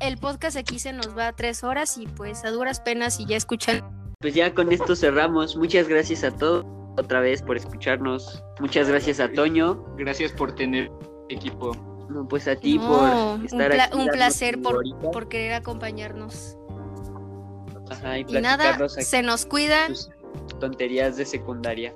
el, 0.00 0.18
podcast 0.18 0.56
aquí 0.56 0.78
se 0.78 0.92
nos 0.92 1.18
va 1.18 1.28
a 1.28 1.32
tres 1.32 1.64
horas 1.64 1.98
y 1.98 2.06
pues 2.06 2.44
a 2.44 2.52
duras 2.52 2.78
penas 2.78 3.18
y 3.18 3.26
ya 3.26 3.36
escuchan. 3.36 3.82
Pues 4.20 4.32
ya 4.32 4.54
con 4.54 4.70
esto 4.70 4.94
cerramos. 4.94 5.56
Muchas 5.56 5.88
gracias 5.88 6.22
a 6.22 6.30
todos 6.30 6.64
otra 6.96 7.18
vez 7.18 7.42
por 7.42 7.56
escucharnos. 7.56 8.44
Muchas 8.60 8.88
gracias 8.88 9.18
a 9.18 9.28
Toño. 9.32 9.84
Gracias 9.96 10.30
por 10.30 10.54
tener 10.54 10.88
equipo. 11.28 11.72
No, 12.08 12.28
pues 12.28 12.46
a 12.46 12.54
ti 12.54 12.78
por 12.78 13.44
estar 13.44 13.72
un 13.72 13.80
aquí. 13.80 13.98
Un 13.98 14.08
placer 14.10 14.62
por, 14.62 14.84
por, 15.00 15.28
querer 15.28 15.54
acompañarnos. 15.54 16.56
Ajá, 17.90 18.20
y, 18.20 18.24
y 18.28 18.40
nada, 18.40 18.88
se 18.88 19.22
nos 19.22 19.46
cuidan. 19.46 19.94
Tonterías 20.60 21.16
de 21.16 21.26
secundaria. 21.26 21.92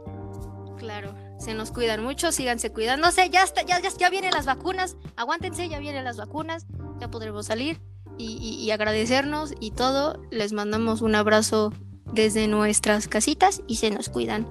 Claro, 0.79 1.15
se 1.39 1.55
nos 1.55 1.71
cuidan 1.71 2.03
mucho, 2.03 2.33
síganse 2.33 2.71
cuidándose, 2.71 3.31
ya, 3.31 3.43
está, 3.43 3.63
ya, 3.63 3.81
ya, 3.81 3.91
ya 3.97 4.11
vienen 4.11 4.33
las 4.33 4.47
vacunas, 4.47 4.97
aguántense, 5.17 5.69
ya 5.69 5.79
vienen 5.79 6.05
las 6.05 6.17
vacunas, 6.17 6.67
ya 7.01 7.11
podremos 7.11 7.47
salir 7.47 7.81
y, 8.19 8.71
agradecernos 8.71 9.55
y 9.61 9.71
todo. 9.71 10.21
Les 10.31 10.53
mandamos 10.53 11.03
un 11.03 11.15
abrazo 11.15 11.73
desde 12.13 12.49
nuestras 12.49 13.09
casitas 13.09 13.63
y 13.67 13.77
se 13.77 13.91
nos 13.91 14.09
cuidan. 14.09 14.47